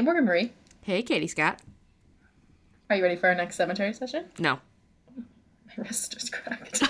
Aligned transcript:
Hey, 0.00 0.04
Morgan 0.04 0.24
Marie. 0.24 0.50
Hey, 0.80 1.02
Katie 1.02 1.26
Scott. 1.26 1.60
Are 2.88 2.96
you 2.96 3.02
ready 3.02 3.16
for 3.16 3.28
our 3.28 3.34
next 3.34 3.56
cemetery 3.56 3.92
session? 3.92 4.24
No. 4.38 4.58
My 5.14 5.74
wrist 5.76 6.14
just 6.14 6.32
cracked. 6.32 6.82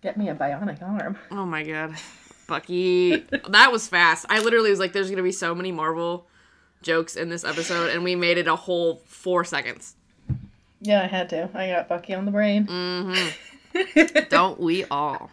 Get 0.00 0.16
me 0.16 0.28
a 0.28 0.34
bionic 0.36 0.80
arm. 0.80 1.18
Oh 1.32 1.44
my 1.44 1.64
god. 1.64 1.96
Bucky. 2.46 3.26
that 3.48 3.72
was 3.72 3.88
fast. 3.88 4.26
I 4.28 4.38
literally 4.38 4.70
was 4.70 4.78
like, 4.78 4.92
there's 4.92 5.08
going 5.08 5.16
to 5.16 5.24
be 5.24 5.32
so 5.32 5.56
many 5.56 5.72
Marvel 5.72 6.28
jokes 6.82 7.16
in 7.16 7.28
this 7.28 7.42
episode, 7.42 7.90
and 7.90 8.04
we 8.04 8.14
made 8.14 8.38
it 8.38 8.46
a 8.46 8.54
whole 8.54 9.02
four 9.06 9.42
seconds. 9.42 9.96
Yeah, 10.82 11.02
I 11.02 11.08
had 11.08 11.28
to. 11.30 11.50
I 11.52 11.70
got 11.70 11.88
Bucky 11.88 12.14
on 12.14 12.26
the 12.26 12.30
brain. 12.30 12.66
Mm-hmm. 12.68 14.18
Don't 14.28 14.60
we 14.60 14.84
all? 14.84 15.32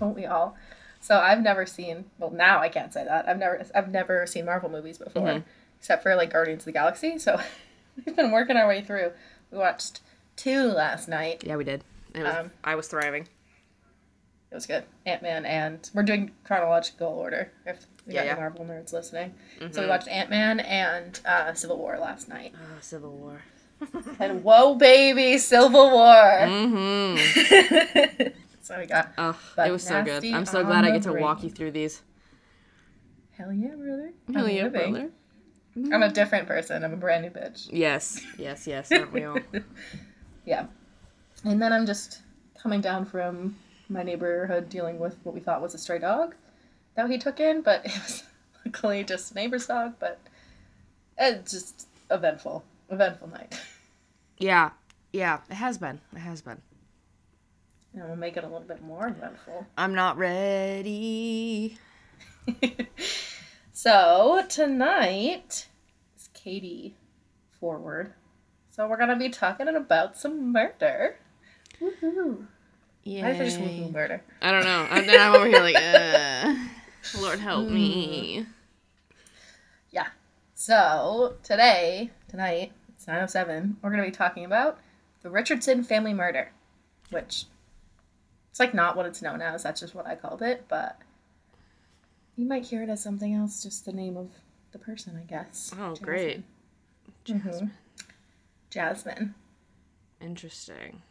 Don't 0.00 0.16
we 0.16 0.26
all? 0.26 0.56
So 1.04 1.18
I've 1.18 1.42
never 1.42 1.66
seen. 1.66 2.06
Well, 2.18 2.30
now 2.30 2.60
I 2.60 2.70
can't 2.70 2.90
say 2.90 3.04
that. 3.04 3.28
I've 3.28 3.36
never. 3.38 3.62
I've 3.74 3.90
never 3.90 4.26
seen 4.26 4.46
Marvel 4.46 4.70
movies 4.70 4.96
before, 4.96 5.28
Mhm. 5.28 5.44
except 5.78 6.02
for 6.02 6.16
like 6.16 6.32
Guardians 6.32 6.62
of 6.62 6.64
the 6.64 6.72
Galaxy. 6.72 7.18
So 7.18 7.38
we've 8.06 8.16
been 8.16 8.32
working 8.32 8.56
our 8.56 8.66
way 8.66 8.80
through. 8.80 9.12
We 9.50 9.58
watched 9.58 10.00
two 10.36 10.62
last 10.68 11.06
night. 11.06 11.44
Yeah, 11.44 11.56
we 11.56 11.64
did. 11.64 11.84
It 12.14 12.22
was, 12.22 12.34
Um, 12.34 12.52
I 12.64 12.74
was 12.74 12.88
thriving. 12.88 13.28
It 14.50 14.54
was 14.54 14.64
good. 14.66 14.84
Ant 15.04 15.20
Man 15.20 15.44
and 15.44 15.90
we're 15.92 16.04
doing 16.04 16.30
chronological 16.44 17.08
order. 17.08 17.52
If 17.66 17.84
we 18.06 18.14
Yeah, 18.14 18.20
got 18.22 18.26
yeah. 18.28 18.34
Marvel 18.36 18.64
nerds 18.64 18.94
listening. 18.94 19.34
So 19.58 19.66
we 19.66 19.72
Mhm. 19.86 19.88
watched 19.88 20.08
Ant 20.08 20.30
Man 20.30 20.58
and 20.60 21.20
uh, 21.26 21.52
Civil 21.52 21.76
War 21.76 21.98
last 21.98 22.30
night. 22.30 22.54
Oh, 22.56 22.78
Civil 22.80 23.10
War. 23.10 23.42
And 24.18 24.42
whoa, 24.42 24.74
baby, 24.76 25.36
Civil 25.36 25.90
War. 25.90 26.40
Mm-hmm. 26.46 28.28
so 28.64 28.78
we 28.78 28.86
got 28.86 29.12
Oh, 29.18 29.38
it 29.58 29.70
was 29.70 29.82
so 29.82 30.02
good. 30.02 30.24
I'm 30.24 30.46
so 30.46 30.64
glad 30.64 30.84
I 30.84 30.90
get 30.90 31.02
to 31.02 31.12
walk 31.12 31.42
you 31.42 31.50
through 31.50 31.72
these. 31.72 32.02
hell 33.32 33.52
yeah, 33.52 33.74
brother. 33.74 34.12
Hell 34.32 34.46
I'm 34.46 34.50
yeah, 34.50 34.62
living. 34.64 34.92
brother. 34.92 35.10
I'm 35.76 35.84
a 36.02 36.06
mm-hmm. 36.06 36.12
different 36.14 36.46
person. 36.46 36.84
I'm 36.84 36.92
a 36.92 36.96
brand 36.96 37.22
new 37.24 37.30
bitch. 37.30 37.68
Yes, 37.70 38.24
yes, 38.38 38.66
yes. 38.66 38.90
Aren't 38.92 39.12
we 39.12 39.24
all? 39.24 39.38
Yeah. 40.46 40.66
And 41.44 41.60
then 41.60 41.72
I'm 41.72 41.86
just 41.86 42.20
coming 42.60 42.82
down 42.82 43.06
from 43.06 43.56
my 43.88 44.02
neighborhood 44.02 44.68
dealing 44.68 44.98
with 44.98 45.16
what 45.22 45.34
we 45.34 45.40
thought 45.40 45.62
was 45.62 45.74
a 45.74 45.78
stray 45.78 45.98
dog 45.98 46.34
that 46.96 47.10
he 47.10 47.18
took 47.18 47.40
in, 47.40 47.62
but 47.62 47.82
it 47.86 47.92
was 47.92 48.24
luckily 48.64 49.04
just 49.04 49.32
a 49.32 49.34
neighbor's 49.34 49.66
dog, 49.66 49.94
but 49.98 50.20
it's 51.18 51.50
just 51.50 51.88
eventful. 52.10 52.64
Eventful 52.90 53.28
night. 53.28 53.58
Yeah, 54.36 54.70
yeah. 55.12 55.38
It 55.48 55.54
has 55.54 55.78
been. 55.78 56.00
It 56.12 56.18
has 56.18 56.42
been. 56.42 56.60
And 57.94 58.04
we'll 58.04 58.16
make 58.16 58.36
it 58.36 58.42
a 58.44 58.48
little 58.48 58.66
bit 58.66 58.82
more 58.82 59.06
eventful. 59.06 59.66
I'm 59.78 59.94
not 59.94 60.16
ready. 60.18 61.78
so 63.72 64.44
tonight 64.48 65.68
is 66.16 66.28
Katie 66.34 66.96
forward. 67.60 68.12
So 68.70 68.88
we're 68.88 68.96
gonna 68.96 69.16
be 69.16 69.28
talking 69.28 69.68
about 69.68 70.18
some 70.18 70.52
murder. 70.52 71.16
Woohoo! 71.80 72.46
Yeah. 73.04 73.28
I 73.28 73.38
just 73.38 73.60
woohoo 73.60 73.92
murder. 73.92 74.22
I 74.42 74.50
don't 74.50 74.64
know. 74.64 74.88
And 74.90 75.08
then 75.08 75.20
I'm 75.20 75.34
over 75.34 75.46
here 75.46 75.60
like, 75.60 75.76
uh, 75.76 76.54
Lord 77.20 77.38
help 77.38 77.68
me. 77.68 78.46
Yeah. 79.90 80.08
So 80.54 81.36
today, 81.44 82.10
tonight, 82.28 82.72
it's 82.88 83.06
nine 83.06 83.22
oh 83.22 83.26
seven. 83.26 83.76
We're 83.82 83.90
gonna 83.90 84.02
be 84.02 84.10
talking 84.10 84.44
about 84.44 84.80
the 85.22 85.30
Richardson 85.30 85.84
family 85.84 86.12
murder, 86.12 86.50
which 87.10 87.44
it's 88.54 88.60
like 88.60 88.72
not 88.72 88.96
what 88.96 89.04
it's 89.04 89.20
known 89.20 89.42
as. 89.42 89.64
That's 89.64 89.80
just 89.80 89.96
what 89.96 90.06
I 90.06 90.14
called 90.14 90.40
it, 90.40 90.66
but 90.68 90.96
you 92.36 92.46
might 92.46 92.64
hear 92.64 92.84
it 92.84 92.88
as 92.88 93.02
something 93.02 93.34
else. 93.34 93.60
Just 93.60 93.84
the 93.84 93.92
name 93.92 94.16
of 94.16 94.30
the 94.70 94.78
person, 94.78 95.18
I 95.20 95.24
guess. 95.24 95.74
Oh, 95.76 95.96
great. 96.00 96.44
Jasmine. 97.24 97.50
Mhm. 97.50 97.70
Jasmine. 98.70 99.34
Interesting. 100.20 101.02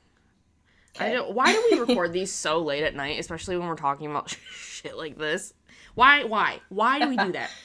I 0.97 1.12
don't, 1.12 1.34
why 1.35 1.51
do 1.51 1.62
we 1.69 1.79
record 1.79 2.13
these 2.13 2.31
so 2.31 2.59
late 2.59 2.85
at 2.85 2.95
night, 2.95 3.19
especially 3.19 3.57
when 3.57 3.68
we're 3.68 3.75
talking 3.75 4.09
about 4.09 4.29
shit 4.53 4.95
like 4.95 5.18
this? 5.18 5.53
Why? 5.95 6.23
Why? 6.23 6.62
Why 6.69 7.00
do 7.00 7.09
we 7.09 7.18
do 7.18 7.34
that? 7.34 7.51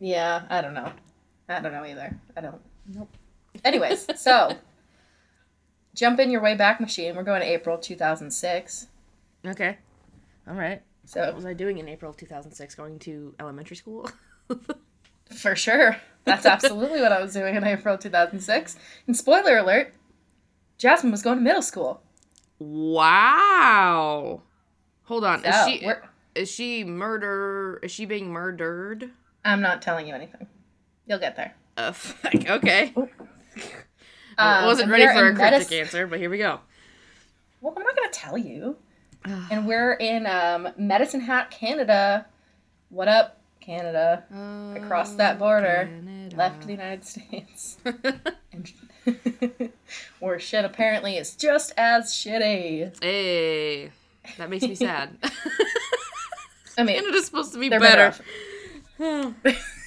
Yeah, 0.00 0.42
I 0.50 0.60
don't 0.60 0.74
know. 0.74 0.92
I 1.48 1.60
don't 1.60 1.72
know 1.72 1.84
either. 1.84 2.14
I 2.36 2.40
don't. 2.42 2.60
Nope. 2.86 3.08
Anyways, 3.64 4.06
so 4.20 4.52
jump 5.94 6.18
in 6.20 6.30
your 6.30 6.40
way 6.40 6.54
back 6.54 6.80
machine. 6.80 7.14
We're 7.16 7.22
going 7.22 7.40
to 7.40 7.46
April 7.46 7.78
two 7.78 7.96
thousand 7.96 8.30
six. 8.30 8.88
Okay. 9.46 9.76
All 10.48 10.54
right. 10.54 10.82
So 11.04 11.20
what 11.24 11.36
was 11.36 11.46
I 11.46 11.54
doing 11.54 11.78
in 11.78 11.88
April 11.88 12.12
2006? 12.12 12.74
Going 12.74 12.98
to 13.00 13.34
elementary 13.40 13.76
school? 13.76 14.10
For 15.34 15.56
sure. 15.56 15.96
That's 16.24 16.44
absolutely 16.44 17.00
what 17.00 17.12
I 17.12 17.22
was 17.22 17.32
doing 17.32 17.54
in 17.54 17.64
April 17.64 17.96
2006. 17.96 18.76
And 19.06 19.16
spoiler 19.16 19.56
alert, 19.56 19.94
Jasmine 20.76 21.10
was 21.10 21.22
going 21.22 21.38
to 21.38 21.42
middle 21.44 21.62
school. 21.62 22.02
wow. 22.58 24.42
Hold 25.04 25.24
on. 25.24 25.42
So, 25.42 25.48
is 25.48 25.64
she 25.66 25.86
we're- 25.86 26.00
is 26.34 26.50
she 26.50 26.84
murder? 26.84 27.80
Is 27.82 27.90
she 27.90 28.04
being 28.04 28.28
murdered? 28.30 29.10
I'm 29.44 29.62
not 29.62 29.80
telling 29.80 30.06
you 30.06 30.14
anything. 30.14 30.46
You'll 31.06 31.18
get 31.20 31.36
there. 31.36 31.54
Uh. 31.76 31.92
Okay. 32.50 32.92
Um, 34.38 34.46
I 34.46 34.66
wasn't 34.66 34.84
and 34.84 34.92
ready 34.92 35.06
for 35.06 35.26
a 35.28 35.34
cryptic 35.34 35.68
medis- 35.68 35.80
answer, 35.80 36.06
but 36.06 36.18
here 36.20 36.30
we 36.30 36.38
go. 36.38 36.60
Well, 37.60 37.74
I'm 37.76 37.82
not 37.82 37.96
going 37.96 38.10
to 38.10 38.18
tell 38.18 38.38
you. 38.38 38.76
And 39.50 39.66
we're 39.66 39.92
in 39.94 40.26
um, 40.26 40.68
Medicine 40.78 41.20
Hat, 41.20 41.50
Canada. 41.50 42.26
What 42.88 43.08
up, 43.08 43.40
Canada? 43.60 44.24
Across 44.76 45.14
that 45.16 45.38
border, 45.38 45.90
Left 46.36 46.64
the 46.66 46.72
United 46.72 47.04
States. 47.04 47.76
And 48.52 48.72
where 50.20 50.38
shit 50.38 50.64
apparently 50.64 51.16
is 51.16 51.34
just 51.34 51.72
as 51.76 52.12
shitty. 52.12 53.02
hey, 53.02 53.90
that 54.38 54.48
makes 54.50 54.64
me 54.64 54.74
sad. 54.76 55.16
I 56.78 56.82
mean, 56.84 56.96
Canada's 57.00 57.26
supposed 57.26 57.52
to 57.52 57.58
be 57.58 57.68
better. 57.68 58.14
better. 58.98 59.34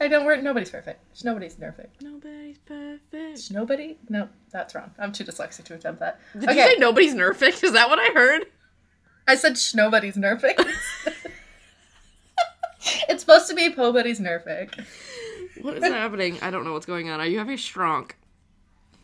I 0.00 0.08
don't. 0.08 0.24
We're 0.24 0.40
nobody's 0.40 0.70
perfect. 0.70 1.24
Nobody's 1.24 1.54
perfect. 1.54 2.02
Nobody's 2.02 2.58
perfect. 2.58 3.50
Nobody? 3.50 3.98
No, 4.08 4.28
that's 4.50 4.74
wrong. 4.74 4.90
I'm 4.98 5.12
too 5.12 5.24
dyslexic 5.24 5.64
to 5.64 5.74
attempt 5.74 6.00
that. 6.00 6.20
Did 6.32 6.48
okay, 6.48 6.56
you 6.56 6.66
say 6.70 6.76
nobody's 6.78 7.14
nerfic? 7.14 7.62
Is 7.62 7.72
that 7.72 7.88
what 7.88 7.98
I 7.98 8.12
heard? 8.12 8.46
I 9.26 9.36
said 9.36 9.58
nobody's 9.74 10.16
nerfic. 10.16 10.54
it's 13.08 13.22
supposed 13.22 13.48
to 13.48 13.54
be 13.54 13.68
nobody's 13.68 14.20
nerfic. 14.20 14.84
What 15.60 15.76
is 15.76 15.84
happening? 15.84 16.38
I 16.42 16.50
don't 16.50 16.64
know 16.64 16.72
what's 16.72 16.86
going 16.86 17.08
on. 17.10 17.20
Are 17.20 17.26
you 17.26 17.38
having 17.38 17.54
a 17.54 17.58
strong? 17.58 18.10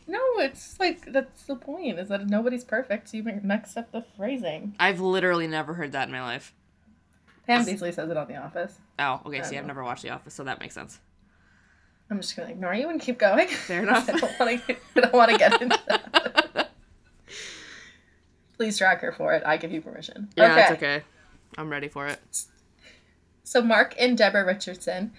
No, 0.08 0.20
it's 0.38 0.80
like 0.80 1.12
that's 1.12 1.44
the 1.44 1.54
point. 1.54 1.98
Is 1.98 2.08
that 2.08 2.26
nobody's 2.26 2.64
perfect. 2.64 3.10
So 3.10 3.18
you 3.18 3.22
mix 3.22 3.76
up 3.76 3.92
the 3.92 4.04
phrasing. 4.16 4.74
I've 4.80 5.00
literally 5.00 5.46
never 5.46 5.74
heard 5.74 5.92
that 5.92 6.08
in 6.08 6.12
my 6.12 6.22
life. 6.22 6.54
Pam 7.48 7.64
Beesly 7.64 7.92
says 7.94 8.10
it 8.10 8.16
on 8.16 8.28
The 8.28 8.36
Office. 8.36 8.78
Oh, 8.98 9.20
okay. 9.26 9.42
See, 9.42 9.56
I've 9.56 9.64
know. 9.64 9.68
never 9.68 9.82
watched 9.82 10.02
The 10.02 10.10
Office, 10.10 10.34
so 10.34 10.44
that 10.44 10.60
makes 10.60 10.74
sense. 10.74 11.00
I'm 12.10 12.20
just 12.20 12.36
gonna 12.36 12.50
ignore 12.50 12.74
you 12.74 12.88
and 12.90 13.00
keep 13.00 13.18
going. 13.18 13.48
Fair 13.48 13.82
enough. 13.84 14.08
I 14.08 14.12
don't 14.18 14.38
want 14.38 14.66
to. 14.66 14.76
I 14.96 15.00
don't 15.00 15.12
want 15.12 15.30
to 15.32 15.38
get 15.38 15.60
into 15.60 15.78
that. 15.88 16.70
Please 18.56 18.78
track 18.78 19.00
her 19.00 19.12
for 19.12 19.34
it. 19.34 19.42
I 19.46 19.56
give 19.56 19.72
you 19.72 19.80
permission. 19.80 20.28
Yeah, 20.36 20.56
it's 20.58 20.72
okay. 20.72 21.02
I'm 21.56 21.70
ready 21.70 21.88
for 21.88 22.06
it. 22.06 22.20
So 23.44 23.62
Mark 23.62 23.94
and 23.98 24.16
Deborah 24.18 24.44
Richardson 24.44 25.12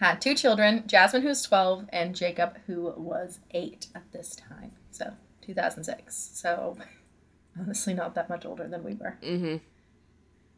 had 0.00 0.20
two 0.20 0.34
children, 0.34 0.84
Jasmine 0.86 1.22
who 1.22 1.28
was 1.28 1.42
12 1.42 1.86
and 1.90 2.14
Jacob 2.14 2.56
who 2.66 2.92
was 2.96 3.40
8 3.50 3.88
at 3.94 4.10
this 4.12 4.34
time. 4.36 4.72
So 4.90 5.12
2006. 5.42 6.30
So 6.34 6.76
honestly 7.60 7.94
not 7.94 8.14
that 8.14 8.28
much 8.30 8.44
older 8.46 8.66
than 8.68 8.82
we 8.84 8.94
were, 8.94 9.18
Mm-hmm. 9.22 9.56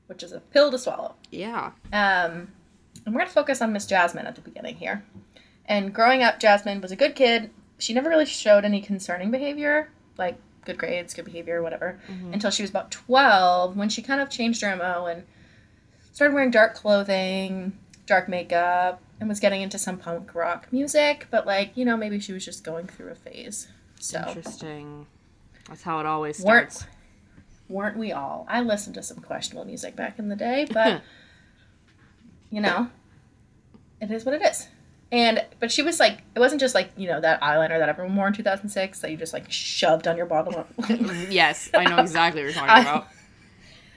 Which 0.07 0.23
is 0.23 0.33
a 0.33 0.41
pill 0.41 0.71
to 0.71 0.79
swallow. 0.79 1.15
Yeah. 1.31 1.73
Um, 1.93 2.49
and 3.05 3.15
we're 3.15 3.21
going 3.21 3.27
to 3.27 3.33
focus 3.33 3.61
on 3.63 3.73
Miss 3.73 3.87
Jasmine 3.87 4.27
at 4.27 4.35
the 4.35 4.41
beginning 4.41 4.77
here. 4.77 5.05
And 5.67 5.93
growing 5.93 6.23
up, 6.23 6.41
Jasmine 6.41 6.81
was 6.81 6.93
a 6.93 6.97
good 6.97 7.15
kid. 7.15 7.51
She 7.79 7.93
never 7.93 8.09
really 8.09 8.27
showed 8.27 8.65
any 8.65 8.81
concerning 8.81 9.31
behavior, 9.31 9.91
like 10.17 10.39
good 10.65 10.79
grades, 10.79 11.13
good 11.15 11.25
behavior, 11.25 11.63
whatever, 11.63 12.01
until 12.33 12.51
she 12.51 12.63
was 12.63 12.71
about 12.71 12.91
12 12.91 13.77
when 13.77 13.89
she 13.89 14.01
kind 14.03 14.21
of 14.21 14.31
changed 14.31 14.63
her 14.63 14.75
MO 14.77 15.07
and 15.07 15.25
started 16.13 16.35
wearing 16.35 16.51
dark 16.51 16.75
clothing, 16.75 17.77
dark 18.07 18.29
makeup, 18.29 19.03
and 19.21 19.29
was 19.29 19.41
getting 19.41 19.61
into 19.63 19.79
some 19.79 19.99
punk 19.99 20.35
rock 20.35 20.69
music. 20.73 21.27
But, 21.31 21.47
like, 21.47 21.77
you 21.77 21.85
know, 21.85 21.97
maybe 21.97 22.19
she 22.21 22.33
was 22.33 22.45
just 22.45 22.65
going 22.65 22.87
through 22.87 23.11
a 23.11 23.15
phase. 23.15 23.69
So, 24.01 24.25
Interesting. 24.27 25.07
That's 25.69 25.83
how 25.83 26.01
it 26.01 26.07
always 26.07 26.39
starts. 26.39 26.83
weren't 26.83 26.91
we 27.69 28.13
all? 28.13 28.47
I 28.49 28.61
listened 28.61 28.95
to 28.95 29.03
some 29.03 29.19
questionable 29.19 29.65
music 29.65 29.97
back 29.97 30.19
in 30.19 30.29
the 30.29 30.37
day, 30.37 30.67
but 30.71 31.03
you 32.51 32.61
know, 32.61 32.89
it 34.01 34.11
is 34.11 34.25
what 34.25 34.35
it 34.35 34.43
is. 34.43 34.69
And 35.13 35.45
but 35.61 35.71
she 35.71 35.83
was 35.83 36.01
like, 36.01 36.23
it 36.35 36.41
wasn't 36.41 36.61
just 36.61 36.75
like 36.75 36.91
you 36.97 37.07
know 37.09 37.21
that 37.21 37.41
eyeliner 37.41 37.79
that 37.79 37.89
everyone 37.89 38.17
wore 38.17 38.27
in 38.27 38.33
two 38.33 38.43
thousand 38.43 38.69
six 38.69 39.01
that 39.01 39.11
you 39.11 39.17
just 39.17 39.33
like 39.33 39.51
shoved 39.51 40.09
on 40.09 40.17
your 40.17 40.27
bottom. 40.27 40.65
yes, 41.31 41.71
I 41.75 41.85
know 41.85 41.97
exactly 42.01 42.43
what 42.43 42.47
you're 42.47 42.55
talking 42.55 42.71
I- 42.71 42.81
about. 42.81 43.09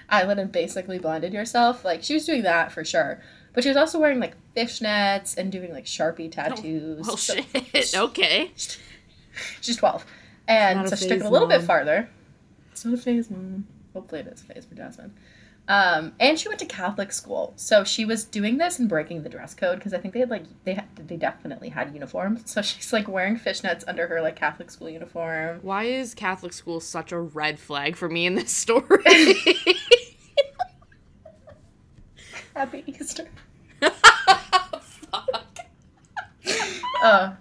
eyelid 0.09 0.39
and 0.39 0.51
basically 0.51 0.99
blinded 0.99 1.33
yourself. 1.33 1.83
Like 1.83 2.03
she 2.03 2.13
was 2.13 2.25
doing 2.25 2.43
that 2.43 2.71
for 2.71 2.85
sure. 2.85 3.21
But 3.53 3.63
she 3.63 3.69
was 3.69 3.77
also 3.77 3.99
wearing 3.99 4.19
like 4.19 4.35
fishnets 4.55 5.35
and 5.35 5.51
doing 5.51 5.73
like 5.73 5.85
Sharpie 5.85 6.27
oh, 6.27 6.29
tattoos. 6.29 7.07
Oh 7.09 7.15
So- 7.15 7.35
shit. 7.35 7.95
Okay. 7.95 8.51
she's 9.61 9.77
12. 9.77 10.05
And 10.47 10.87
so 10.89 10.95
she 10.95 11.07
took 11.07 11.19
it 11.19 11.25
a 11.25 11.29
little 11.29 11.47
bit 11.47 11.63
farther. 11.63 12.09
It's 12.79 12.85
not 12.85 12.93
a 12.93 12.97
phase, 12.97 13.29
mom. 13.29 13.67
Hopefully 13.91 14.21
it 14.21 14.27
is 14.27 14.39
a 14.39 14.45
phase 14.45 14.63
for 14.63 14.73
Jasmine. 14.73 15.13
Um, 15.67 16.13
and 16.17 16.39
she 16.39 16.47
went 16.47 16.61
to 16.61 16.65
Catholic 16.65 17.11
school. 17.11 17.51
So 17.57 17.83
she 17.83 18.05
was 18.05 18.23
doing 18.23 18.57
this 18.57 18.79
and 18.79 18.87
breaking 18.87 19.23
the 19.23 19.27
dress 19.27 19.53
code 19.53 19.79
because 19.79 19.93
I 19.93 19.97
think 19.97 20.13
they 20.13 20.21
had 20.21 20.29
like 20.29 20.45
they 20.63 20.75
had, 20.75 20.85
they 20.95 21.17
definitely 21.17 21.67
had 21.67 21.93
uniforms. 21.93 22.49
So 22.49 22.61
she's 22.61 22.93
like 22.93 23.09
wearing 23.09 23.37
fishnets 23.37 23.83
under 23.85 24.07
her 24.07 24.21
like 24.21 24.37
Catholic 24.37 24.71
school 24.71 24.89
uniform. 24.89 25.59
Why 25.61 25.83
is 25.83 26.15
Catholic 26.15 26.53
school 26.53 26.79
such 26.79 27.11
a 27.11 27.19
red 27.19 27.59
flag 27.59 27.97
for 27.97 28.07
me 28.07 28.25
in 28.25 28.35
this 28.35 28.53
story? 28.53 29.03
Happy 32.55 32.85
Easter. 32.87 33.27
Fuck. 33.81 35.57
Uh, 37.03 37.33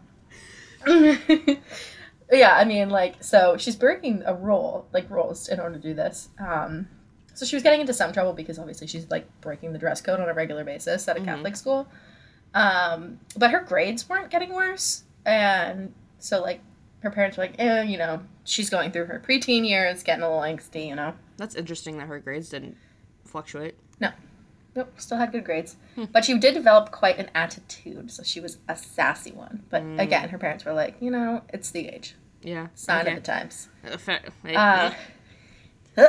yeah, 2.49 2.57
I 2.57 2.65
mean, 2.65 2.89
like, 2.91 3.23
so 3.23 3.57
she's 3.57 3.77
breaking 3.77 4.23
a 4.27 4.35
rule, 4.35 4.87
like 4.93 5.09
rules, 5.11 5.49
in 5.49 5.61
order 5.61 5.77
to 5.77 5.81
do 5.81 5.95
this. 5.95 6.29
Um, 6.39 6.89
so 7.35 7.47
she 7.47 7.57
was 7.57 7.63
getting 7.63 7.81
into 7.81 7.93
some 7.95 8.13
trouble 8.13 8.33
because 8.33 8.59
obviously 8.59 8.87
she's 8.87 9.09
like 9.11 9.27
breaking 9.41 9.73
the 9.73 9.79
dress 9.79 10.01
code 10.01 10.19
on 10.21 10.29
a 10.29 10.35
regular 10.35 10.65
basis 10.65 11.07
at 11.09 11.17
a 11.17 11.21
Mhm. 11.21 11.25
Catholic 11.25 11.57
school. 11.57 11.89
Um, 12.55 13.21
but 13.37 13.51
her 13.51 13.61
grades 13.61 14.09
weren't 14.09 14.31
getting 14.31 14.53
worse, 14.55 15.05
and 15.25 15.93
so 16.19 16.41
like 16.41 16.61
her 17.01 17.11
parents 17.11 17.37
were 17.37 17.45
like, 17.45 17.55
eh, 17.59 17.83
you 17.83 17.97
know, 17.99 18.23
she's 18.45 18.71
going 18.71 18.91
through 18.91 19.05
her 19.05 19.21
preteen 19.25 19.67
years, 19.69 20.03
getting 20.03 20.23
a 20.25 20.29
little 20.29 20.43
angsty, 20.43 20.89
you 20.89 20.97
know. 20.97 21.15
That's 21.37 21.55
interesting 21.55 21.99
that 21.99 22.09
her 22.09 22.19
grades 22.19 22.49
didn't 22.49 22.77
fluctuate. 23.25 23.77
No. 24.01 24.11
Nope, 24.75 24.93
still 25.01 25.19
had 25.19 25.31
good 25.33 25.45
grades. 25.45 25.77
Hmm. 25.95 26.05
But 26.13 26.25
she 26.25 26.37
did 26.39 26.55
develop 26.55 26.91
quite 26.91 27.19
an 27.19 27.31
attitude, 27.35 28.11
so 28.11 28.23
she 28.23 28.41
was 28.41 28.59
a 28.69 28.75
sassy 28.77 29.31
one. 29.33 29.63
But 29.71 29.83
Mm. 29.83 30.01
again, 30.01 30.29
her 30.31 30.39
parents 30.39 30.65
were 30.65 30.73
like, 30.73 30.97
you 31.01 31.11
know, 31.11 31.43
it's 31.53 31.71
the 31.71 31.87
age, 31.89 32.15
Yeah. 32.49 32.69
sign 32.75 33.03
okay. 33.07 33.17
of 33.17 33.23
the 33.23 33.27
times. 33.33 33.69
Uh, 33.85 33.97
fair- 33.97 34.21
hey, 34.45 34.53
yeah. 34.53 34.95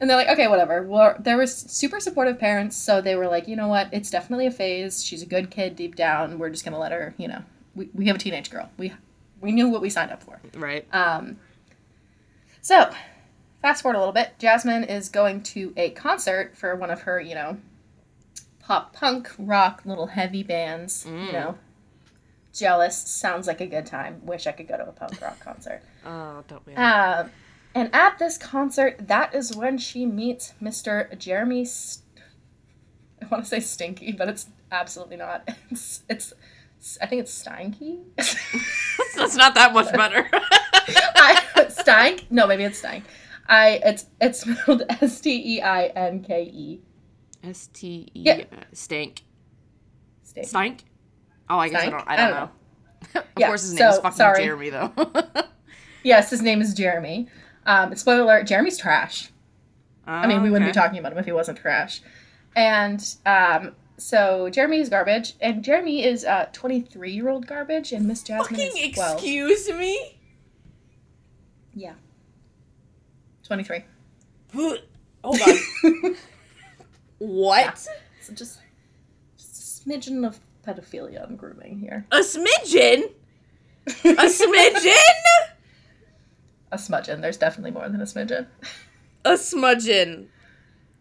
and 0.00 0.08
they're 0.08 0.16
like, 0.16 0.28
okay, 0.28 0.46
whatever. 0.48 0.82
Well, 0.82 1.16
there 1.18 1.36
was 1.36 1.54
super 1.54 1.98
supportive 2.00 2.38
parents, 2.38 2.76
so 2.76 3.00
they 3.00 3.16
were 3.16 3.26
like, 3.26 3.48
you 3.48 3.56
know 3.56 3.68
what? 3.68 3.88
It's 3.92 4.10
definitely 4.10 4.46
a 4.46 4.50
phase. 4.50 5.04
She's 5.04 5.22
a 5.22 5.26
good 5.26 5.50
kid 5.50 5.74
deep 5.76 5.96
down. 5.96 6.38
We're 6.38 6.50
just 6.50 6.64
gonna 6.64 6.78
let 6.78 6.92
her, 6.92 7.14
you 7.18 7.28
know, 7.28 7.42
we, 7.74 7.88
we 7.94 8.06
have 8.06 8.16
a 8.16 8.18
teenage 8.18 8.50
girl. 8.50 8.70
We 8.76 8.92
we 9.40 9.52
knew 9.52 9.68
what 9.68 9.80
we 9.80 9.90
signed 9.90 10.10
up 10.10 10.22
for. 10.22 10.40
Right. 10.56 10.86
Um, 10.92 11.38
so, 12.60 12.90
fast 13.62 13.82
forward 13.82 13.96
a 13.96 14.00
little 14.00 14.12
bit. 14.12 14.32
Jasmine 14.38 14.84
is 14.84 15.08
going 15.08 15.42
to 15.44 15.72
a 15.76 15.90
concert 15.90 16.56
for 16.56 16.74
one 16.74 16.90
of 16.90 17.02
her, 17.02 17.20
you 17.20 17.34
know, 17.34 17.58
pop 18.60 18.92
punk 18.92 19.30
rock 19.38 19.82
little 19.84 20.08
heavy 20.08 20.42
bands. 20.42 21.04
You 21.06 21.12
Mm. 21.12 21.32
know, 21.32 21.58
jealous 22.52 22.96
sounds 22.96 23.46
like 23.46 23.60
a 23.60 23.66
good 23.66 23.86
time. 23.86 24.20
Wish 24.24 24.46
I 24.46 24.52
could 24.52 24.68
go 24.68 24.76
to 24.76 24.88
a 24.88 24.92
punk 24.92 25.20
rock 25.20 25.40
concert. 25.40 25.82
Oh, 26.06 26.42
don't 26.48 26.64
we? 26.66 26.74
Um, 26.74 27.30
and 27.74 27.90
at 27.94 28.18
this 28.18 28.38
concert, 28.38 29.08
that 29.08 29.34
is 29.34 29.54
when 29.54 29.76
she 29.76 30.06
meets 30.06 30.54
Mr. 30.62 31.16
Jeremy. 31.18 31.64
St- 31.66 32.04
I 33.20 33.26
want 33.26 33.44
to 33.44 33.48
say 33.48 33.60
Stinky, 33.60 34.12
but 34.12 34.28
it's 34.28 34.46
absolutely 34.72 35.16
not. 35.16 35.48
It's, 35.70 36.02
it's 36.08 36.32
I 37.02 37.06
think 37.06 37.20
it's 37.22 37.44
Steinke. 37.44 37.98
That's 39.16 39.34
not 39.36 39.54
that 39.56 39.74
much 39.74 39.92
better. 39.92 40.28
I? 41.88 42.18
No, 42.30 42.46
maybe 42.46 42.64
it's 42.64 42.78
Stein. 42.78 43.02
I 43.48 43.80
it's 43.84 44.06
it's 44.20 44.40
spelled 44.40 44.82
S 44.88 45.20
T 45.20 45.56
E 45.56 45.60
I 45.62 45.86
N 45.86 46.22
K 46.22 46.42
E. 46.44 46.80
S 47.42 47.68
T 47.72 48.08
E 48.14 48.20
Yeah. 48.22 48.44
Stank. 48.72 49.22
Stein. 50.22 50.44
Stank? 50.44 50.84
Oh, 51.50 51.58
I 51.58 51.68
guess 51.68 51.82
I 51.82 51.90
don't. 51.90 52.04
I 52.06 52.12
I 52.12 52.16
don't 52.16 52.30
don't 52.30 52.40
know. 53.14 53.20
of 53.20 53.26
Yeah, 53.38 53.46
course, 53.48 53.62
his 53.62 53.74
name 53.74 53.88
is 53.88 53.98
fucking 53.98 54.16
sorry. 54.16 54.44
Jeremy, 54.44 54.70
though. 54.70 54.92
Yes, 56.04 56.30
his 56.30 56.40
name 56.42 56.60
is 56.62 56.74
Jeremy. 56.74 57.26
Um, 57.66 57.94
spoiler 57.96 58.22
alert: 58.22 58.46
Jeremy's 58.46 58.78
trash. 58.78 59.30
I 60.06 60.26
mean, 60.26 60.42
we 60.42 60.48
wouldn't 60.50 60.70
be 60.70 60.72
talking 60.72 60.98
about 60.98 61.12
him 61.12 61.18
if 61.18 61.26
he 61.26 61.32
wasn't 61.32 61.58
trash. 61.58 62.00
And 62.56 63.04
um, 63.26 63.74
so 63.98 64.48
Jeremy 64.48 64.78
is 64.78 64.88
garbage, 64.88 65.34
and 65.40 65.62
Jeremy 65.62 66.04
is 66.04 66.24
uh, 66.24 66.46
23 66.52 67.10
year 67.12 67.28
old 67.28 67.46
garbage, 67.46 67.92
and 67.92 68.06
Miss 68.06 68.22
Jasmine 68.22 68.58
Fucking 68.58 68.90
is 68.90 68.94
12. 68.94 69.12
excuse 69.14 69.68
me. 69.70 70.18
Yeah. 71.74 71.94
23. 73.44 73.84
Hold 74.54 74.78
on. 75.24 76.16
what? 77.18 77.78
So 78.22 78.32
just, 78.34 78.60
just 79.36 79.84
a 79.86 79.88
smidgen 79.88 80.26
of 80.26 80.38
pedophilia 80.68 81.26
and 81.26 81.38
grooming 81.38 81.78
here. 81.78 82.06
A 82.12 82.18
smidgen? 82.18 83.10
A 83.86 84.26
smidgen? 84.26 84.92
A 86.70 86.76
smudgeon. 86.76 87.22
There's 87.22 87.38
definitely 87.38 87.70
more 87.70 87.88
than 87.88 88.02
a 88.02 88.04
smidgen. 88.04 88.46
A 89.24 89.30
smudgen. 89.32 90.26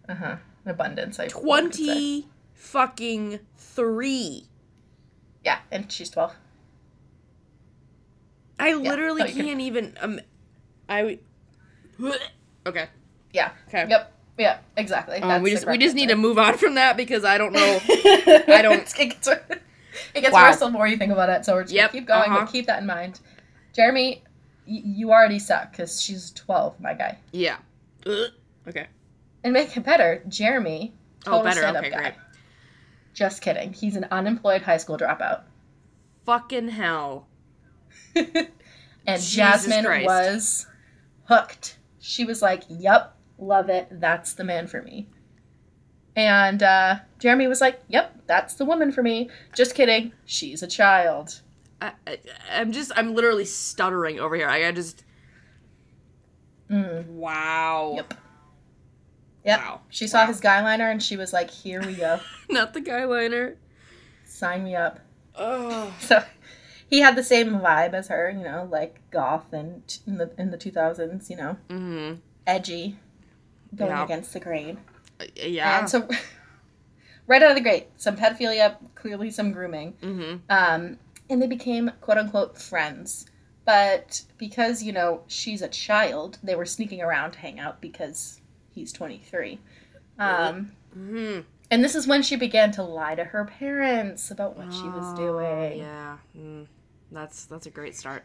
Uh 0.07 0.15
huh. 0.15 0.35
An 0.63 0.71
abundance. 0.71 1.19
I. 1.19 1.27
Twenty 1.27 2.29
fucking 2.53 3.39
three. 3.57 4.45
Yeah, 5.43 5.59
and 5.69 5.91
she's 5.91 6.09
12. 6.09 6.33
I 8.59 8.73
literally 8.75 9.23
no, 9.23 9.27
you 9.27 9.33
can- 9.35 9.45
can't 9.45 9.61
even. 9.61 9.97
Um, 9.99 10.19
I. 10.87 11.19
Okay. 12.65 12.87
Yeah. 13.33 13.51
Okay. 13.69 13.85
Yep. 13.89 14.13
Yeah. 14.37 14.59
Exactly. 14.75 15.17
Um, 15.19 15.41
we 15.41 15.51
just 15.51 15.65
we 15.67 15.77
just 15.77 15.95
need 15.95 16.09
to 16.09 16.15
move 16.15 16.37
on 16.37 16.57
from 16.57 16.75
that 16.75 16.95
because 16.97 17.25
I 17.25 17.37
don't 17.37 17.53
know. 17.53 17.79
I 17.89 18.59
don't- 18.61 18.81
it 18.99 19.09
gets, 19.09 19.27
it 19.27 20.21
gets 20.21 20.31
Wow. 20.33 20.47
worse 20.49 20.57
the 20.57 20.69
more 20.69 20.87
you 20.87 20.97
think 20.97 21.11
about 21.11 21.29
it. 21.29 21.43
So 21.45 21.53
we're 21.55 21.63
just 21.63 21.73
Yep, 21.73 21.91
keep 21.91 22.05
going, 22.07 22.29
uh-huh. 22.31 22.41
but 22.45 22.51
keep 22.51 22.67
that 22.67 22.79
in 22.81 22.85
mind. 22.85 23.19
Jeremy, 23.73 24.23
y- 24.67 24.81
you 24.83 25.11
already 25.11 25.39
suck 25.39 25.71
because 25.71 25.99
she's 26.01 26.31
12, 26.31 26.79
my 26.79 26.93
guy. 26.93 27.17
Yeah. 27.31 27.57
Ugh. 28.05 28.29
Okay. 28.67 28.87
And 29.43 29.53
make 29.53 29.75
it 29.75 29.83
better, 29.83 30.23
Jeremy, 30.27 30.93
Oh, 31.25 31.43
better. 31.43 31.59
stand-up 31.61 31.83
Okay, 31.83 31.91
guy. 31.93 31.99
great. 32.01 32.13
Just 33.13 33.41
kidding. 33.41 33.73
He's 33.73 33.95
an 33.95 34.05
unemployed 34.11 34.61
high 34.61 34.77
school 34.77 34.97
dropout. 34.97 35.43
Fucking 36.25 36.69
hell. 36.69 37.27
and 38.15 38.47
Jesus 39.07 39.33
Jasmine 39.33 39.85
Christ. 39.85 40.05
was 40.05 40.67
hooked. 41.25 41.77
She 41.99 42.25
was 42.25 42.41
like, 42.41 42.63
"Yep, 42.69 43.15
love 43.37 43.69
it. 43.69 43.87
That's 43.91 44.33
the 44.33 44.43
man 44.43 44.67
for 44.67 44.81
me." 44.81 45.07
And 46.15 46.63
uh, 46.63 46.95
Jeremy 47.19 47.47
was 47.47 47.61
like, 47.61 47.81
"Yep, 47.89 48.23
that's 48.25 48.55
the 48.55 48.65
woman 48.65 48.91
for 48.91 49.03
me." 49.03 49.29
Just 49.55 49.75
kidding. 49.75 50.13
She's 50.25 50.63
a 50.63 50.67
child. 50.67 51.41
I, 51.81 51.91
I'm 52.51 52.71
just. 52.71 52.91
I'm 52.95 53.13
literally 53.13 53.45
stuttering 53.45 54.19
over 54.19 54.35
here. 54.35 54.49
I, 54.49 54.67
I 54.67 54.71
just. 54.71 55.03
Mm. 56.69 57.05
Wow. 57.07 57.93
Yep. 57.97 58.13
Yep. 59.45 59.59
Wow. 59.59 59.81
She 59.89 60.07
saw 60.07 60.21
Wow. 60.21 60.27
his 60.27 60.39
guy 60.41 60.61
liner 60.61 60.89
and 60.89 61.01
she 61.01 61.15
was 61.17 61.31
like, 61.33 61.49
"Here 61.49 61.81
we 61.81 61.93
go. 61.93 62.19
Not 62.49 62.73
the 62.73 62.81
guy 62.81 63.03
liner. 63.05 63.55
Sign 64.25 64.63
me 64.63 64.75
up." 64.75 64.99
Oh. 65.35 65.93
So 66.01 66.23
he 66.89 66.99
had 66.99 67.15
the 67.15 67.23
same 67.23 67.59
vibe 67.59 67.93
as 67.93 68.07
her, 68.07 68.29
you 68.29 68.43
know, 68.43 68.67
like 68.71 68.99
goth 69.11 69.51
and 69.53 69.85
t- 69.87 69.99
in 70.07 70.17
the 70.17 70.31
in 70.37 70.51
the 70.51 70.57
2000s, 70.57 71.29
you 71.29 71.35
know, 71.35 71.57
Mm-hmm. 71.69 72.15
edgy, 72.47 72.97
going 73.75 73.91
Yeah. 73.91 74.03
against 74.03 74.33
the 74.33 74.39
grain. 74.39 74.77
Yeah. 75.35 75.79
And 75.79 75.89
so, 75.89 76.07
right 77.27 77.41
out 77.41 77.51
of 77.51 77.55
the 77.57 77.63
gate, 77.63 77.87
some 77.97 78.15
pedophilia, 78.17 78.77
clearly 78.95 79.31
some 79.31 79.51
grooming. 79.51 79.93
mm-hmm. 80.01 80.37
Um, 80.49 80.97
and 81.29 81.41
they 81.41 81.47
became 81.47 81.91
quote 82.01 82.17
unquote 82.17 82.57
friends. 82.57 83.25
But 83.65 84.21
because, 84.37 84.81
you 84.81 84.93
know, 84.93 85.23
she's 85.27 85.61
a 85.61 85.67
child, 85.67 86.37
they 86.41 86.55
were 86.55 86.65
sneaking 86.65 87.01
around 87.01 87.31
to 87.31 87.39
hang 87.39 87.59
out 87.59 87.81
because 87.81 88.39
he's 88.73 88.91
23. 88.93 89.59
Um, 90.19 90.71
Mm-hmm. 90.97 91.41
and 91.69 91.83
this 91.83 91.93
is 91.93 92.07
when 92.07 92.23
she 92.23 92.37
began 92.37 92.71
to 92.71 92.81
lie 92.81 93.13
to 93.13 93.23
her 93.25 93.45
parents 93.45 94.31
about 94.31 94.57
what 94.57 94.73
she 94.73 94.83
was 94.87 95.13
doing. 95.15 95.79
Yeah. 95.79 96.17
Mm. 96.35 96.65
That's 97.11 97.45
that's 97.45 97.67
a 97.67 97.69
great 97.69 97.95
start. 97.95 98.23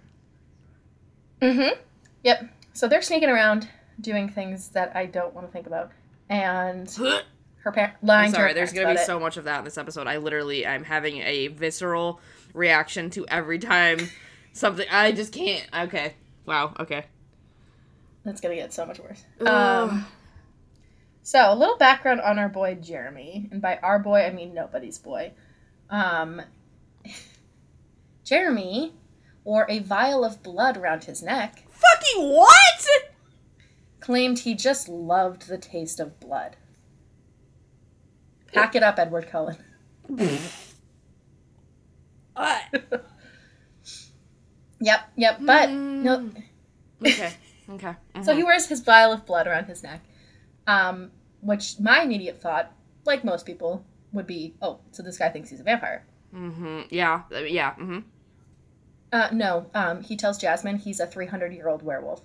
Mm-hmm. 1.40 1.78
Yep. 2.22 2.48
So 2.72 2.88
they're 2.88 3.02
sneaking 3.02 3.28
around 3.28 3.68
doing 4.00 4.28
things 4.28 4.68
that 4.70 4.94
I 4.94 5.06
don't 5.06 5.34
want 5.34 5.46
to 5.46 5.52
think 5.52 5.66
about. 5.66 5.90
And 6.28 6.90
her 7.62 7.72
parent 7.72 7.94
lying 8.02 8.28
I'm 8.28 8.34
sorry. 8.34 8.52
There's 8.52 8.72
gonna 8.72 8.94
be 8.94 9.00
it. 9.00 9.06
so 9.06 9.18
much 9.18 9.36
of 9.36 9.44
that 9.44 9.60
in 9.60 9.64
this 9.64 9.78
episode. 9.78 10.06
I 10.06 10.18
literally 10.18 10.66
I'm 10.66 10.84
having 10.84 11.18
a 11.18 11.48
visceral 11.48 12.20
reaction 12.54 13.10
to 13.10 13.26
every 13.28 13.58
time 13.58 13.98
something. 14.52 14.86
I 14.90 15.12
just 15.12 15.32
can't. 15.32 15.66
Okay. 15.74 16.14
Wow. 16.46 16.74
Okay. 16.80 17.04
That's 18.24 18.40
gonna 18.40 18.54
get 18.54 18.72
so 18.72 18.86
much 18.86 18.98
worse. 18.98 19.24
Ugh. 19.40 19.48
Um, 19.48 20.06
so 21.22 21.52
a 21.52 21.54
little 21.54 21.76
background 21.76 22.20
on 22.20 22.38
our 22.38 22.48
boy 22.48 22.76
Jeremy, 22.76 23.48
and 23.52 23.62
by 23.62 23.78
our 23.78 23.98
boy 23.98 24.22
I 24.22 24.30
mean 24.30 24.54
nobody's 24.54 24.98
boy. 24.98 25.32
Um, 25.90 26.42
Jeremy 28.24 28.94
wore 29.44 29.66
a 29.68 29.80
vial 29.80 30.24
of 30.24 30.42
blood 30.42 30.76
around 30.76 31.04
his 31.04 31.20
neck 31.20 31.64
Fucking 31.82 32.32
what? 32.32 33.11
Claimed 34.02 34.40
he 34.40 34.54
just 34.54 34.88
loved 34.88 35.48
the 35.48 35.56
taste 35.56 35.98
of 35.98 36.20
blood. 36.20 36.56
Pack 38.52 38.74
it 38.74 38.82
up, 38.82 38.98
Edward 38.98 39.28
Cullen. 39.28 39.56
Yep, 44.80 45.00
yep. 45.16 45.38
But 45.40 45.70
no, 45.70 46.30
Okay. 47.04 47.32
Okay. 47.70 47.94
So 48.22 48.34
he 48.34 48.42
wears 48.42 48.66
his 48.66 48.80
vial 48.80 49.12
of 49.12 49.24
blood 49.24 49.46
around 49.46 49.64
his 49.66 49.82
neck, 49.82 50.02
um, 50.66 51.12
which 51.40 51.78
my 51.80 52.02
immediate 52.02 52.42
thought, 52.42 52.72
like 53.06 53.24
most 53.24 53.46
people, 53.46 53.86
would 54.12 54.26
be, 54.26 54.54
oh, 54.60 54.80
so 54.90 55.02
this 55.02 55.16
guy 55.16 55.28
thinks 55.30 55.48
he's 55.48 55.60
a 55.60 55.62
vampire. 55.62 56.04
Mm-hmm. 56.34 56.80
Yeah. 56.90 57.22
Yeah. 57.30 57.74
Mm-hmm. 57.74 58.00
Uh, 59.12 59.28
no, 59.32 59.70
um, 59.74 60.02
he 60.02 60.16
tells 60.16 60.38
Jasmine 60.38 60.76
he's 60.78 60.98
a 61.00 61.06
300 61.06 61.54
year 61.54 61.68
old 61.68 61.82
werewolf. 61.82 62.20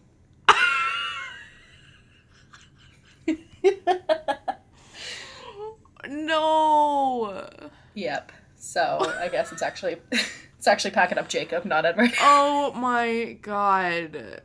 No. 6.07 7.49
Yep. 7.95 8.31
So 8.57 9.13
I 9.19 9.27
guess 9.29 9.51
it's 9.51 9.61
actually 9.61 9.97
it's 10.11 10.67
actually 10.67 10.91
packing 10.91 11.17
up 11.17 11.29
Jacob, 11.29 11.65
not 11.65 11.85
Edward. 11.85 12.11
Oh 12.21 12.71
my 12.73 13.37
god. 13.41 14.41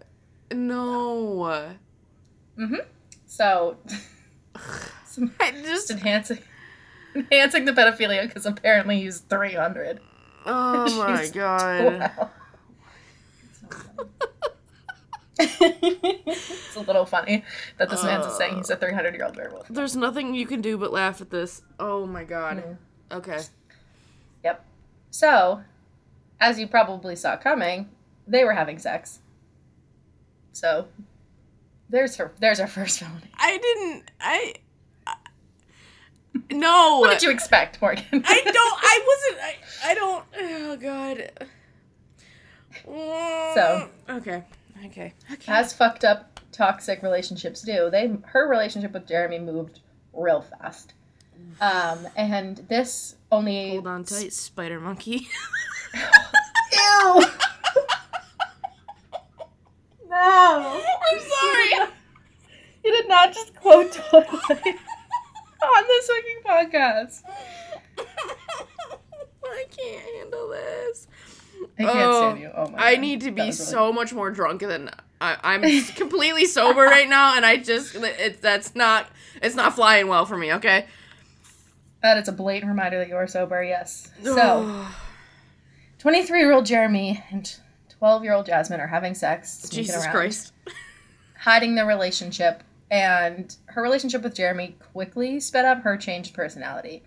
No. 0.53 1.75
mm-hmm. 2.59 2.75
So 3.27 3.79
some, 5.07 5.33
just 5.63 5.91
enhancing 5.91 6.39
enhancing 7.15 7.65
the 7.65 7.73
pedophilia 7.73 8.27
because 8.27 8.47
apparently 8.47 9.01
he's 9.01 9.21
300. 9.21 10.01
Oh 10.45 10.99
my 10.99 11.29
god. 11.29 12.11
It's 15.61 16.77
a 16.77 16.81
little 16.81 17.05
funny 17.05 17.45
that 17.79 17.91
this 17.91 18.03
man's 18.05 18.27
just 18.27 18.39
saying 18.39 18.57
he's 18.57 18.71
a 18.71 18.77
300 18.77 19.15
year 19.15 19.25
old 19.25 19.37
werewolf. 19.37 19.69
There's 19.69 19.97
nothing 19.97 20.35
you 20.35 20.47
can 20.47 20.61
do 20.61 20.77
but 20.79 20.93
laugh 20.93 21.21
at 21.21 21.31
this. 21.31 21.63
Oh 21.79 22.07
my 22.07 22.25
god. 22.25 22.59
Mm. 22.65 22.77
Okay. 23.19 23.41
Yep. 24.45 24.65
So, 25.11 25.63
as 26.41 26.59
you 26.59 26.67
probably 26.67 27.15
saw 27.17 27.37
coming, 27.37 27.91
they 28.27 28.45
were 28.45 28.53
having 28.55 28.79
sex. 28.79 29.19
So, 30.53 30.89
there's 31.91 32.17
her. 32.17 32.33
There's 32.41 32.61
our 32.61 32.67
first 32.67 32.99
felony. 33.01 33.31
I 33.37 33.59
didn't. 33.59 34.11
I. 34.21 34.55
I- 35.07 35.17
No. 36.51 37.01
What 37.01 37.11
did 37.13 37.23
you 37.23 37.31
expect, 37.31 37.81
Morgan? 37.83 38.05
I 38.13 38.43
don't. 38.45 38.79
I 38.83 39.01
wasn't. 39.07 39.43
I. 39.45 39.91
I 39.91 39.95
don't. 39.95 40.25
Oh 40.41 40.77
god. 40.77 41.31
So. 43.55 43.89
Okay. 44.09 44.43
Okay. 44.87 45.15
Okay. 45.33 45.53
As 45.53 45.73
fucked 45.73 46.05
up 46.05 46.41
toxic 46.51 47.03
relationships 47.03 47.63
do, 47.63 47.89
they 47.91 48.13
her 48.27 48.49
relationship 48.49 48.93
with 48.93 49.07
Jeremy 49.07 49.39
moved 49.39 49.81
real 50.13 50.41
fast. 50.43 50.95
Um, 51.61 52.07
and 52.17 52.59
this 52.69 53.17
only 53.31 53.71
Hold 53.71 53.87
on 53.87 54.05
tight, 54.05 54.33
spider 54.33 54.81
monkey. 54.81 55.29
Ew. 56.73 57.25
no. 60.09 60.83
I'm 60.83 61.21
sorry. 61.21 61.91
You 62.85 62.91
did 62.93 63.09
not 63.09 63.33
just 63.33 63.55
quote 63.55 63.93
Twilight 63.93 64.31
on 65.63 65.85
this 65.87 66.09
fucking 66.09 66.43
podcast. 66.45 67.23
I 69.45 69.65
can't 69.77 70.05
handle 70.17 70.49
this. 70.49 71.07
I 71.79 71.83
can't 71.85 71.97
Oh, 71.97 72.21
stand 72.31 72.41
you. 72.41 72.51
Oh 72.55 72.69
my 72.71 72.79
I 72.79 72.95
God. 72.95 73.01
need 73.01 73.21
to 73.23 73.31
be 73.31 73.41
really- 73.43 73.53
so 73.53 73.93
much 73.93 74.13
more 74.13 74.31
drunk 74.31 74.61
than 74.61 74.91
I, 75.21 75.37
I'm 75.43 75.63
completely 75.97 76.47
sober 76.47 76.83
right 76.83 77.09
now, 77.09 77.37
and 77.37 77.47
I 77.47 77.57
just 77.57 77.95
it, 77.95 78.43
that's 78.43 78.75
not 78.75 79.07
it's 79.43 79.55
not 79.55 79.75
flying 79.75 80.09
well 80.09 80.25
for 80.27 80.37
me. 80.37 80.53
Okay. 80.55 80.87
That 82.03 82.19
is 82.19 82.27
a 82.29 82.33
blatant 82.33 82.69
reminder 82.69 82.99
that 82.99 83.09
you 83.09 83.15
are 83.15 83.29
sober, 83.29 83.63
yes. 83.63 84.11
So, 84.25 84.87
23 85.99 86.41
year 86.41 86.53
old 86.53 86.67
Jeremy 86.67 87.23
and 87.31 87.57
12 87.99 88.25
year 88.25 88.33
old 88.33 88.47
Jasmine 88.47 88.81
are 88.81 88.89
having 88.89 89.15
sex, 89.15 89.69
Jesus 89.69 90.03
around, 90.05 90.11
Christ. 90.13 90.53
hiding 91.39 91.77
their 91.77 91.87
relationship, 91.87 92.63
and 92.91 93.55
her 93.67 93.83
relationship 93.83 94.23
with 94.23 94.35
Jeremy 94.35 94.75
quickly 94.93 95.39
sped 95.39 95.65
up 95.65 95.83
her 95.83 95.97
changed 95.97 96.35
personality. 96.35 97.03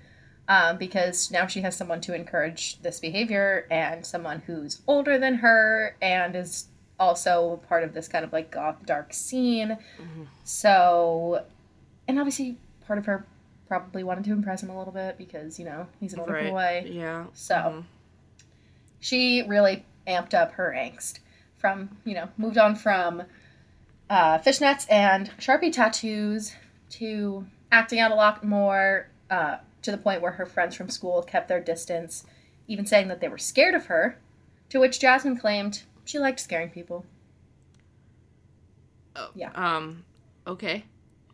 Um, 0.48 0.78
because 0.78 1.32
now 1.32 1.48
she 1.48 1.62
has 1.62 1.76
someone 1.76 2.02
to 2.02 2.14
encourage 2.14 2.80
this 2.84 3.00
behavior 3.00 3.66
and 3.72 4.06
someone 4.06 4.44
who's 4.46 4.82
older 4.86 5.18
than 5.18 5.36
her 5.36 5.96
and 6.04 6.36
is 6.36 6.68
also 7.00 7.62
part 7.68 7.84
of 7.84 7.94
this 7.96 8.08
kind 8.08 8.24
of 8.24 8.32
like 8.32 8.52
goth 8.52 8.86
dark 8.86 9.12
scene. 9.12 9.76
So, 10.44 11.44
and 12.08 12.20
obviously 12.20 12.58
part 12.86 13.00
of 13.00 13.06
her 13.08 13.26
probably 13.68 14.04
wanted 14.04 14.24
to 14.26 14.32
impress 14.32 14.62
him 14.62 14.70
a 14.70 14.78
little 14.78 14.94
bit 14.94 15.18
because, 15.18 15.58
you 15.58 15.66
know, 15.66 15.88
he's 16.00 16.14
an 16.14 16.20
older 16.20 16.34
Right. 16.34 16.52
boy. 16.52 16.86
Yeah. 16.92 17.26
So 17.34 17.56
Mhm. 17.56 17.84
she 19.00 19.42
really 19.48 19.84
amped 20.08 20.36
up 20.36 20.52
her 20.54 20.72
angst 20.78 21.20
from, 21.58 21.98
you 22.04 22.14
know, 22.14 22.30
moved 22.38 22.58
on 22.60 22.76
from 22.76 23.24
uh, 24.08 24.38
fishnets 24.38 24.86
and 24.92 25.32
Sharpie 25.40 25.74
tattoos 25.74 26.54
to 26.92 27.48
acting 27.72 28.00
out 28.00 28.12
a 28.12 28.16
lot 28.16 28.44
more 28.44 29.08
uh, 29.32 29.58
to 29.86 29.92
the 29.92 29.98
point 29.98 30.22
where 30.22 30.34
her 30.34 30.46
friends 30.46 30.76
from 30.76 30.90
school 30.90 31.22
kept 31.22 31.48
their 31.48 31.60
distance, 31.62 32.26
even 32.68 32.86
saying 32.86 33.08
that 33.08 33.22
they 33.22 33.28
were 33.28 33.38
scared 33.38 33.76
of 33.76 33.86
her. 33.86 34.20
To 34.70 34.80
which 34.80 35.00
Jasmine 35.00 35.38
claimed 35.38 35.84
she 36.04 36.18
liked 36.20 36.40
scaring 36.40 36.70
people. 36.70 37.06
Oh, 39.16 39.30
Yeah. 39.36 39.52
Um. 39.56 40.04
Okay. 40.48 40.84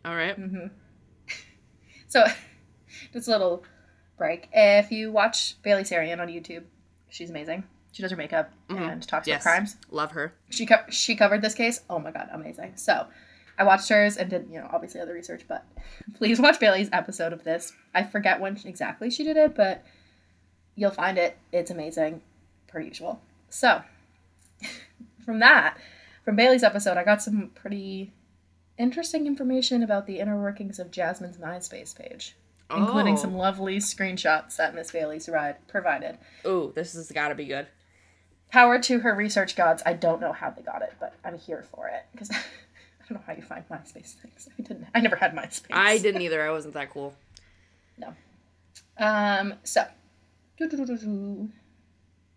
All 0.04 0.14
right. 0.14 0.38
Mm-hmm. 0.38 0.66
so, 2.08 2.24
just 3.12 3.28
a 3.28 3.30
little 3.30 3.64
break. 4.18 4.48
If 4.52 4.92
you 4.92 5.10
watch 5.10 5.60
Bailey 5.62 5.82
Sarian 5.82 6.20
on 6.20 6.28
YouTube, 6.28 6.64
she's 7.08 7.30
amazing. 7.30 7.64
She 7.92 8.02
does 8.02 8.10
her 8.10 8.16
makeup 8.16 8.52
Mhm. 8.68 8.92
and 8.92 9.06
talks 9.08 9.26
Yes. 9.26 9.42
about 9.42 9.50
crimes. 9.50 9.76
Love 9.90 10.12
her. 10.12 10.34
She 10.50 10.64
co- 10.66 10.84
she 10.88 11.14
covered 11.16 11.42
this 11.42 11.54
case. 11.54 11.80
Oh 11.90 11.98
my 11.98 12.10
god, 12.10 12.28
amazing. 12.32 12.76
So, 12.76 13.06
I 13.58 13.64
watched 13.64 13.88
hers 13.88 14.16
and 14.16 14.30
did 14.30 14.48
you 14.50 14.58
know 14.60 14.68
obviously 14.72 15.00
other 15.00 15.12
research, 15.14 15.42
but 15.48 15.64
please 16.14 16.40
watch 16.40 16.58
Bailey's 16.60 16.88
episode 16.92 17.32
of 17.32 17.44
this. 17.44 17.72
I 17.94 18.02
forget 18.04 18.40
when 18.40 18.58
exactly 18.64 19.10
she 19.10 19.24
did 19.24 19.36
it, 19.36 19.54
but 19.54 19.84
you'll 20.74 20.90
find 20.90 21.18
it. 21.18 21.36
It's 21.52 21.70
amazing, 21.70 22.22
per 22.66 22.80
usual. 22.80 23.20
So, 23.50 23.82
from 25.24 25.38
that, 25.40 25.76
from 26.24 26.36
Bailey's 26.36 26.62
episode, 26.64 26.96
I 26.96 27.04
got 27.04 27.22
some 27.22 27.50
pretty 27.54 28.12
interesting 28.78 29.26
information 29.26 29.82
about 29.82 30.06
the 30.06 30.18
inner 30.18 30.40
workings 30.40 30.78
of 30.78 30.90
Jasmine's 30.90 31.36
MySpace 31.38 31.94
page, 31.96 32.34
including 32.74 33.14
Oh. 33.14 33.18
some 33.18 33.34
lovely 33.36 33.76
screenshots 33.78 34.56
that 34.56 34.74
Miss 34.74 34.90
Bailey's 34.90 35.28
ri- 35.28 35.54
provided. 35.68 36.18
Ooh, 36.46 36.72
this 36.74 36.94
has 36.94 37.10
got 37.12 37.28
to 37.28 37.34
be 37.34 37.44
good. 37.44 37.66
Power 38.50 38.78
to 38.80 39.00
her 39.00 39.14
research 39.14 39.56
gods. 39.56 39.82
I 39.86 39.92
don't 39.94 40.20
know 40.20 40.32
how 40.32 40.50
they 40.50 40.62
got 40.62 40.82
it, 40.82 40.92
but 41.00 41.14
I'm 41.24 41.38
here 41.38 41.64
for 41.74 41.88
it 41.88 42.04
because 42.12 42.30
I 43.04 43.08
don't 43.08 43.18
know 43.18 43.24
how 43.26 43.32
you 43.34 43.42
find 43.42 43.64
MySpace 43.68 44.14
things. 44.14 44.48
I 44.58 44.62
didn't. 44.62 44.86
I 44.94 45.00
never 45.00 45.16
had 45.16 45.34
MySpace. 45.34 45.66
I 45.70 45.98
didn't 45.98 46.22
either. 46.22 46.42
I 46.42 46.50
wasn't 46.50 46.74
that 46.74 46.90
cool. 46.90 47.14
No. 47.98 48.14
Um. 48.98 49.54
So. 49.64 49.84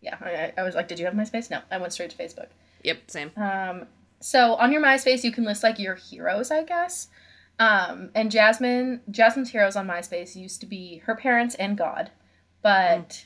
Yeah, 0.01 0.17
I, 0.21 0.53
I 0.57 0.63
was 0.63 0.75
like, 0.75 0.87
did 0.87 0.99
you 0.99 1.05
have 1.05 1.13
MySpace? 1.13 1.49
No, 1.49 1.61
I 1.71 1.77
went 1.77 1.93
straight 1.93 2.09
to 2.11 2.17
Facebook. 2.17 2.47
Yep. 2.83 3.09
Same. 3.09 3.31
Um, 3.37 3.85
so 4.19 4.55
on 4.55 4.71
your 4.71 4.81
MySpace, 4.81 5.23
you 5.23 5.31
can 5.31 5.43
list 5.43 5.63
like 5.63 5.79
your 5.79 5.95
heroes, 5.95 6.51
I 6.51 6.63
guess. 6.63 7.07
Um, 7.59 8.09
and 8.15 8.31
Jasmine, 8.31 9.01
Jasmine's 9.09 9.51
heroes 9.51 9.75
on 9.75 9.87
MySpace 9.87 10.35
used 10.35 10.59
to 10.61 10.65
be 10.65 10.97
her 11.05 11.15
parents 11.15 11.55
and 11.55 11.77
God, 11.77 12.11
but 12.61 13.25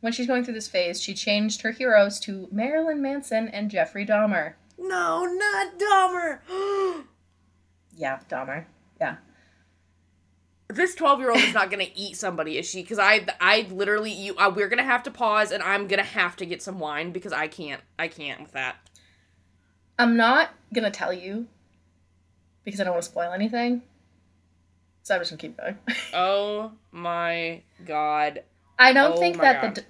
when 0.00 0.12
she's 0.12 0.26
going 0.26 0.44
through 0.44 0.54
this 0.54 0.68
phase, 0.68 1.02
she 1.02 1.12
changed 1.12 1.62
her 1.62 1.72
heroes 1.72 2.18
to 2.20 2.48
Marilyn 2.50 3.02
Manson 3.02 3.48
and 3.48 3.70
Jeffrey 3.70 4.06
Dahmer. 4.06 4.54
No, 4.78 5.24
not 5.26 5.78
Dahmer. 5.78 6.40
Yeah, 7.96 8.20
Dahmer. 8.30 8.64
Yeah. 9.00 9.16
this 10.68 10.94
12 10.94 11.18
year 11.18 11.30
old 11.30 11.40
is 11.40 11.52
not 11.54 11.68
gonna 11.70 11.86
eat 11.96 12.16
somebody 12.16 12.58
is 12.58 12.68
she 12.68 12.82
because 12.82 12.98
i 12.98 13.26
i 13.40 13.66
literally 13.72 14.12
you 14.12 14.36
uh, 14.36 14.52
we're 14.54 14.68
gonna 14.68 14.84
have 14.84 15.02
to 15.02 15.10
pause 15.10 15.50
and 15.50 15.62
i'm 15.64 15.86
gonna 15.88 16.02
have 16.04 16.36
to 16.36 16.44
get 16.46 16.62
some 16.62 16.78
wine 16.78 17.10
because 17.10 17.32
i 17.32 17.48
can't 17.48 17.80
i 17.98 18.06
can't 18.06 18.40
with 18.42 18.52
that 18.52 18.76
I'm 19.98 20.16
not 20.16 20.50
gonna 20.72 20.92
tell 20.92 21.12
you 21.12 21.48
because 22.64 22.80
I 22.80 22.84
don't 22.84 22.92
want 22.92 23.02
to 23.02 23.10
spoil 23.10 23.32
anything. 23.32 23.82
So 25.02 25.14
I'm 25.16 25.20
just 25.20 25.32
gonna 25.32 25.40
keep 25.40 25.56
going. 25.56 25.76
oh 26.14 26.70
my 26.92 27.62
god 27.84 28.44
I 28.78 28.92
don't 28.92 29.14
Oh 29.16 29.18
think 29.18 29.38
that 29.40 29.60
God. 29.60 29.74
the 29.74 29.84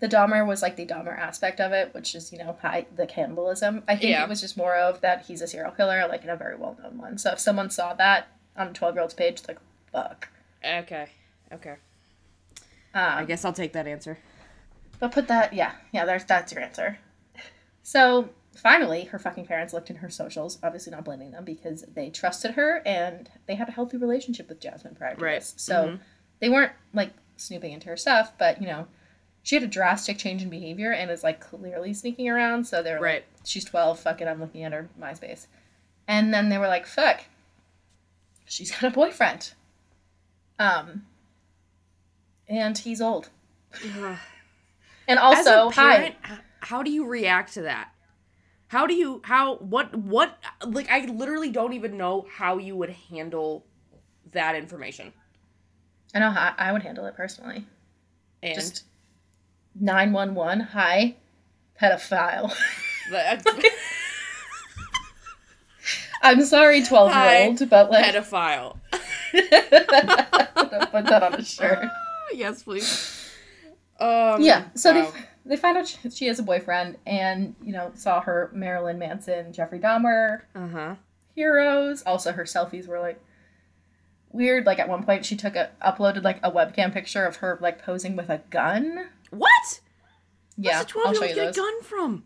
the 0.00 0.08
Dahmer 0.08 0.46
was 0.46 0.60
like 0.62 0.76
the 0.76 0.84
Dahmer 0.86 1.16
aspect 1.18 1.60
of 1.60 1.72
it, 1.72 1.94
which 1.94 2.14
is 2.14 2.32
you 2.32 2.38
know 2.38 2.56
high, 2.60 2.86
the 2.94 3.06
cannibalism. 3.06 3.82
I 3.88 3.96
think 3.96 4.10
Yeah. 4.10 4.22
it 4.24 4.28
was 4.28 4.40
just 4.40 4.56
more 4.56 4.74
of 4.76 5.00
that 5.02 5.26
he's 5.26 5.40
a 5.40 5.46
serial 5.46 5.70
killer, 5.72 6.06
like 6.08 6.24
in 6.24 6.30
a 6.30 6.36
very 6.36 6.56
well 6.56 6.76
known 6.82 6.98
one. 6.98 7.18
So 7.18 7.32
if 7.32 7.38
someone 7.40 7.70
saw 7.70 7.94
that 7.94 8.28
on 8.56 8.68
a 8.68 8.72
twelve 8.72 8.94
year 8.94 9.02
old's 9.02 9.14
page, 9.14 9.42
like 9.48 9.58
fuck. 9.92 10.28
okay 10.64 11.08
okay 11.52 11.76
Um, 12.94 13.18
i 13.18 13.24
guess 13.24 13.44
i'll 13.44 13.52
take 13.52 13.72
that 13.74 13.86
answer 13.86 14.18
But 14.98 15.12
put 15.12 15.28
that, 15.28 15.52
yeah, 15.52 15.72
yeah. 15.92 16.04
There's 16.04 16.24
that's 16.24 16.52
your 16.52 16.62
answer. 16.62 16.98
So 17.82 18.30
finally, 18.56 19.04
her 19.06 19.18
fucking 19.18 19.46
parents 19.46 19.72
looked 19.74 19.90
in 19.90 19.96
her 19.96 20.08
socials, 20.10 20.58
obviously 20.62 20.92
not 20.92 21.04
blaming 21.04 21.32
them 21.32 21.44
because 21.44 21.82
they 21.94 22.08
trusted 22.10 22.52
her 22.52 22.80
and 22.86 23.28
they 23.46 23.56
had 23.56 23.68
a 23.68 23.72
healthy 23.72 23.96
relationship 23.96 24.48
with 24.48 24.60
Jasmine 24.60 24.94
prior 24.94 25.14
to 25.16 25.20
Right. 25.24 25.40
this. 25.40 25.54
So 25.56 25.74
Mhm. 25.88 26.00
they 26.40 26.48
weren't 26.48 26.72
like 26.92 27.10
snooping 27.36 27.72
into 27.72 27.88
her 27.88 27.96
stuff, 27.96 28.32
but 28.38 28.60
you 28.60 28.66
know, 28.68 28.86
she 29.44 29.54
had 29.54 29.62
a 29.62 29.68
drastic 29.68 30.18
change 30.18 30.42
in 30.42 30.48
behavior 30.50 30.90
and 30.92 31.10
is 31.10 31.22
like 31.22 31.38
clearly 31.38 31.94
sneaking 31.94 32.28
around. 32.28 32.64
So 32.66 32.82
they're 32.82 32.98
Right. 33.00 33.16
like, 33.16 33.26
she's 33.44 33.64
12, 33.64 34.00
fuck 34.00 34.20
it, 34.20 34.26
I'm 34.26 34.40
looking 34.40 34.64
at 34.64 34.72
her 34.72 34.88
MySpace. 35.00 35.46
And 36.08 36.34
then 36.34 36.48
they 36.48 36.58
were 36.58 36.66
like, 36.66 36.86
fuck, 36.86 37.24
she's 38.46 38.70
got 38.72 38.84
a 38.84 38.90
boyfriend. 38.90 39.52
Um, 40.58 41.04
and 42.48 42.76
he's 42.76 43.00
old. 43.00 43.28
Ugh. 43.74 44.16
And 45.06 45.18
As 45.18 45.46
also, 45.46 45.68
a 45.68 45.72
parent, 45.72 46.14
hi. 46.22 46.38
how 46.60 46.82
do 46.82 46.90
you 46.90 47.06
react 47.06 47.54
to 47.54 47.62
that? 47.62 47.90
How 48.68 48.86
do 48.86 48.94
you 48.94 49.20
how 49.24 49.56
what 49.56 49.94
what 49.94 50.38
like 50.66 50.90
I 50.90 51.04
literally 51.04 51.50
don't 51.50 51.74
even 51.74 51.96
know 51.96 52.26
how 52.30 52.56
you 52.58 52.74
would 52.76 52.90
handle 52.90 53.64
that 54.32 54.56
information. 54.56 55.12
I 56.14 56.18
know 56.18 56.30
how 56.30 56.54
I 56.58 56.72
would 56.72 56.82
handle 56.82 57.04
it 57.06 57.14
personally. 57.14 57.66
And 58.42 58.54
Just 58.54 58.84
911, 59.74 60.60
hi, 60.60 61.16
pedophile. 61.80 62.54
I'm 66.22 66.44
sorry, 66.44 66.82
12 66.82 67.10
year 67.14 67.46
old, 67.48 67.68
but 67.70 67.90
like, 67.90 68.14
pedophile. 68.14 68.78
put 70.94 71.06
that 71.06 71.22
on 71.22 71.34
a 71.34 71.44
shirt. 71.44 71.86
yes, 72.34 72.62
please. 72.62 73.30
Um, 74.00 74.40
Yeah, 74.40 74.64
so 74.74 74.94
wow. 74.94 75.10
they 75.10 75.20
they 75.46 75.56
find 75.56 75.76
out 75.76 75.86
she, 75.86 76.10
she 76.10 76.26
has 76.26 76.38
a 76.38 76.42
boyfriend, 76.42 76.96
and 77.06 77.54
you 77.62 77.72
know 77.72 77.92
saw 77.94 78.20
her 78.20 78.50
Marilyn 78.54 78.98
Manson, 78.98 79.52
Jeffrey 79.52 79.78
Dahmer 79.78 80.42
uh-huh. 80.54 80.94
heroes. 81.34 82.02
Also, 82.04 82.32
her 82.32 82.44
selfies 82.44 82.86
were 82.86 83.00
like 83.00 83.20
weird. 84.32 84.66
Like 84.66 84.78
at 84.78 84.88
one 84.88 85.04
point, 85.04 85.26
she 85.26 85.36
took 85.36 85.56
a 85.56 85.70
uploaded 85.84 86.22
like 86.22 86.38
a 86.42 86.50
webcam 86.50 86.92
picture 86.92 87.26
of 87.26 87.36
her 87.36 87.58
like 87.60 87.82
posing 87.82 88.16
with 88.16 88.30
a 88.30 88.38
gun. 88.50 89.08
What? 89.34 89.80
Yeah, 90.56 90.76
Where's 90.78 90.86
the 90.86 90.92
12 90.92 91.14
year 91.14 91.22
old 91.22 91.34
get 91.34 91.44
those. 91.46 91.56
a 91.56 91.60
gun 91.60 91.82
from? 91.82 92.24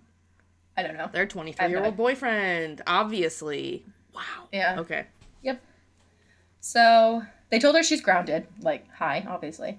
I 0.77 0.83
don't 0.83 0.97
know. 0.97 1.09
Their 1.12 1.27
23 1.27 1.69
year 1.69 1.85
old 1.85 1.97
boyfriend, 1.97 2.83
obviously. 2.87 3.85
Wow. 4.15 4.49
Yeah. 4.53 4.77
Okay. 4.81 5.07
Yep. 5.43 5.61
So 6.61 7.23
they 7.50 7.59
told 7.59 7.77
her 7.77 7.83
she's 7.83 8.00
grounded. 8.00 8.47
Like, 8.61 8.87
hi, 8.93 9.25
obviously. 9.29 9.79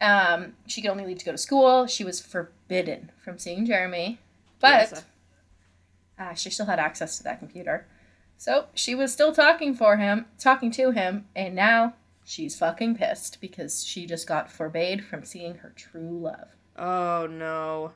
Um, 0.00 0.54
she 0.66 0.80
could 0.80 0.90
only 0.90 1.04
leave 1.06 1.18
to 1.18 1.24
go 1.24 1.32
to 1.32 1.38
school. 1.38 1.86
She 1.86 2.04
was 2.04 2.20
forbidden 2.20 3.10
from 3.22 3.38
seeing 3.38 3.66
Jeremy, 3.66 4.20
but 4.60 4.90
Yes. 4.90 5.04
ah, 6.18 6.34
she 6.34 6.50
still 6.50 6.66
had 6.66 6.78
access 6.78 7.18
to 7.18 7.24
that 7.24 7.40
computer. 7.40 7.86
So 8.36 8.66
she 8.74 8.94
was 8.94 9.12
still 9.12 9.32
talking 9.32 9.74
for 9.74 9.96
him, 9.96 10.26
talking 10.38 10.70
to 10.72 10.92
him, 10.92 11.26
and 11.34 11.56
now 11.56 11.94
she's 12.24 12.56
fucking 12.56 12.94
pissed 12.96 13.40
because 13.40 13.84
she 13.84 14.06
just 14.06 14.28
got 14.28 14.52
forbade 14.52 15.04
from 15.04 15.24
seeing 15.24 15.56
her 15.56 15.72
true 15.74 16.20
love. 16.22 16.48
Oh 16.78 17.26
no. 17.26 17.92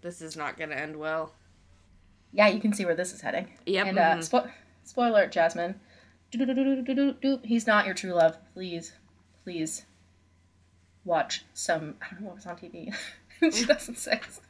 This 0.00 0.22
is 0.22 0.36
not 0.36 0.56
going 0.56 0.70
to 0.70 0.78
end 0.78 0.96
well. 0.96 1.32
Yeah, 2.32 2.48
you 2.48 2.60
can 2.60 2.72
see 2.72 2.84
where 2.84 2.94
this 2.94 3.12
is 3.12 3.20
heading. 3.20 3.48
Yep. 3.66 3.86
And 3.86 3.98
uh, 3.98 4.14
mhm. 4.16 4.18
spo- 4.18 4.50
spoiler, 4.84 5.10
alert, 5.10 5.32
Jasmine. 5.32 5.80
He's 6.30 7.66
not 7.66 7.86
your 7.86 7.94
true 7.94 8.12
love. 8.12 8.36
Please, 8.54 8.92
please 9.44 9.86
watch 11.04 11.44
some. 11.54 11.96
I 12.02 12.10
don't 12.10 12.20
know 12.20 12.26
what 12.28 12.36
was 12.36 12.46
on 12.46 12.56
TV 12.56 12.94
in 13.40 13.50
2006, 13.50 14.40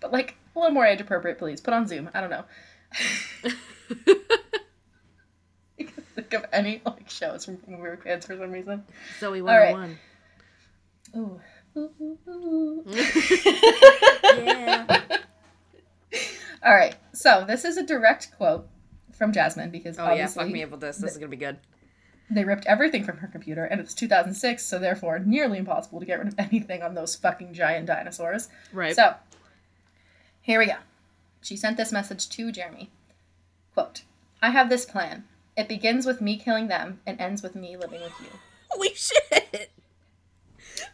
but 0.00 0.12
like 0.12 0.36
a 0.54 0.58
little 0.58 0.72
more 0.72 0.86
age 0.86 1.00
appropriate, 1.00 1.38
please. 1.38 1.60
Put 1.60 1.74
on 1.74 1.86
Zoom. 1.86 2.10
I 2.14 2.20
don't 2.20 2.30
know. 2.30 2.44
I 5.78 5.82
can 5.82 6.04
think 6.14 6.32
of 6.32 6.46
any 6.52 6.80
like 6.86 7.10
shows 7.10 7.44
from 7.44 7.58
when 7.66 7.80
we 7.80 7.88
were 7.88 7.96
kids 7.96 8.26
for 8.26 8.36
some 8.36 8.50
reason. 8.50 8.84
Zoey 9.20 9.44
right. 9.44 9.72
101. 9.72 9.98
Ooh. 11.16 11.18
Ooh, 11.18 11.20
ooh, 11.20 11.30
ooh. 11.30 11.40
Yeah. 14.38 15.00
All 16.64 16.74
right. 16.74 16.96
So 17.12 17.44
this 17.46 17.64
is 17.64 17.76
a 17.76 17.82
direct 17.82 18.32
quote 18.36 18.66
from 19.12 19.32
Jasmine 19.32 19.70
because 19.70 19.98
Oh 19.98 20.04
yeah, 20.04 20.10
obviously 20.10 20.44
fuck 20.44 20.52
me 20.52 20.62
up 20.64 20.70
with 20.70 20.80
this. 20.80 20.98
This 20.98 21.12
is 21.12 21.18
gonna 21.18 21.28
be 21.28 21.36
good. 21.36 21.58
They 22.28 22.44
ripped 22.44 22.66
everything 22.66 23.04
from 23.04 23.18
her 23.18 23.28
computer, 23.28 23.64
and 23.64 23.80
it's 23.80 23.94
2006, 23.94 24.64
so 24.64 24.78
therefore 24.78 25.20
nearly 25.20 25.58
impossible 25.58 26.00
to 26.00 26.06
get 26.06 26.18
rid 26.18 26.28
of 26.28 26.34
anything 26.38 26.82
on 26.82 26.94
those 26.94 27.14
fucking 27.14 27.54
giant 27.54 27.86
dinosaurs. 27.86 28.48
Right. 28.72 28.96
So, 28.96 29.14
here 30.42 30.58
we 30.58 30.66
go. 30.66 30.76
She 31.40 31.56
sent 31.56 31.76
this 31.76 31.92
message 31.92 32.28
to 32.30 32.50
Jeremy. 32.50 32.90
Quote, 33.74 34.02
I 34.42 34.50
have 34.50 34.68
this 34.68 34.84
plan. 34.84 35.24
It 35.56 35.68
begins 35.68 36.04
with 36.04 36.20
me 36.20 36.36
killing 36.36 36.66
them 36.66 37.00
and 37.06 37.20
ends 37.20 37.42
with 37.42 37.54
me 37.54 37.76
living 37.76 38.00
with 38.02 38.12
you. 38.20 38.28
Holy 38.70 38.92
shit. 38.94 39.70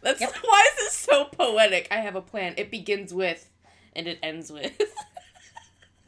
That's 0.03 0.21
Yep. 0.21 0.35
why 0.45 0.69
is 0.73 0.85
this 0.85 0.93
so 0.95 1.25
poetic? 1.27 1.89
I 1.91 1.97
have 1.97 2.17
a 2.17 2.21
plan. 2.23 2.55
It 2.57 2.71
begins 2.71 3.15
with 3.15 3.49
and 3.95 4.07
it 4.07 4.19
ends 4.23 4.51
with. 4.53 4.73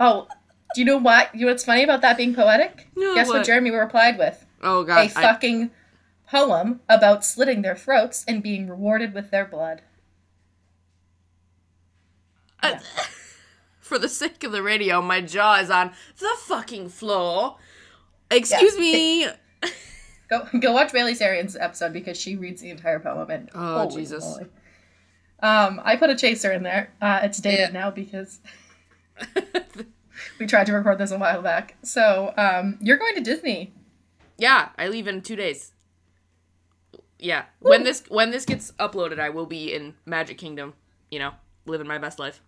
Oh, 0.01 0.27
do 0.75 0.81
you 0.81 0.85
know 0.85 0.97
what? 0.99 1.33
You 1.37 1.43
know 1.47 1.53
what's 1.53 1.65
funny 1.65 1.85
about 1.85 2.01
that 2.01 2.17
being 2.17 2.35
poetic? 2.35 2.89
No, 2.97 3.15
Guess 3.15 3.29
what? 3.29 3.37
what? 3.39 3.47
Jeremy 3.47 3.71
replied 3.71 4.19
with? 4.19 4.45
Oh 4.61 4.81
A 4.81 4.85
god. 4.85 4.99
I- 4.99 5.07
fucking 5.09 5.71
poem 6.29 6.81
about 6.89 7.25
slitting 7.25 7.63
their 7.63 7.77
throats 7.77 8.25
and 8.27 8.43
being 8.43 8.69
rewarded 8.69 9.15
with 9.15 9.31
their 9.31 9.45
blood. 9.45 9.83
Uh, 12.61 12.73
I- 12.73 12.81
for 13.81 13.99
the 14.01 14.09
sake 14.09 14.43
of 14.43 14.51
the 14.51 14.65
radio, 14.65 15.01
my 15.01 15.21
jaw 15.21 15.61
is 15.61 15.71
on 15.71 15.93
the 16.19 16.31
fucking 16.41 16.89
floor. 16.89 17.57
Excuse 18.31 18.75
Yeah. 18.75 18.81
me. 18.81 19.27
Go 20.29 20.47
go 20.61 20.73
watch 20.73 20.93
Bailey 20.93 21.15
Sarian's 21.15 21.57
episode 21.57 21.93
because 21.93 22.19
she 22.19 22.37
reads 22.37 22.61
the 22.63 22.71
entire 22.71 22.99
poem 23.01 23.31
and 23.31 23.51
Oh, 23.55 23.89
holy 23.89 24.03
Jesus. 24.03 24.25
moly. 24.25 24.47
Um, 25.43 25.81
I 25.85 25.97
put 25.97 26.11
a 26.11 26.17
chaser 26.17 26.53
in 26.53 26.63
there. 26.63 26.93
Uh, 27.03 27.21
it's 27.23 27.39
dated 27.39 27.73
Yeah. 27.75 27.81
now 27.81 27.91
because 27.91 28.39
we 30.39 30.47
tried 30.47 30.67
to 30.67 30.73
record 30.73 30.99
this 30.99 31.11
a 31.11 31.19
while 31.19 31.43
back. 31.43 31.77
So 31.83 32.33
um, 32.37 32.79
you're 32.81 32.97
going 32.97 33.15
to 33.17 33.21
Disney. 33.21 33.73
yeah, 34.39 34.71
I 34.79 34.89
leave 34.89 35.07
in 35.07 35.21
two 35.23 35.37
days. 35.37 35.73
Yeah, 37.19 37.45
when 37.61 37.85
this 37.85 38.05
when 38.09 38.31
this 38.33 38.45
gets 38.45 38.73
uploaded, 38.73 39.19
I 39.19 39.31
will 39.31 39.47
be 39.47 39.73
in 39.73 39.95
Magic 40.05 40.37
Kingdom. 40.37 40.75
You 41.11 41.21
know, 41.21 41.31
living 41.65 41.87
my 41.87 41.97
best 41.99 42.19
life. 42.19 42.41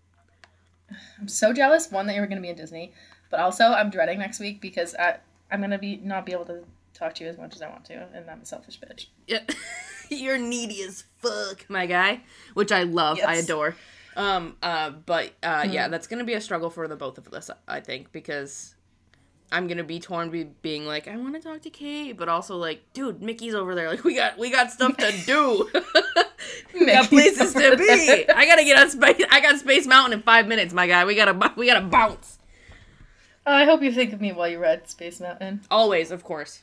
I'm 1.19 1.29
so 1.29 1.53
jealous. 1.53 1.91
One 1.91 2.07
that 2.07 2.15
you're 2.17 2.27
going 2.27 2.37
to 2.37 2.43
be 2.43 2.49
in 2.51 2.57
Disney, 2.57 2.93
but 3.31 3.41
also 3.41 3.65
I'm 3.65 3.91
dreading 3.91 4.19
next 4.19 4.39
week 4.41 4.61
because 4.61 4.95
I 4.97 5.19
I'm 5.51 5.61
gonna 5.61 5.79
be 5.79 5.97
not 5.97 6.27
be 6.27 6.33
able 6.33 6.45
to 6.47 6.65
talk 6.99 7.15
to 7.17 7.25
you 7.25 7.31
as 7.31 7.39
much 7.39 7.55
as 7.55 7.63
I 7.63 7.69
want 7.69 7.85
to, 7.87 7.95
and 8.15 8.29
I'm 8.31 8.41
a 8.43 8.45
selfish 8.47 8.81
bitch. 8.81 9.07
Yeah. 9.27 9.41
You're 10.09 10.39
needy 10.39 10.83
as 10.83 11.05
fuck, 11.19 11.69
my 11.69 11.87
guy, 11.87 12.21
which 12.55 12.71
I 12.73 12.85
love. 12.85 13.19
I 13.27 13.37
adore. 13.37 13.77
Um 14.17 14.57
uh 14.63 14.91
but 14.91 15.33
uh 15.43 15.65
Hmm. 15.67 15.73
yeah, 15.73 15.89
that's 15.89 16.07
going 16.07 16.21
to 16.21 16.25
be 16.25 16.33
a 16.35 16.41
struggle 16.41 16.71
for 16.71 16.89
the 16.89 16.97
both 16.97 17.19
of 17.19 17.29
us, 17.35 17.51
I 17.69 17.81
think, 17.81 18.13
because 18.13 18.75
I'm 19.53 19.69
to 19.69 19.85
be 19.85 20.01
torn 20.01 20.31
be 20.31 20.45
being 20.63 20.87
like 20.87 21.07
I 21.07 21.17
want 21.17 21.35
to 21.35 21.41
talk 21.41 21.61
to 21.63 21.71
Kate, 21.71 22.17
but 22.17 22.29
also 22.29 22.57
like, 22.57 22.81
dude, 22.95 23.21
Mickey's 23.21 23.55
over 23.55 23.75
there. 23.75 23.91
Like 23.91 24.05
we 24.05 24.15
got 24.15 24.39
we 24.39 24.51
got 24.51 24.71
stuff 24.73 24.97
to 24.97 25.13
do. 25.27 25.69
we 26.75 26.87
got 26.87 27.09
places 27.09 27.53
to 27.55 27.77
be. 27.77 27.87
there. 27.87 28.25
I 28.35 28.47
got 28.47 28.57
to 28.57 28.65
get 28.65 28.79
on 28.79 28.89
space 28.91 29.25
I 29.31 29.41
got 29.41 29.59
Space 29.59 29.87
Mountain 29.87 30.19
in 30.21 30.23
5 30.23 30.47
minutes, 30.49 30.73
my 30.73 30.87
guy. 30.87 31.05
We 31.05 31.15
got 31.15 31.27
to 31.27 31.53
we 31.57 31.67
got 31.67 31.81
to 31.81 31.87
bounce. 31.87 32.39
I 33.45 33.65
hope 33.65 33.83
you 33.83 33.93
think 33.93 34.13
of 34.13 34.21
me 34.21 34.33
while 34.33 34.49
you 34.49 34.59
read 34.59 34.89
Space 34.89 35.21
Mountain. 35.21 35.61
Always, 35.71 36.11
of 36.11 36.25
course. 36.25 36.63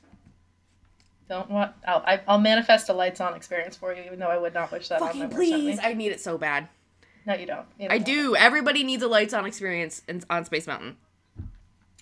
Don't 1.29 1.49
want. 1.49 1.73
I'll 1.87 2.03
I, 2.05 2.21
I'll 2.27 2.39
manifest 2.39 2.89
a 2.89 2.93
lights 2.93 3.21
on 3.21 3.33
experience 3.35 3.75
for 3.75 3.93
you, 3.93 4.03
even 4.03 4.19
though 4.19 4.27
I 4.27 4.37
would 4.37 4.53
not 4.53 4.71
wish 4.71 4.89
that 4.89 5.01
on 5.01 5.07
Fucking 5.07 5.19
my 5.21 5.25
worst 5.27 5.35
please. 5.37 5.79
I 5.81 5.93
need 5.93 6.11
it 6.11 6.19
so 6.21 6.37
bad. 6.37 6.67
No, 7.25 7.33
you 7.35 7.45
don't. 7.45 7.65
You 7.79 7.87
I 7.89 7.97
don't. 7.99 8.05
do. 8.05 8.35
Everybody 8.35 8.83
needs 8.83 9.01
a 9.01 9.07
lights 9.07 9.33
on 9.33 9.45
experience 9.45 10.01
in, 10.07 10.21
on 10.29 10.43
Space 10.45 10.67
Mountain. 10.67 10.97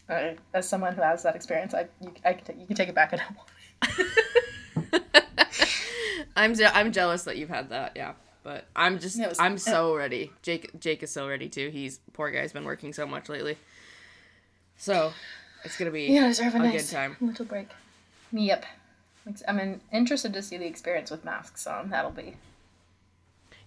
I, 0.09 0.35
as 0.53 0.67
someone 0.67 0.93
who 0.95 1.01
has 1.03 1.21
that 1.23 1.35
experience, 1.35 1.73
I 1.73 1.87
you, 2.01 2.11
I 2.25 2.33
can 2.33 2.45
take, 2.45 2.59
you 2.59 2.65
can 2.65 2.75
take 2.75 2.89
it 2.89 2.95
back. 2.95 3.13
I 3.13 3.17
don't 3.17 3.37
want. 3.37 5.03
I'm 6.35 6.55
je- 6.55 6.65
I'm 6.65 6.91
jealous 6.91 7.23
that 7.23 7.37
you've 7.37 7.49
had 7.49 7.69
that. 7.69 7.93
Yeah, 7.95 8.13
but 8.43 8.65
I'm 8.75 8.99
just 8.99 9.19
was- 9.19 9.39
I'm 9.39 9.57
so 9.57 9.95
ready. 9.95 10.31
Jake 10.41 10.71
Jake 10.79 11.03
is 11.03 11.11
so 11.11 11.27
ready 11.27 11.47
too. 11.49 11.69
He's 11.69 11.99
poor 12.13 12.31
guy's 12.31 12.51
been 12.53 12.65
working 12.65 12.93
so 12.93 13.05
much 13.05 13.29
lately. 13.29 13.57
So 14.77 15.13
it's 15.63 15.77
gonna 15.77 15.91
be 15.91 16.05
Yeah, 16.05 16.27
deserve 16.27 16.55
a, 16.55 16.57
a 16.57 16.59
nice 16.61 16.89
good 16.89 16.95
time. 16.95 17.17
little 17.21 17.45
break. 17.45 17.67
Yep. 18.31 18.65
I'm 19.47 19.59
in, 19.59 19.81
interested 19.91 20.33
to 20.33 20.41
see 20.41 20.57
the 20.57 20.65
experience 20.65 21.11
with 21.11 21.23
masks 21.25 21.67
on. 21.67 21.89
That'll 21.89 22.11
be. 22.11 22.35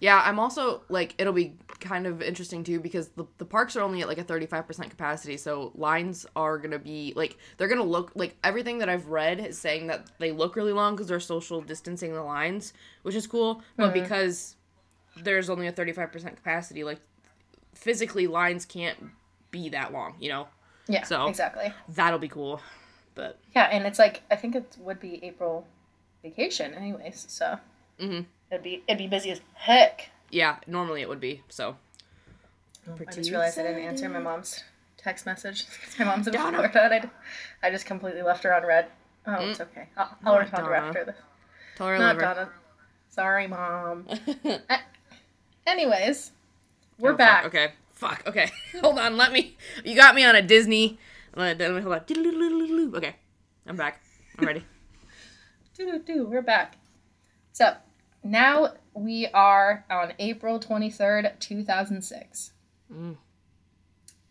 Yeah, 0.01 0.21
I'm 0.25 0.39
also 0.39 0.81
like 0.89 1.15
it'll 1.17 1.31
be 1.33 1.55
kind 1.79 2.05
of 2.05 2.21
interesting 2.21 2.63
too 2.65 2.79
because 2.81 3.07
the, 3.09 3.25
the 3.37 3.45
parks 3.45 3.77
are 3.77 3.81
only 3.81 4.01
at 4.01 4.07
like 4.09 4.17
a 4.17 4.23
35% 4.25 4.89
capacity, 4.89 5.37
so 5.37 5.71
lines 5.75 6.25
are 6.35 6.57
going 6.57 6.71
to 6.71 6.79
be 6.79 7.13
like 7.15 7.37
they're 7.57 7.69
going 7.69 7.79
to 7.79 7.87
look 7.87 8.11
like 8.13 8.35
everything 8.43 8.79
that 8.79 8.89
I've 8.89 9.07
read 9.07 9.39
is 9.39 9.57
saying 9.57 9.87
that 9.87 10.07
they 10.19 10.31
look 10.31 10.57
really 10.57 10.73
long 10.73 10.97
cuz 10.97 11.07
they're 11.07 11.19
social 11.21 11.61
distancing 11.61 12.13
the 12.13 12.21
lines, 12.23 12.73
which 13.03 13.15
is 13.15 13.25
cool, 13.25 13.61
but 13.77 13.91
Mhm. 13.91 13.93
because 14.03 14.57
there's 15.15 15.49
only 15.49 15.65
a 15.67 15.71
35% 15.71 16.35
capacity, 16.35 16.83
like 16.83 16.99
physically 17.73 18.27
lines 18.27 18.65
can't 18.65 18.97
be 19.49 19.69
that 19.69 19.93
long, 19.93 20.15
you 20.19 20.27
know. 20.27 20.49
Yeah. 20.87 21.03
So- 21.05 21.27
exactly. 21.27 21.73
That'll 21.87 22.19
be 22.19 22.27
cool. 22.27 22.59
But 23.15 23.37
Yeah, 23.55 23.63
and 23.71 23.85
it's 23.87 23.97
like 23.99 24.21
I 24.29 24.35
think 24.35 24.55
it 24.55 24.75
would 24.79 24.99
be 24.99 25.23
April 25.23 25.65
vacation, 26.21 26.73
anyways. 26.73 27.25
So 27.29 27.59
Mhm. 27.99 28.25
it'd 28.51 28.63
be 28.63 28.83
it'd 28.87 28.97
be 28.97 29.07
busy 29.07 29.31
as 29.31 29.41
heck. 29.53 30.09
yeah, 30.29 30.57
normally 30.67 31.01
it 31.01 31.09
would 31.09 31.19
be. 31.21 31.41
So 31.49 31.77
I 32.87 33.11
just 33.13 33.29
realized 33.31 33.57
I 33.57 33.63
didn't 33.63 33.83
answer 33.83 34.09
my 34.09 34.19
mom's 34.19 34.63
text 34.97 35.25
message. 35.25 35.65
my 35.99 36.05
mom's 36.05 36.27
in 36.27 36.33
Donna. 36.33 36.57
Florida, 36.69 36.83
and 36.83 36.93
I, 36.93 36.99
d- 36.99 37.09
I 37.63 37.71
just 37.71 37.85
completely 37.85 38.21
left 38.21 38.43
her 38.43 38.53
on 38.53 38.63
read. 38.65 38.87
Oh, 39.27 39.47
it's 39.49 39.59
okay. 39.61 39.87
I'll, 39.97 40.17
I'll 40.25 40.37
respond 40.39 40.65
to 40.65 40.69
her 40.69 40.75
after 40.75 41.03
this. 41.05 41.15
tell 41.77 41.87
her 41.87 41.97
Not 41.97 42.17
liver. 42.17 42.21
Donna. 42.33 42.49
Sorry, 43.09 43.47
mom. 43.47 44.07
Anyways, 45.67 46.31
we're 46.99 47.09
Oh, 47.13 47.13
fuck, 47.13 47.17
back. 47.17 47.45
Okay. 47.45 47.71
Fuck. 47.93 48.23
Okay. 48.27 48.51
hold 48.81 48.99
on. 48.99 49.17
Let 49.17 49.31
me. 49.31 49.55
You 49.83 49.95
got 49.95 50.13
me 50.15 50.23
on 50.23 50.35
a 50.35 50.41
Disney. 50.41 50.99
Let 51.35 51.59
me 51.59 51.81
hold. 51.81 52.95
Okay. 52.95 53.15
I'm 53.67 53.75
back. 53.75 54.01
I'm 54.37 54.45
ready. 54.47 54.63
Doo 55.77 55.99
doo, 56.05 56.25
we're 56.27 56.41
back. 56.41 56.77
So 57.51 57.75
now 58.23 58.73
we 58.93 59.27
are 59.33 59.85
on 59.89 60.13
April 60.19 60.59
twenty 60.59 60.89
third, 60.89 61.33
two 61.39 61.63
thousand 61.63 62.01
six, 62.03 62.51
Mm. 62.91 63.17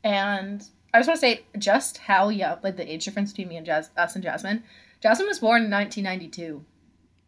and 0.03 0.65
I 0.95 0.99
just 1.01 1.09
want 1.09 1.21
to 1.21 1.27
say 1.27 1.45
just 1.59 1.99
how 1.99 2.29
young, 2.29 2.59
like 2.63 2.77
the 2.77 2.91
age 2.91 3.05
difference 3.05 3.33
between 3.33 3.49
me 3.49 3.57
and 3.57 3.67
Jas- 3.67 3.91
us 3.97 4.15
and 4.15 4.23
Jasmine. 4.25 4.63
Jasmine 5.03 5.29
was 5.29 5.41
born 5.41 5.65
in 5.65 5.71
nineteen 5.71 6.05
ninety 6.05 6.29
two. 6.29 6.65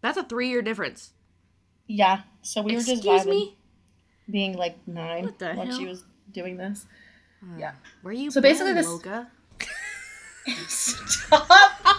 That's 0.00 0.16
a 0.16 0.22
three 0.22 0.48
year 0.48 0.62
difference. 0.62 1.12
Yeah, 1.86 2.22
so 2.42 2.62
we 2.62 2.72
were 2.72 2.78
just 2.80 2.90
Excuse 2.90 3.22
vibing, 3.22 3.26
me. 3.28 3.56
being 4.30 4.56
like 4.56 4.76
nine 4.88 5.34
when 5.38 5.72
she 5.76 5.86
was 5.86 6.04
doing 6.32 6.56
this. 6.56 6.86
Yeah. 7.58 7.72
Were 8.02 8.12
you? 8.12 8.30
So 8.30 8.40
basically 8.40 8.72
this- 8.72 8.86
Loga? 8.86 9.28
Stop 10.68 11.46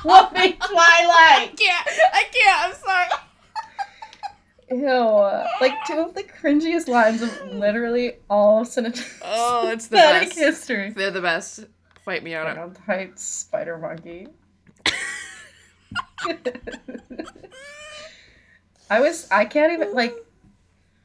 quoting 0.02 0.54
Twilight. 0.54 0.60
I 0.70 1.54
can't. 1.58 1.88
I 2.14 2.24
can't. 2.32 2.60
I'm 2.66 2.74
sorry. 2.76 3.08
Ew. 4.70 5.44
Like 5.62 5.74
two 5.88 6.00
of 6.00 6.14
the 6.14 6.24
cringiest 6.24 6.88
lines 6.88 7.22
of 7.22 7.52
literally 7.54 8.14
all 8.30 8.66
cinematic 8.66 9.20
Oh, 9.24 9.70
it's 9.70 9.88
the 9.88 9.96
best. 9.98 10.34
history. 10.38 10.90
They're 10.92 11.12
the 11.12 11.22
best. 11.22 11.66
Fight 12.04 12.24
me 12.24 12.36
on 12.36 12.48
it. 12.58 12.78
Tight 12.86 13.20
spider 13.20 13.78
monkey. 13.78 14.28
I 18.90 19.00
was 19.02 19.28
I 19.32 19.46
can't 19.46 19.74
even 19.74 19.94
like 19.94 20.16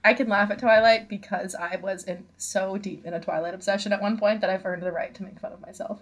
I 0.05 0.15
can 0.15 0.29
laugh 0.29 0.51
at 0.51 0.59
Twilight 0.59 1.09
because 1.09 1.55
I 1.55 1.77
was 1.77 2.05
in 2.05 2.27
so 2.37 2.77
deep 2.77 3.05
in 3.07 3.15
a 3.15 3.21
Twilight 3.21 3.55
obsession 3.55 3.93
at 3.93 4.01
one 4.03 4.19
point 4.19 4.41
that 4.41 4.51
I've 4.51 4.65
earned 4.67 4.83
the 4.83 4.91
right 4.93 5.15
to 5.15 5.23
make 5.23 5.39
fun 5.41 5.53
of 5.53 5.61
myself. 5.61 6.01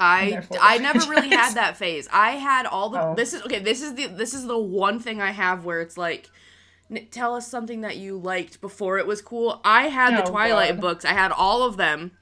I 0.00 0.42
I 0.60 0.78
never 0.78 0.98
really 1.10 1.28
had 1.42 1.54
that 1.54 1.76
phase. 1.76 2.08
I 2.12 2.32
had 2.32 2.66
all 2.66 2.88
the 2.90 3.00
Oh. 3.00 3.14
this 3.14 3.32
is 3.34 3.42
okay. 3.42 3.58
This 3.60 3.82
is 3.82 3.94
the 3.94 4.06
this 4.06 4.34
is 4.34 4.46
the 4.46 4.58
one 4.58 4.98
thing 4.98 5.20
I 5.20 5.30
have 5.30 5.64
where 5.64 5.80
it's 5.80 5.96
like, 5.98 6.30
"N- 6.90 7.06
tell 7.10 7.34
us 7.34 7.46
something 7.46 7.82
that 7.82 7.96
you 7.98 8.16
liked 8.16 8.60
before 8.60 8.98
it 8.98 9.06
was 9.06 9.20
cool. 9.22 9.60
I 9.64 9.88
had 9.88 10.16
the 10.16 10.26
Oh, 10.26 10.30
Twilight 10.30 10.72
God. 10.76 10.80
books. 10.80 11.04
I 11.04 11.12
had 11.12 11.30
all 11.32 11.62
of 11.62 11.76
them, 11.76 12.12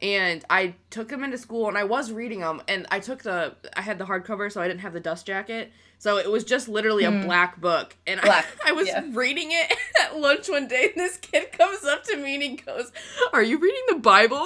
and 0.00 0.44
I 0.50 0.74
took 0.90 1.08
them 1.08 1.22
into 1.24 1.38
school 1.38 1.68
and 1.68 1.78
I 1.78 1.84
was 1.84 2.10
reading 2.12 2.40
them. 2.40 2.60
And 2.68 2.86
I 2.90 2.98
took 2.98 3.22
the 3.22 3.54
I 3.76 3.82
had 3.82 3.98
the 3.98 4.04
hardcover, 4.04 4.50
so 4.50 4.60
I 4.60 4.66
didn't 4.68 4.80
have 4.80 4.92
the 4.92 5.00
dust 5.00 5.24
jacket. 5.26 5.72
So 5.98 6.16
it 6.18 6.28
was 6.28 6.42
just 6.42 6.66
literally 6.68 7.04
a 7.04 7.12
black 7.12 7.60
book, 7.60 7.96
and 8.08 8.18
Hmm. 8.18 8.26
Black, 8.26 8.46
I, 8.64 8.68
I 8.70 8.72
was 8.72 8.88
yeah. 8.88 9.04
reading 9.12 9.50
it 9.52 9.72
at 10.02 10.18
lunch 10.18 10.48
one 10.48 10.66
day. 10.66 10.86
And 10.86 10.96
this 10.96 11.16
kid 11.18 11.52
comes 11.52 11.84
up 11.84 12.02
to 12.04 12.16
me 12.16 12.34
and 12.34 12.42
he 12.42 12.56
goes, 12.56 12.90
"Are 13.32 13.42
you 13.42 13.58
reading 13.58 13.84
the 13.88 13.98
Bible?" 14.00 14.44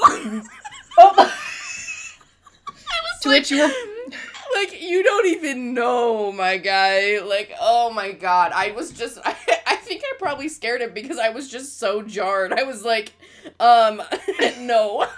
Oh 0.99 1.33
To 3.27 3.31
which 3.31 3.51
you 3.51 3.59
were 3.63 3.73
like 4.55 4.81
you 4.81 5.03
don't 5.03 5.27
even 5.27 5.75
know 5.75 6.33
my 6.33 6.57
guy. 6.57 7.19
Like 7.21 7.53
oh 7.61 7.91
my 7.91 8.13
god. 8.13 8.53
I 8.55 8.71
was 8.73 8.91
just 8.93 9.19
i, 9.25 9.35
I 9.67 9.77
think 9.77 10.03
i 10.05 10.13
probably 10.19 10.49
scared 10.49 10.81
him 10.81 10.93
because 10.95 11.19
i 11.19 11.29
was 11.29 11.49
just 11.49 11.79
so 11.79 12.03
jarred. 12.03 12.53
I 12.53 12.63
was 12.63 12.85
like 12.85 13.13
um 13.61 14.03
no. 14.61 15.07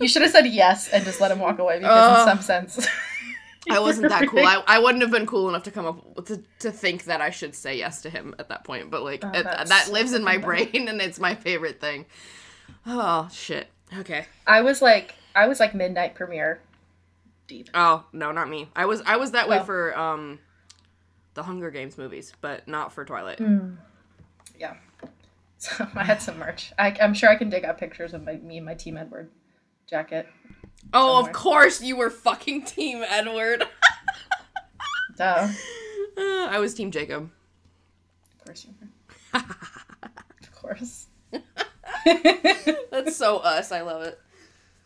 You 0.00 0.08
should 0.08 0.22
have 0.22 0.32
said 0.32 0.46
yes 0.46 0.88
and 0.88 1.04
just 1.04 1.20
let 1.20 1.30
him 1.30 1.38
walk 1.38 1.60
away 1.60 1.78
because 1.78 2.18
Uh, 2.18 2.20
in 2.22 2.26
some 2.36 2.42
sense. 2.42 2.86
I 3.70 3.78
wasn't 3.78 4.08
that 4.08 4.26
cool. 4.28 4.40
I, 4.44 4.60
I 4.66 4.78
wouldn't 4.80 5.00
have 5.02 5.12
been 5.12 5.26
cool 5.26 5.48
enough 5.48 5.62
to 5.62 5.70
come 5.70 5.86
up 5.86 6.26
to, 6.26 6.42
to 6.58 6.72
think 6.72 7.04
that 7.04 7.20
i 7.20 7.30
should 7.30 7.54
say 7.54 7.78
yes 7.78 8.02
to 8.02 8.10
him 8.10 8.34
at 8.40 8.48
that 8.48 8.64
point. 8.64 8.90
But 8.90 9.04
like 9.04 9.24
Oh, 9.24 9.30
it- 9.32 9.44
that 9.44 9.90
lives 9.92 10.12
in 10.12 10.24
my 10.24 10.38
brain 10.38 10.88
and 10.88 11.00
it's 11.00 11.20
my 11.20 11.36
favorite 11.36 11.80
thing. 11.80 12.06
Oh 12.84 13.28
shit. 13.32 13.68
Okay. 13.96 14.26
I 14.46 14.62
was 14.62 14.82
like 14.82 15.14
I 15.36 15.46
was 15.46 15.60
like 15.60 15.72
midnight 15.74 16.16
premiere 16.16 16.60
deep. 17.46 17.68
oh 17.74 18.04
no 18.12 18.32
not 18.32 18.48
me 18.48 18.68
i 18.76 18.84
was 18.86 19.02
i 19.06 19.16
was 19.16 19.32
that 19.32 19.48
way 19.48 19.58
Oh. 19.60 19.64
for 19.64 19.98
um 19.98 20.38
the 21.34 21.42
hunger 21.42 21.70
games 21.70 21.96
movies 21.98 22.32
but 22.40 22.66
not 22.68 22.92
for 22.92 23.04
twilight 23.04 23.40
Yeah. 24.58 24.74
So 25.58 25.86
I 25.94 26.02
had 26.02 26.20
some 26.20 26.38
merch. 26.40 26.72
I, 26.76 26.88
I'm 27.00 27.14
sure 27.14 27.28
I 27.30 27.36
can 27.36 27.48
dig 27.48 27.64
up 27.64 27.78
pictures 27.78 28.14
of 28.14 28.24
my, 28.24 28.34
me 28.34 28.56
and 28.56 28.66
my 28.66 28.74
Team 28.74 28.96
Edward 28.96 29.30
jacket. 29.88 30.26
Oh, 30.92 31.20
of 31.20 31.30
course 31.32 31.80
you 31.80 31.94
were 31.94 32.10
fucking 32.10 32.64
Team 32.64 33.04
Edward. 33.06 33.62
Duh. 35.16 35.48
Uh, 36.18 36.46
I 36.50 36.58
was 36.58 36.74
Team 36.74 36.90
Jacob. 36.90 37.30
Of 38.40 38.44
course 38.44 38.66
you 38.66 38.74
were. 38.80 39.38
of 40.42 40.52
course. 40.52 41.06
That's 42.90 43.14
so 43.16 43.38
us. 43.38 43.70
I 43.70 43.82
love 43.82 44.02
it. 44.02 44.18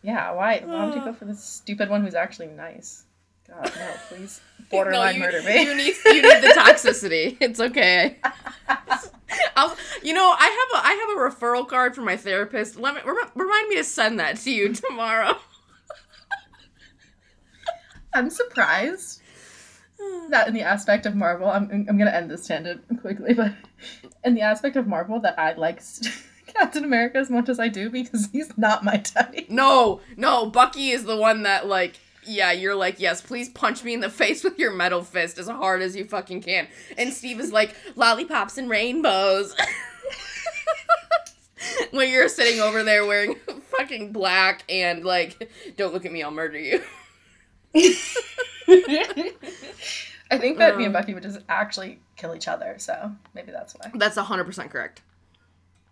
Yeah, 0.01 0.31
why? 0.31 0.61
Why 0.63 0.85
would 0.85 0.95
you 0.95 1.01
go 1.01 1.09
uh. 1.09 1.13
for 1.13 1.25
the 1.25 1.35
stupid 1.35 1.89
one 1.89 2.03
who's 2.03 2.15
actually 2.15 2.47
nice? 2.47 3.03
God, 3.47 3.71
no, 3.75 3.91
please. 4.09 4.41
Borderline 4.69 5.15
you, 5.15 5.21
murder 5.21 5.41
me. 5.45 5.63
You 5.63 5.75
need 5.75 5.95
you 6.05 6.21
need 6.21 6.43
the 6.43 6.53
toxicity. 6.57 7.37
It's 7.41 7.59
okay. 7.59 8.17
I'll, 9.55 9.75
you 10.03 10.13
know, 10.13 10.35
I 10.37 10.67
have 10.73 10.83
a 10.83 10.87
I 10.87 10.93
have 10.93 11.17
a 11.17 11.35
referral 11.35 11.67
card 11.67 11.95
from 11.95 12.05
my 12.05 12.17
therapist. 12.17 12.77
Let 12.77 12.95
me 12.95 13.01
rem- 13.05 13.31
remind 13.35 13.69
me 13.69 13.77
to 13.77 13.83
send 13.83 14.19
that 14.19 14.37
to 14.37 14.51
you 14.51 14.73
tomorrow. 14.73 15.37
I'm 18.13 18.29
surprised 18.29 19.21
that 20.29 20.47
in 20.47 20.53
the 20.53 20.61
aspect 20.61 21.05
of 21.05 21.15
Marvel, 21.15 21.47
I'm, 21.47 21.85
I'm 21.87 21.97
gonna 21.97 22.11
end 22.11 22.29
this 22.29 22.47
tangent 22.47 22.81
quickly, 23.01 23.33
but 23.33 23.53
in 24.23 24.35
the 24.35 24.41
aspect 24.41 24.75
of 24.75 24.87
Marvel, 24.87 25.19
that 25.21 25.37
I 25.39 25.53
like 25.53 25.81
Captain 26.57 26.83
America 26.83 27.17
as 27.17 27.29
much 27.29 27.49
as 27.49 27.59
I 27.59 27.67
do 27.67 27.89
because 27.89 28.29
he's 28.31 28.55
not 28.57 28.83
my 28.83 28.97
type. 28.97 29.49
No, 29.49 30.01
no, 30.15 30.47
Bucky 30.47 30.89
is 30.89 31.05
the 31.05 31.17
one 31.17 31.43
that 31.43 31.67
like 31.67 31.99
yeah, 32.27 32.51
you're 32.51 32.75
like, 32.75 32.99
yes, 32.99 33.21
please 33.21 33.49
punch 33.49 33.83
me 33.83 33.93
in 33.93 34.01
the 34.01 34.09
face 34.21 34.43
with 34.43 34.59
your 34.59 34.71
metal 34.71 35.03
fist 35.03 35.37
as 35.37 35.47
hard 35.47 35.81
as 35.81 35.95
you 35.95 36.05
fucking 36.05 36.41
can. 36.41 36.67
And 36.97 37.13
Steve 37.13 37.39
is 37.39 37.53
like, 37.53 37.73
lollipops 37.95 38.57
and 38.57 38.69
rainbows. 38.69 39.55
when 41.91 42.09
you're 42.09 42.27
sitting 42.27 42.59
over 42.59 42.83
there 42.83 43.05
wearing 43.05 43.35
fucking 43.77 44.11
black 44.11 44.63
and 44.69 45.05
like, 45.05 45.49
don't 45.77 45.93
look 45.93 46.05
at 46.05 46.11
me, 46.11 46.21
I'll 46.21 46.31
murder 46.31 46.59
you. 46.59 46.83
I 50.29 50.37
think 50.37 50.57
that 50.57 50.77
me 50.77 50.83
and 50.83 50.95
Um. 50.95 51.01
Bucky 51.01 51.13
would 51.13 51.23
just 51.23 51.39
actually 51.47 51.99
kill 52.17 52.35
each 52.35 52.49
other, 52.49 52.75
so 52.77 53.13
maybe 53.33 53.51
that's 53.51 53.73
why. 53.75 53.91
That's 53.93 54.17
100% 54.17 54.69
correct. 54.69 55.01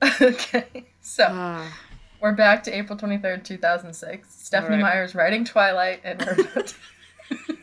okay, 0.22 0.86
so 1.02 1.24
Uh, 1.24 1.66
we're 2.22 2.34
back 2.34 2.64
to 2.64 2.76
April 2.76 2.98
23rd, 2.98 3.44
2006. 3.44 4.34
Stephenie 4.34 4.76
right. 4.76 4.82
Meyer's 4.82 5.16
writing 5.16 5.46
Twilight, 5.46 6.02
and 6.04 6.22
we're 6.22 6.34
about 6.34 6.68
to... 6.68 6.76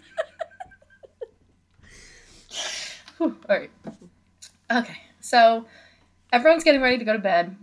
Whew, 3.18 3.36
all 3.48 3.56
right. 3.56 3.70
Okay, 4.70 4.96
so 5.20 5.66
everyone's 6.32 6.64
getting 6.64 6.80
ready 6.80 6.98
to 6.98 7.04
go 7.04 7.12
to 7.12 7.18
bed 7.18 7.56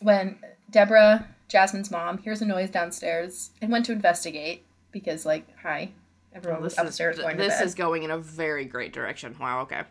when 0.00 0.38
Deborah, 0.70 1.28
Jasmine's 1.48 1.90
mom, 1.90 2.18
hears 2.18 2.42
a 2.42 2.46
noise 2.46 2.70
downstairs 2.70 3.50
and 3.62 3.70
went 3.70 3.86
to 3.86 3.92
investigate 3.92 4.64
because, 4.92 5.24
like, 5.24 5.46
hi, 5.62 5.90
everyone 6.34 6.62
was 6.62 6.74
this 6.74 6.82
is, 6.82 6.88
upstairs 6.88 7.18
going 7.18 7.36
to 7.36 7.42
this 7.42 7.58
bed. 7.58 7.66
is 7.66 7.74
going 7.74 8.02
in 8.02 8.10
a 8.10 8.18
very 8.18 8.64
great 8.64 8.92
direction. 8.92 9.36
Wow, 9.38 9.60
okay. 9.62 9.82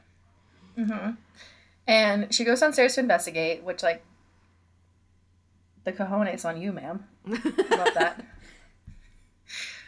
hmm 0.76 1.12
And 1.88 2.34
she 2.34 2.44
goes 2.44 2.60
downstairs 2.60 2.96
to 2.96 3.00
investigate, 3.02 3.64
which, 3.64 3.82
like, 3.82 4.04
the 5.86 5.94
cojones 5.94 6.44
on 6.46 6.60
you, 6.62 6.72
ma'am. 6.74 7.06
Love 7.26 7.94
that. 7.96 8.26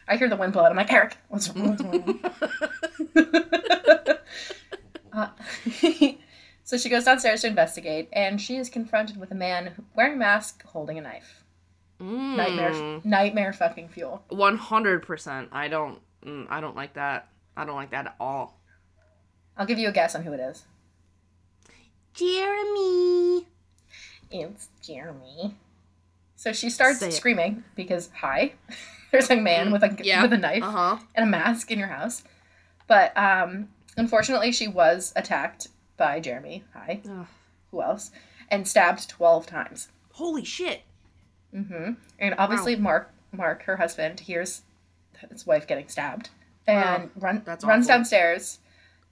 I 0.08 0.16
hear 0.16 0.30
the 0.30 0.38
wind 0.38 0.54
blow, 0.54 0.64
and 0.64 0.72
I'm 0.72 0.78
like, 0.78 0.94
Eric, 0.94 1.18
what's 1.28 1.54
what's 1.54 1.82
going 1.82 2.22
on? 2.24 2.32
uh, 5.14 5.28
so 6.64 6.78
she 6.78 6.88
goes 6.90 7.04
downstairs 7.04 7.42
to 7.42 7.48
investigate, 7.48 8.08
and 8.14 8.40
she 8.40 8.56
is 8.56 8.70
confronted 8.70 9.20
with 9.20 9.32
a 9.32 9.36
man 9.36 9.86
wearing 9.96 10.14
a 10.14 10.18
mask, 10.18 10.64
holding 10.66 10.98
a 10.98 11.02
knife. 11.02 11.44
Nightmare, 12.00 12.72
Mm, 12.74 13.04
nightmare 13.06 13.52
fucking 13.54 13.90
fuel. 13.90 14.24
100%. 14.32 15.48
I 15.52 15.68
don't, 15.68 16.00
mm, 16.24 16.46
I 16.48 16.62
don't 16.62 16.76
like 16.76 16.94
that. 16.94 17.28
I 17.58 17.66
don't 17.66 17.76
like 17.76 17.90
that 17.90 18.06
at 18.06 18.16
all. 18.20 18.62
I'll 19.58 19.66
give 19.66 19.80
you 19.80 19.88
a 19.90 19.92
guess 19.92 20.14
on 20.14 20.22
who 20.22 20.32
it 20.32 20.40
is. 20.40 20.66
Jeremy. 22.14 23.48
It's 24.30 24.70
Jeremy. 24.82 25.56
So 26.38 26.54
she 26.54 26.70
starts 26.70 27.00
Say 27.00 27.08
it. 27.10 27.14
screaming 27.14 27.64
because 27.76 28.10
hi, 28.16 28.54
there's 29.12 29.30
a 29.30 29.36
man 29.36 29.72
with 29.72 29.84
a 29.84 29.98
Yeah. 30.02 30.22
with 30.22 30.32
a 30.34 30.38
knife 30.38 30.64
Uh 30.64 30.72
huh. 30.72 30.98
and 31.16 31.26
a 31.28 31.30
mask 31.30 31.72
in 31.72 31.80
your 31.80 31.88
house. 31.90 32.24
But 32.88 33.18
um, 33.18 33.70
unfortunately, 33.98 34.52
she 34.54 34.68
was 34.68 35.12
attacked 35.16 35.68
by 35.98 36.20
Jeremy. 36.20 36.64
Hi, 36.74 37.02
who 37.72 37.82
else? 37.82 38.12
And 38.50 38.66
stabbed 38.68 39.10
twelve 39.10 39.46
times. 39.48 39.90
Holy 40.14 40.44
shit. 40.46 40.84
hmm 41.52 41.94
And 42.20 42.36
obviously, 42.38 42.76
Mark, 42.76 43.12
Mark, 43.32 43.64
her 43.64 43.78
husband, 43.78 44.20
hears 44.22 44.62
his 45.32 45.46
wife 45.46 45.68
getting 45.68 45.88
stabbed 45.88 46.30
and 46.68 47.10
run, 47.16 47.42
that's 47.46 47.66
runs 47.66 47.86
awful. 47.88 47.98
downstairs, 48.00 48.60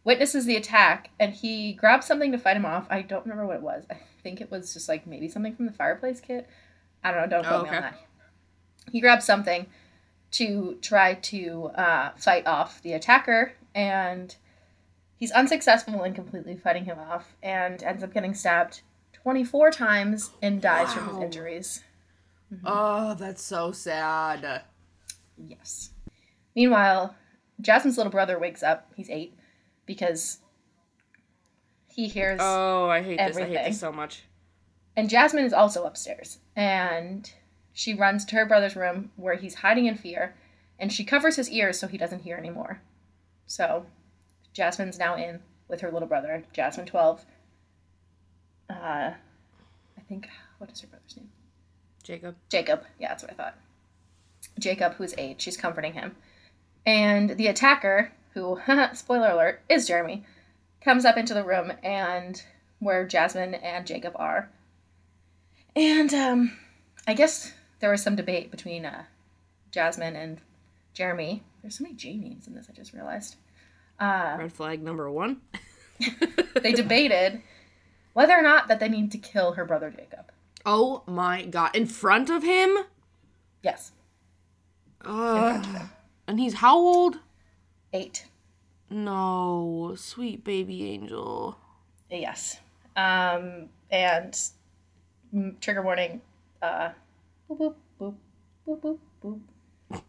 witnesses 0.04 0.46
the 0.46 0.56
attack, 0.58 1.10
and 1.20 1.34
he 1.34 1.74
grabs 1.74 2.06
something 2.06 2.32
to 2.32 2.38
fight 2.38 2.56
him 2.58 2.66
off. 2.66 2.86
I 2.90 3.02
don't 3.02 3.24
remember 3.26 3.48
what 3.48 3.56
it 3.58 3.62
was. 3.64 3.86
I 3.90 3.98
think 4.24 4.42
it 4.42 4.52
was 4.52 4.74
just 4.74 4.88
like 4.90 5.08
maybe 5.08 5.28
something 5.28 5.56
from 5.56 5.66
the 5.66 5.72
fireplace 5.74 6.20
kit. 6.22 6.48
I 7.06 7.12
don't 7.12 7.22
know. 7.30 7.42
Don't 7.42 7.46
quote 7.46 7.60
Oh, 7.62 7.64
me 7.64 7.70
on 7.78 7.82
that. 7.84 8.00
He 8.92 9.00
grabs 9.00 9.26
something 9.26 9.68
to 10.32 10.78
try 10.82 11.14
to 11.16 11.66
uh, 11.76 12.12
fight 12.18 12.46
off 12.48 12.82
the 12.82 12.94
attacker, 12.94 13.54
and 13.74 14.36
he's 15.16 15.32
unsuccessful 15.32 16.04
in 16.04 16.14
completely 16.14 16.56
fighting 16.56 16.86
him 16.86 16.98
off, 17.00 17.36
and 17.44 17.82
ends 17.84 18.04
up 18.04 18.14
getting 18.14 18.34
stabbed 18.34 18.82
24 19.14 19.72
times 19.72 20.32
and 20.42 20.62
dies 20.62 20.94
from 20.94 21.08
his 21.08 21.16
Wow. 21.16 21.22
injuries. 21.24 21.84
Oh, 22.66 23.14
that's 23.16 23.42
so 23.42 23.72
sad. 23.72 24.64
Yes. 25.38 25.92
Meanwhile, 26.56 27.16
Jasmine's 27.60 27.98
little 27.98 28.12
brother 28.12 28.38
wakes 28.40 28.64
up. 28.64 28.92
He's 28.96 29.10
eight 29.10 29.38
because 29.86 30.40
he 31.90 32.08
hears, 32.08 32.40
Oh, 32.42 32.88
I 32.90 33.02
hate 33.02 33.18
this. 33.18 33.38
I 33.38 33.46
hate 33.46 33.66
this 33.66 33.80
so 33.80 33.92
much. 33.92 34.24
And 34.96 35.10
Jasmine 35.10 35.46
is 35.46 35.54
also 35.54 35.86
upstairs, 35.86 36.40
and 36.56 37.32
she 37.74 37.94
runs 37.94 38.26
to 38.26 38.36
her 38.36 38.46
brother's 38.46 38.76
room 38.76 39.12
where 39.16 39.36
he's 39.36 39.56
hiding 39.56 39.86
in 39.86 39.96
fear, 39.96 40.36
and 40.80 40.92
she 40.92 41.04
covers 41.04 41.36
his 41.36 41.50
ears 41.50 41.80
so 41.80 41.88
he 41.88 41.98
doesn't 41.98 42.24
hear 42.24 42.38
anymore. 42.38 42.82
So, 43.48 43.86
Jasmine's 44.54 45.00
now 45.00 45.16
in 45.16 45.42
with 45.68 45.82
her 45.82 45.92
little 45.92 46.08
brother, 46.08 46.44
Jasmine 46.54 46.86
twelve. 46.86 47.26
Uh, 48.70 49.12
I 49.14 50.02
think 50.08 50.28
what 50.58 50.72
is 50.72 50.82
her 50.82 50.88
brother's 50.88 51.18
name? 51.18 51.30
Jacob. 52.04 52.36
Jacob. 52.50 52.84
Yeah, 53.00 53.10
that's 53.10 53.24
what 53.24 53.32
I 53.32 53.36
thought. 53.36 53.58
Jacob, 54.60 54.94
who's 54.94 55.16
eight, 55.18 55.42
she's 55.42 55.58
comforting 55.58 55.94
him. 55.94 56.16
And 56.86 57.32
the 57.32 57.48
attacker, 57.48 58.12
who, 58.34 58.60
spoiler 58.94 59.30
alert, 59.30 59.62
is 59.70 59.88
Jeremy, 59.88 60.24
comes 60.82 61.04
up 61.04 61.18
into 61.18 61.34
the 61.34 61.44
room 61.44 61.74
and 61.84 62.42
where 62.80 63.06
Jasmine 63.06 63.56
and 63.56 63.88
Jacob 63.88 64.14
are. 64.16 64.50
And 65.76 66.14
um, 66.14 66.58
I 67.08 67.14
guess 67.14 67.52
there 67.80 67.92
was 67.92 68.02
some 68.02 68.16
debate 68.16 68.52
between 68.52 68.86
uh, 68.86 69.04
Jasmine 69.72 70.16
and 70.16 70.40
Jeremy. 70.94 71.44
There's 71.62 71.78
so 71.78 71.84
many 71.84 71.96
J 71.96 72.16
names 72.16 72.48
in 72.48 72.56
this, 72.56 72.68
I 72.70 72.74
just 72.74 72.94
realized. 72.94 73.36
Uh, 74.00 74.36
Red 74.40 74.54
flag 74.54 74.82
number 74.84 75.10
one. 75.10 75.42
they 76.62 76.74
debated 76.74 77.42
whether 78.14 78.34
or 78.34 78.42
not 78.42 78.68
that 78.68 78.80
they 78.80 78.90
need 78.90 79.12
to 79.12 79.18
kill 79.18 79.54
her 79.54 79.66
brother 79.66 79.90
Jacob. 79.90 80.32
Oh 80.66 81.04
my 81.06 81.46
god. 81.46 81.76
In 81.76 81.86
front 81.86 82.30
of 82.30 82.44
him? 82.44 82.78
Yes, 83.62 83.92
Ugh. 85.06 85.66
And 86.28 86.40
he's 86.40 86.56
how 86.56 86.78
old? 86.78 87.20
eight. 87.94 88.26
No, 88.90 89.94
sweet 89.98 90.44
baby 90.44 90.90
angel. 90.90 91.58
Yes. 92.10 92.60
Um, 92.96 93.70
and 93.90 94.38
trigger 95.62 95.82
warning. 95.82 96.22
Uh, 96.62 96.90
boop 97.50 97.58
boop 97.58 97.76
boop 98.00 98.16
boop 98.68 98.80
boop 98.82 99.40
boop. 99.92 100.02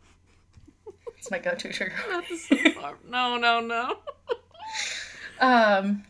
It's 1.18 1.30
my 1.30 1.38
go-to 1.38 1.72
trigger. 1.72 1.94
no, 3.08 3.36
no, 3.36 3.60
no. 3.60 3.96
um, 5.40 6.04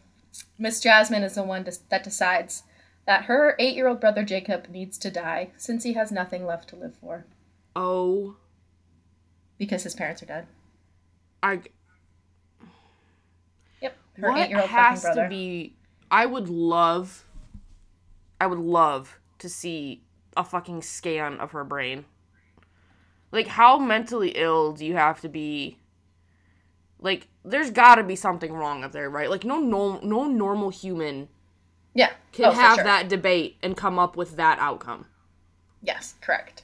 Miss 0.58 0.80
Jasmine 0.80 1.22
is 1.22 1.34
the 1.36 1.42
one 1.42 1.62
des- 1.62 1.78
that 1.90 2.02
decides 2.04 2.64
that 3.06 3.24
her 3.26 3.54
eight-year-old 3.58 4.00
brother 4.00 4.24
Jacob 4.24 4.68
needs 4.68 4.98
to 4.98 5.10
die 5.10 5.50
since 5.56 5.84
he 5.84 5.92
has 5.94 6.10
nothing 6.10 6.44
left 6.44 6.68
to 6.70 6.76
live 6.76 6.94
for 7.00 7.24
Oh, 7.76 8.36
because 9.58 9.82
his 9.84 9.94
parents 9.94 10.22
are 10.22 10.26
dead. 10.26 10.46
I. 11.42 11.60
Yep. 13.80 13.96
Her 14.18 14.30
what 14.30 14.40
eight-year-old 14.40 14.70
fucking 14.70 14.84
has 14.84 15.02
brother. 15.02 15.22
to 15.24 15.28
be? 15.28 15.76
I 16.10 16.26
would 16.26 16.48
love. 16.48 17.24
I 18.40 18.46
would 18.46 18.58
love 18.58 19.18
to 19.38 19.48
see 19.48 20.02
a 20.36 20.44
fucking 20.44 20.82
scan 20.82 21.38
of 21.40 21.52
her 21.52 21.64
brain. 21.64 22.04
Like, 23.32 23.46
how 23.48 23.78
mentally 23.78 24.30
ill 24.36 24.72
do 24.72 24.84
you 24.86 24.94
have 24.94 25.20
to 25.22 25.28
be? 25.28 25.78
Like, 27.00 27.28
there's 27.44 27.70
got 27.70 27.96
to 27.96 28.02
be 28.02 28.16
something 28.16 28.52
wrong 28.52 28.84
up 28.84 28.92
there, 28.92 29.10
right? 29.10 29.28
Like, 29.30 29.44
no, 29.44 29.58
no, 29.58 29.98
no 30.00 30.24
normal 30.26 30.70
human 30.70 31.28
yeah. 31.94 32.12
can 32.32 32.46
Oh, 32.46 32.50
have 32.52 32.76
sure. 32.76 32.84
that 32.84 33.08
debate 33.08 33.56
and 33.62 33.76
come 33.76 33.98
up 33.98 34.16
with 34.16 34.36
that 34.36 34.58
outcome. 34.58 35.06
Yes, 35.82 36.14
correct. 36.20 36.62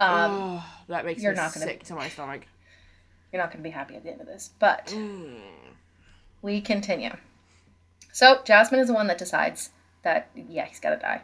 Um, 0.00 0.30
oh, 0.32 0.64
that 0.88 1.04
makes 1.04 1.22
you're 1.22 1.32
me 1.32 1.36
not 1.36 1.52
gonna- 1.54 1.66
sick 1.66 1.84
to 1.84 1.94
my 1.94 2.08
stomach. 2.08 2.42
you're 3.32 3.40
not 3.42 3.50
going 3.50 3.62
to 3.62 3.68
be 3.68 3.70
happy 3.70 3.96
at 3.96 4.02
the 4.02 4.10
end 4.10 4.20
of 4.20 4.26
this, 4.26 4.50
but. 4.58 4.86
Mm. 4.88 5.40
we 6.42 6.60
continue. 6.60 7.12
So 8.12 8.40
Jasmine 8.44 8.80
is 8.80 8.86
the 8.88 8.94
one 8.94 9.06
that 9.08 9.18
decides 9.18 9.70
that 10.06 10.30
yeah 10.34 10.64
he's 10.64 10.80
got 10.80 10.90
to 10.90 10.96
die, 10.96 11.20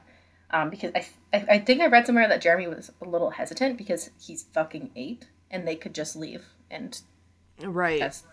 um, 0.51 0.69
because 0.71 0.93
I, 0.95 1.07
I 1.33 1.45
I 1.55 1.59
think 1.61 1.81
I 1.81 1.87
read 1.87 2.05
somewhere 2.07 2.29
that 2.29 2.43
Jeremy 2.43 2.67
was 2.67 2.91
a 3.01 3.09
little 3.09 3.31
hesitant 3.31 3.79
because 3.79 4.11
he's 4.21 4.43
fucking 4.53 4.91
eight 4.95 5.29
and 5.51 5.67
they 5.67 5.77
could 5.77 5.95
just 5.95 6.15
leave 6.17 6.45
and 6.71 7.01
Right. 7.63 8.01
that's 8.01 8.25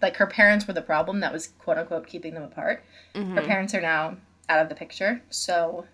like 0.00 0.16
her 0.16 0.26
parents 0.26 0.66
were 0.66 0.74
the 0.74 0.82
problem 0.82 1.20
that 1.20 1.32
was 1.32 1.48
quote 1.58 1.78
unquote 1.78 2.06
keeping 2.06 2.34
them 2.34 2.42
apart. 2.44 2.82
Mm-hmm. 3.14 3.34
Her 3.36 3.42
parents 3.42 3.74
are 3.74 3.80
now 3.80 4.16
out 4.48 4.60
of 4.62 4.68
the 4.68 4.74
picture, 4.74 5.22
so 5.30 5.86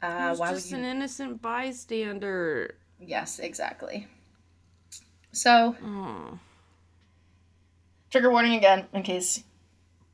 uh, 0.00 0.30
He's 0.30 0.38
why 0.38 0.52
just 0.52 0.70
you? 0.70 0.78
an 0.78 0.84
innocent 0.84 1.42
bystander. 1.42 2.74
Yes, 3.00 3.38
exactly. 3.38 4.06
So 5.32 5.76
trigger 8.10 8.30
warning 8.30 8.54
again 8.54 8.86
in 8.92 9.02
case 9.02 9.42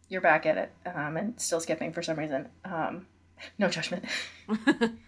you're 0.09 0.21
back 0.21 0.47
at 0.47 0.57
it 0.57 0.73
um, 0.95 1.17
and 1.17 1.41
still 1.41 1.61
skipping 1.61 1.93
for 1.93 2.03
some 2.03 2.19
reason. 2.19 2.49
Um, 2.65 3.07
no 3.59 3.69
judgment. 3.69 4.05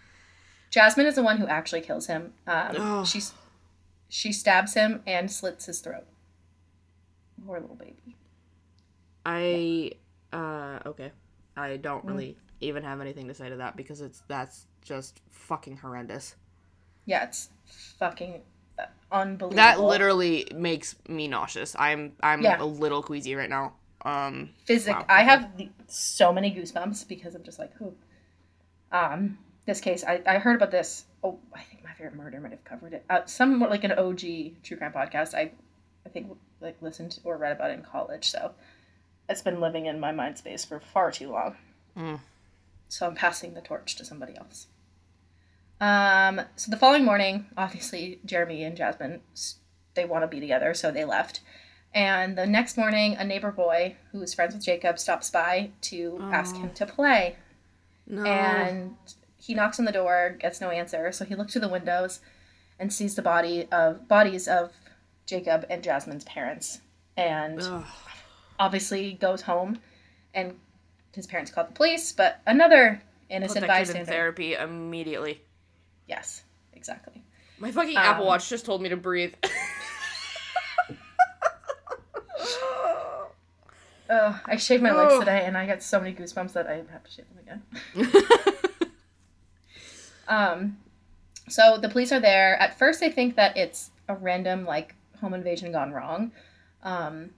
Jasmine 0.71 1.07
is 1.07 1.17
the 1.17 1.23
one 1.23 1.39
who 1.39 1.47
actually 1.47 1.81
kills 1.81 2.07
him. 2.07 2.33
Um, 2.47 3.05
she's 3.05 3.33
she 4.09 4.33
stabs 4.33 4.75
him 4.75 5.03
and 5.07 5.31
slits 5.31 5.67
his 5.67 5.81
throat. 5.81 6.05
Poor 7.45 7.61
little 7.61 7.77
baby. 7.77 8.17
I 9.27 9.93
uh 10.33 10.79
okay. 10.87 11.13
I 11.57 11.71
Mm. 11.71 11.83
don't 11.83 12.05
really 12.05 12.37
even 12.61 12.85
have 12.85 13.01
anything 13.01 13.27
to 13.29 13.35
say 13.35 13.49
to 13.49 13.57
that 13.57 13.77
because 13.77 14.01
it's 14.01 14.23
that's 14.29 14.67
just 14.83 15.21
fucking 15.31 15.79
horrendous. 15.79 16.37
Yeah, 17.07 17.25
it's 17.25 17.49
fucking 17.99 18.43
uh, 18.79 18.85
unbelievable. 19.11 19.57
That 19.57 19.81
literally 19.81 20.47
makes 20.55 20.95
me 21.09 21.27
nauseous. 21.29 21.75
I'm 21.79 22.13
I'm 22.23 22.43
Yeah. 22.43 22.63
a 22.63 22.65
little 22.65 23.03
queasy 23.03 23.35
right 23.35 23.51
now. 23.51 23.75
Um 24.03 24.51
physic. 24.65 24.95
Wow, 24.95 25.07
I 25.09 25.23
have 25.23 25.51
so 25.87 26.33
many 26.33 26.55
goosebumps 26.55 27.07
because 27.09 27.35
I'm 27.35 27.43
just 27.43 27.59
like, 27.59 27.75
who. 27.75 27.95
Um, 28.93 29.39
this 29.67 29.81
case, 29.81 30.03
I, 30.05 30.21
I 30.27 30.39
heard 30.39 30.57
about 30.57 30.73
this. 30.73 31.05
Oh, 31.23 31.39
I 31.55 31.63
think 31.63 31.85
my 31.85 31.93
favorite 31.93 32.17
murder 32.17 32.41
might 32.41 32.51
have 32.51 32.65
covered 32.65 32.93
it. 32.93 33.05
Uh, 33.09 33.21
some 33.27 33.61
like 33.61 33.85
an 33.85 33.93
OG 33.93 34.21
true 34.63 34.77
crime 34.77 34.93
podcast. 34.93 35.35
I, 35.35 35.53
I 36.05 36.09
think 36.09 36.33
like 36.61 36.77
listened 36.81 37.21
or 37.25 37.37
read 37.37 37.53
about 37.53 37.71
it 37.71 37.75
in 37.75 37.83
college. 37.85 38.31
So, 38.31 38.53
it's 39.31 39.43
been 39.43 39.61
living 39.61 39.87
in 39.87 40.01
my 40.01 40.13
mind 40.13 40.39
space 40.39 40.65
for 40.65 40.81
far 40.81 41.13
too 41.13 41.31
long. 41.31 41.57
Mm. 41.97 42.21
So 42.89 43.07
I'm 43.07 43.15
passing 43.15 43.55
the 43.55 43.61
torch 43.61 43.95
to 43.97 44.05
somebody 44.05 44.37
else. 44.37 44.67
Um, 45.81 46.43
so 46.57 46.71
the 46.71 46.77
following 46.77 47.05
morning, 47.05 47.47
obviously 47.57 48.21
Jeremy 48.25 48.65
and 48.65 48.77
Jasmine, 48.77 49.21
they 49.95 50.05
want 50.05 50.25
to 50.25 50.29
be 50.29 50.41
together, 50.41 50.75
so 50.75 50.91
they 50.91 51.05
left. 51.05 51.41
And 51.93 52.39
the 52.39 52.47
next 52.47 52.77
morning, 52.77 53.17
a 53.17 53.25
neighbor 53.25 53.51
boy 53.51 53.97
who 54.13 54.23
is 54.23 54.33
friends 54.35 54.55
with 54.55 54.65
Jacob 54.65 54.99
stops 54.99 55.29
by 55.31 55.71
to 55.83 56.19
ask 56.33 56.55
him 56.57 56.71
to 56.75 56.87
play. 56.87 57.37
no. 58.07 58.25
And 58.25 58.97
he 59.37 59.55
knocks 59.55 59.79
on 59.79 59.87
the 59.87 59.93
door, 59.93 60.37
gets 60.39 60.61
no 60.61 60.71
answer, 60.71 61.11
so 61.13 61.25
he 61.25 61.35
looks 61.35 61.53
through 61.53 61.63
the 61.63 61.69
windows 61.69 62.21
and 62.79 62.93
sees 62.93 63.15
the 63.15 63.23
body 63.23 63.67
of 63.73 64.07
bodies 64.07 64.47
of 64.47 64.73
Jacob 65.27 65.65
and 65.71 65.83
Jasmine's 65.83 66.25
parents. 66.25 66.81
And 67.17 67.61
Ugh. 67.61 67.85
obviously 68.59 69.15
goes 69.15 69.43
home 69.43 69.79
and 70.35 70.55
his 71.15 71.27
parents 71.27 71.51
called 71.51 71.69
the 71.69 71.73
police, 71.73 72.13
but 72.13 72.41
another 72.47 73.03
innocent 73.29 73.61
Put 73.63 73.67
that 73.69 73.79
kid 73.79 73.81
in 73.81 73.87
bystander. 74.05 74.13
therapy 74.13 74.55
immediately. 74.55 75.41
Yes, 76.07 76.45
exactly. 76.75 77.23
My 77.59 77.73
fucking 77.73 77.97
Apple 77.97 78.23
Um, 78.25 78.29
Watch 78.29 78.49
just 78.49 78.65
told 78.65 78.81
me 78.81 78.89
to 78.91 78.97
breathe. 78.97 79.35
Oh, 84.13 84.41
I 84.45 84.57
shaved 84.57 84.83
my 84.83 84.91
legs 84.93 85.19
today 85.21 85.45
and 85.45 85.57
I 85.57 85.67
got 85.67 85.83
so 85.83 86.01
many 86.01 86.13
goosebumps 86.13 86.53
that 86.55 86.67
I 86.67 86.83
have 86.91 87.05
to 87.05 87.11
shave 87.11 87.27
them 87.29 87.61
again. 87.95 88.13
Um, 90.29 90.79
So 91.49 91.79
the 91.79 91.89
police 91.89 92.13
are 92.13 92.21
there. 92.21 92.55
At 92.61 92.79
first, 92.79 93.01
they 93.01 93.11
think 93.11 93.35
that 93.37 93.57
it's 93.57 93.91
a 94.09 94.15
random 94.15 94.65
like 94.65 94.95
home 95.21 95.35
invasion 95.35 95.73
gone 95.73 95.91
wrong. 95.93 96.31
Um, 96.83 97.31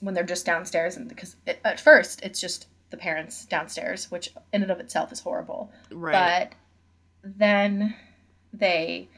when 0.00 0.14
they're 0.14 0.24
just 0.24 0.46
downstairs, 0.46 0.96
and 0.96 1.08
because 1.08 1.36
it, 1.46 1.60
at 1.64 1.80
first 1.80 2.22
it's 2.22 2.40
just 2.40 2.68
the 2.90 2.96
parents 2.96 3.44
downstairs, 3.46 4.10
which 4.10 4.32
in 4.52 4.62
and 4.62 4.70
of 4.70 4.78
itself 4.80 5.10
is 5.12 5.20
horrible. 5.20 5.72
Right. 5.90 6.50
But 6.50 7.32
then 7.36 7.94
they 8.52 9.08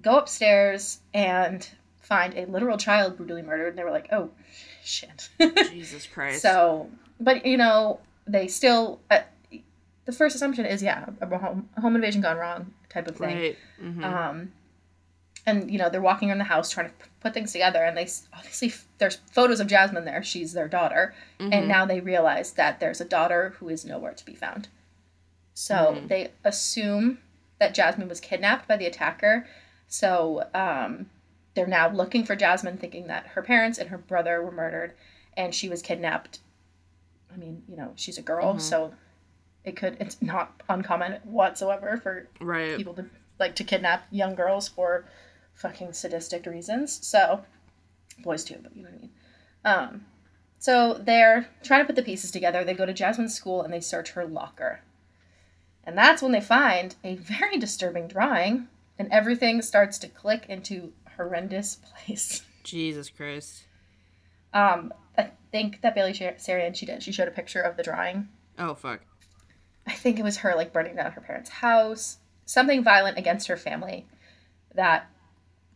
go 0.00 0.18
upstairs 0.18 1.00
and 1.12 1.68
find 2.00 2.34
a 2.36 2.44
literal 2.46 2.78
child 2.78 3.16
brutally 3.16 3.42
murdered. 3.42 3.70
And 3.70 3.78
they 3.78 3.84
were 3.84 3.90
like, 3.90 4.08
"Oh, 4.12 4.30
shit." 4.84 5.28
Jesus 5.70 6.06
Christ. 6.12 6.42
so, 6.42 6.88
but 7.20 7.44
you 7.46 7.56
know, 7.56 8.00
they 8.26 8.48
still. 8.48 9.00
Uh, 9.10 9.20
the 10.04 10.12
first 10.12 10.34
assumption 10.34 10.66
is 10.66 10.82
yeah, 10.82 11.06
a 11.20 11.38
home, 11.38 11.68
a 11.76 11.80
home 11.80 11.94
invasion 11.94 12.20
gone 12.22 12.36
wrong 12.36 12.72
type 12.88 13.06
of 13.06 13.16
thing. 13.16 13.36
Right. 13.38 13.58
hmm 13.80 14.02
Um, 14.04 14.52
and 15.46 15.70
you 15.70 15.78
know 15.78 15.88
they're 15.88 16.00
walking 16.00 16.28
around 16.28 16.38
the 16.38 16.44
house 16.44 16.70
trying 16.70 16.88
to 16.88 16.94
put 17.20 17.34
things 17.34 17.52
together, 17.52 17.82
and 17.84 17.96
they 17.96 18.08
obviously 18.32 18.68
f- 18.68 18.86
there's 18.98 19.16
photos 19.30 19.60
of 19.60 19.66
Jasmine 19.68 20.04
there. 20.04 20.22
She's 20.22 20.52
their 20.52 20.68
daughter, 20.68 21.14
Mm-hmm. 21.38 21.52
and 21.52 21.68
now 21.68 21.86
they 21.86 22.00
realize 22.00 22.52
that 22.54 22.80
there's 22.80 23.00
a 23.00 23.04
daughter 23.04 23.54
who 23.58 23.68
is 23.68 23.84
nowhere 23.84 24.12
to 24.12 24.24
be 24.24 24.34
found. 24.34 24.68
So 25.54 25.74
Mhm. 25.74 26.08
they 26.08 26.30
assume 26.44 27.18
that 27.58 27.74
Jasmine 27.74 28.08
was 28.08 28.20
kidnapped 28.20 28.66
by 28.66 28.76
the 28.76 28.86
attacker. 28.86 29.46
So 29.86 30.48
um, 30.54 31.10
they're 31.54 31.66
now 31.66 31.90
looking 31.90 32.24
for 32.24 32.36
Jasmine, 32.36 32.78
thinking 32.78 33.06
that 33.08 33.28
her 33.28 33.42
parents 33.42 33.78
and 33.78 33.90
her 33.90 33.98
brother 33.98 34.42
were 34.42 34.52
murdered, 34.52 34.94
and 35.36 35.54
she 35.54 35.68
was 35.68 35.82
kidnapped. 35.82 36.40
I 37.32 37.36
mean, 37.36 37.62
you 37.68 37.76
know, 37.76 37.92
she's 37.96 38.18
a 38.18 38.22
girl, 38.22 38.54
Mhm. 38.54 38.60
so 38.60 38.94
it 39.64 39.76
could. 39.76 39.96
It's 40.00 40.20
not 40.20 40.60
uncommon 40.68 41.20
whatsoever 41.24 41.96
for 41.96 42.28
right. 42.40 42.76
people 42.76 42.94
to 42.94 43.06
like 43.38 43.54
to 43.56 43.64
kidnap 43.64 44.06
young 44.10 44.34
girls 44.34 44.68
for 44.68 45.04
fucking 45.54 45.92
sadistic 45.92 46.46
reasons. 46.46 47.04
So 47.06 47.44
boys 48.18 48.44
too, 48.44 48.58
but 48.62 48.74
you 48.76 48.82
know 48.82 48.90
what 48.90 48.96
I 48.96 49.00
mean. 49.00 49.10
Um, 49.64 50.06
so 50.58 50.94
they're 50.94 51.48
trying 51.62 51.80
to 51.80 51.86
put 51.86 51.96
the 51.96 52.02
pieces 52.02 52.30
together. 52.30 52.64
They 52.64 52.74
go 52.74 52.86
to 52.86 52.92
Jasmine's 52.92 53.34
school 53.34 53.62
and 53.62 53.72
they 53.72 53.80
search 53.80 54.12
her 54.12 54.24
locker. 54.24 54.80
And 55.84 55.98
that's 55.98 56.22
when 56.22 56.32
they 56.32 56.40
find 56.40 56.94
a 57.02 57.16
very 57.16 57.58
disturbing 57.58 58.06
drawing, 58.06 58.68
and 58.98 59.10
everything 59.10 59.62
starts 59.62 59.98
to 59.98 60.08
click 60.08 60.46
into 60.48 60.92
horrendous 61.24 61.76
place. 62.06 62.42
Jesus 62.64 63.10
Christ. 63.10 63.64
Um, 64.54 64.92
I 65.16 65.30
think 65.50 65.80
that 65.82 65.94
Bailey 65.94 66.12
Sarian, 66.12 66.74
she 66.74 66.86
did. 66.86 67.02
She 67.02 67.12
showed 67.12 67.28
a 67.28 67.32
picture 67.32 67.60
of 67.60 67.76
the 67.76 67.82
drawing. 67.82 68.28
Oh 68.58 68.74
fuck. 68.74 69.00
I 69.86 69.92
think 69.92 70.18
it 70.18 70.22
was 70.22 70.38
her 70.38 70.54
like 70.54 70.72
burning 70.72 70.96
down 70.96 71.12
her 71.12 71.20
parents' 71.20 71.50
house, 71.50 72.18
something 72.44 72.84
violent 72.84 73.18
against 73.18 73.48
her 73.48 73.56
family 73.56 74.06
that 74.74 75.10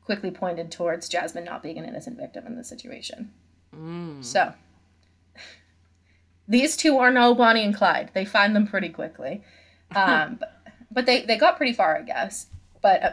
quickly 0.04 0.30
pointed 0.30 0.70
towards 0.70 1.08
Jasmine 1.08 1.44
not 1.44 1.62
being 1.62 1.78
an 1.78 1.84
innocent 1.84 2.16
victim 2.16 2.46
in 2.46 2.56
this 2.56 2.68
situation. 2.68 3.32
Mm. 3.74 4.24
So 4.24 4.54
these 6.48 6.76
two 6.76 6.98
are 6.98 7.10
no 7.10 7.34
Bonnie 7.34 7.64
and 7.64 7.74
Clyde. 7.74 8.10
They 8.14 8.24
find 8.24 8.54
them 8.54 8.66
pretty 8.66 8.88
quickly. 8.88 9.42
Um, 9.94 10.38
but, 10.40 10.52
but 10.90 11.06
they, 11.06 11.22
they 11.22 11.38
got 11.38 11.56
pretty 11.56 11.72
far, 11.72 11.96
I 11.96 12.02
guess. 12.02 12.48
But 12.82 13.02
uh, 13.04 13.12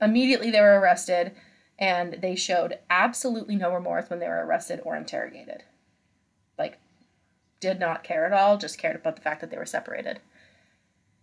immediately 0.00 0.50
they 0.50 0.60
were 0.60 0.80
arrested 0.80 1.30
and 1.78 2.18
they 2.20 2.34
showed 2.34 2.78
absolutely 2.90 3.56
no 3.56 3.72
remorse 3.72 4.10
when 4.10 4.18
they 4.18 4.28
were 4.28 4.44
arrested 4.44 4.80
or 4.84 4.96
interrogated. 4.96 5.64
Like, 6.58 6.78
did 7.60 7.78
not 7.78 8.04
care 8.04 8.26
at 8.26 8.32
all, 8.32 8.58
just 8.58 8.78
cared 8.78 8.96
about 8.96 9.16
the 9.16 9.22
fact 9.22 9.40
that 9.40 9.50
they 9.50 9.58
were 9.58 9.66
separated. 9.66 10.20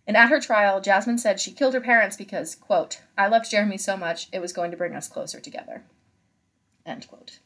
And 0.06 0.16
at 0.16 0.30
her 0.30 0.40
trial, 0.40 0.80
Jasmine 0.80 1.18
said 1.18 1.40
she 1.40 1.50
killed 1.50 1.74
her 1.74 1.80
parents 1.80 2.16
because, 2.16 2.54
quote, 2.54 3.00
I 3.18 3.26
loved 3.26 3.50
Jeremy 3.50 3.76
so 3.76 3.96
much, 3.96 4.28
it 4.32 4.40
was 4.40 4.52
going 4.52 4.70
to 4.70 4.76
bring 4.76 4.94
us 4.94 5.08
closer 5.08 5.40
together. 5.40 5.82
End 6.84 7.08
quote. 7.08 7.40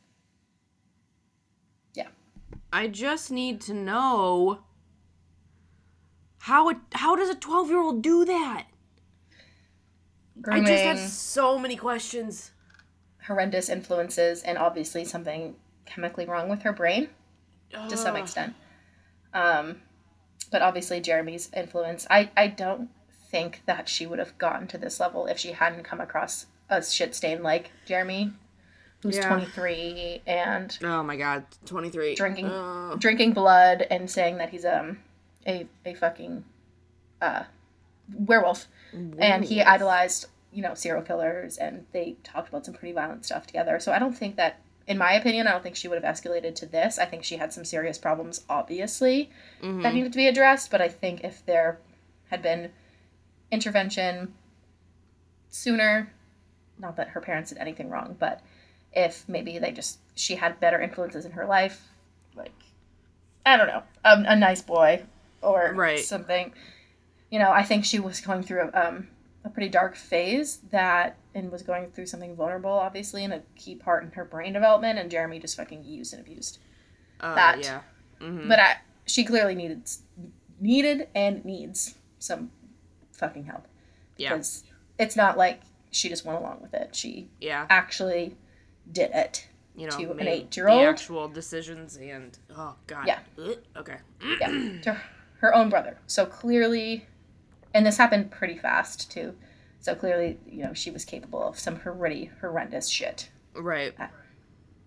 Yeah. 1.94 2.08
I 2.72 2.86
just 2.88 3.30
need 3.30 3.60
to 3.62 3.74
know 3.74 4.60
how 6.40 6.68
it 6.68 6.76
how 6.92 7.16
does 7.16 7.30
a 7.30 7.34
12-year-old 7.34 8.02
do 8.02 8.24
that? 8.26 8.66
Grooming, 10.40 10.64
I 10.64 10.66
just 10.66 10.84
have 10.84 10.98
so 10.98 11.58
many 11.58 11.76
questions. 11.76 12.50
Horrendous 13.26 13.68
influences, 13.68 14.42
and 14.42 14.56
obviously 14.58 15.04
something 15.04 15.54
chemically 15.86 16.26
wrong 16.26 16.48
with 16.48 16.62
her 16.62 16.72
brain 16.72 17.08
to 17.88 17.96
some 17.96 18.16
extent. 18.16 18.54
Um, 19.34 19.82
but 20.50 20.62
obviously 20.62 21.00
Jeremy's 21.00 21.50
influence. 21.54 22.06
I, 22.10 22.30
I 22.36 22.48
don't 22.48 22.90
think 23.30 23.62
that 23.66 23.88
she 23.88 24.06
would 24.06 24.18
have 24.18 24.36
gotten 24.38 24.66
to 24.68 24.78
this 24.78 24.98
level 24.98 25.26
if 25.26 25.38
she 25.38 25.52
hadn't 25.52 25.84
come 25.84 26.00
across 26.00 26.46
a 26.68 26.82
shit 26.82 27.14
stain 27.14 27.42
like 27.42 27.70
Jeremy, 27.86 28.32
who's 29.02 29.16
Yeah. 29.16 29.28
23 29.28 30.22
and 30.26 30.76
Oh 30.82 31.02
my 31.04 31.16
god, 31.16 31.44
23. 31.66 32.14
Drinking- 32.16 32.98
drinking 32.98 33.32
blood 33.32 33.86
and 33.90 34.10
saying 34.10 34.38
that 34.38 34.50
he's 34.50 34.64
um 34.64 34.98
a 35.46 35.66
a 35.84 35.94
fucking 35.94 36.44
uh 37.22 37.44
werewolf 38.12 38.66
and 38.92 39.44
he 39.44 39.62
idolized 39.62 40.26
you 40.52 40.62
know 40.62 40.74
serial 40.74 41.02
killers 41.02 41.56
and 41.58 41.84
they 41.92 42.16
talked 42.24 42.48
about 42.48 42.64
some 42.64 42.74
pretty 42.74 42.92
violent 42.92 43.24
stuff 43.24 43.46
together 43.46 43.78
so 43.78 43.92
i 43.92 43.98
don't 43.98 44.16
think 44.16 44.36
that 44.36 44.60
in 44.86 44.98
my 44.98 45.12
opinion 45.12 45.46
i 45.46 45.50
don't 45.52 45.62
think 45.62 45.76
she 45.76 45.86
would 45.88 46.02
have 46.02 46.14
escalated 46.16 46.54
to 46.54 46.66
this 46.66 46.98
i 46.98 47.04
think 47.04 47.22
she 47.22 47.36
had 47.36 47.52
some 47.52 47.64
serious 47.64 47.98
problems 47.98 48.44
obviously 48.48 49.30
Mhm. 49.62 49.82
that 49.82 49.94
needed 49.94 50.12
to 50.12 50.16
be 50.16 50.26
addressed 50.26 50.70
but 50.70 50.80
i 50.80 50.88
think 50.88 51.22
if 51.22 51.44
there 51.46 51.78
had 52.30 52.42
been 52.42 52.70
intervention 53.50 54.34
sooner 55.50 56.12
not 56.78 56.96
that 56.96 57.08
her 57.08 57.20
parents 57.20 57.50
did 57.50 57.58
anything 57.58 57.88
wrong 57.90 58.16
but 58.18 58.40
if 58.92 59.28
maybe 59.28 59.58
they 59.58 59.70
just 59.72 59.98
she 60.14 60.36
had 60.36 60.58
better 60.60 60.80
influences 60.80 61.24
in 61.24 61.32
her 61.32 61.46
life 61.46 61.88
like 62.34 62.52
i 63.46 63.56
don't 63.56 63.66
know 63.66 63.82
a, 64.04 64.22
a 64.28 64.36
nice 64.36 64.62
boy 64.62 65.02
or 65.42 65.72
Right. 65.74 65.98
something 66.00 66.52
you 67.30 67.38
know 67.38 67.50
i 67.50 67.62
think 67.62 67.84
she 67.84 67.98
was 67.98 68.20
going 68.20 68.42
through 68.42 68.70
a, 68.72 68.88
um, 68.88 69.08
a 69.44 69.48
pretty 69.48 69.68
dark 69.68 69.96
phase 69.96 70.58
that 70.70 71.16
and 71.34 71.50
was 71.50 71.62
going 71.62 71.90
through 71.90 72.06
something 72.06 72.36
vulnerable 72.36 72.70
obviously 72.70 73.24
and 73.24 73.32
a 73.32 73.42
key 73.56 73.74
part 73.74 74.02
in 74.04 74.10
her 74.12 74.24
brain 74.24 74.52
development 74.52 74.98
and 74.98 75.10
jeremy 75.10 75.38
just 75.38 75.56
fucking 75.56 75.82
used 75.84 76.12
and 76.12 76.20
abused 76.20 76.58
Uh, 77.20 77.34
that. 77.34 77.62
Yeah. 77.64 77.80
Mhm. 78.20 78.48
but 78.48 78.58
I, 78.60 78.76
she 79.06 79.24
clearly 79.24 79.54
needed 79.54 79.88
needed 80.60 81.08
and 81.14 81.42
needs 81.44 81.94
some 82.18 82.50
fucking 83.12 83.44
help 83.44 83.66
yeah. 84.16 84.30
because 84.30 84.64
it's 84.98 85.16
not 85.16 85.38
like 85.38 85.60
she 85.90 86.08
just 86.10 86.24
went 86.26 86.38
along 86.38 86.58
with 86.60 86.74
it 86.74 86.94
she 86.94 87.30
Yeah. 87.40 87.66
actually 87.70 88.36
did 88.92 89.10
it 89.12 89.46
You 89.74 89.88
know, 89.88 89.96
to 89.98 90.12
an 90.12 90.28
eight-year-old? 90.28 90.80
The 90.82 90.84
actual 90.86 91.28
decisions 91.28 91.96
and 91.96 92.36
oh 92.54 92.74
god. 92.86 93.06
Yeah. 93.06 93.20
Okay. 93.76 93.96
yeah 94.40 94.48
to 94.82 95.00
her 95.40 95.54
own 95.54 95.70
brother 95.70 95.96
so 96.06 96.26
clearly 96.26 97.06
and 97.74 97.86
this 97.86 97.96
happened 97.96 98.30
pretty 98.30 98.58
fast 98.58 99.10
too. 99.10 99.34
So 99.80 99.94
clearly 99.94 100.38
you 100.46 100.64
know 100.64 100.74
she 100.74 100.90
was 100.90 101.04
capable 101.04 101.42
of 101.46 101.58
some 101.58 101.76
pretty 101.76 102.30
horrendous 102.40 102.88
shit. 102.88 103.30
Right. 103.54 103.94
Uh, 103.98 104.08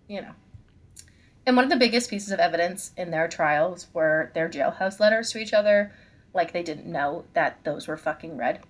you 0.08 0.22
know. 0.22 0.32
And 1.46 1.56
one 1.56 1.64
of 1.64 1.70
the 1.70 1.76
biggest 1.76 2.08
pieces 2.08 2.32
of 2.32 2.40
evidence 2.40 2.92
in 2.96 3.10
their 3.10 3.28
trials 3.28 3.88
were 3.92 4.30
their 4.34 4.48
jailhouse 4.48 4.98
letters 4.98 5.30
to 5.32 5.38
each 5.38 5.52
other. 5.52 5.92
Like 6.32 6.52
they 6.52 6.62
didn't 6.62 6.86
know 6.86 7.24
that 7.34 7.62
those 7.64 7.86
were 7.86 7.96
fucking 7.96 8.36
read. 8.36 8.60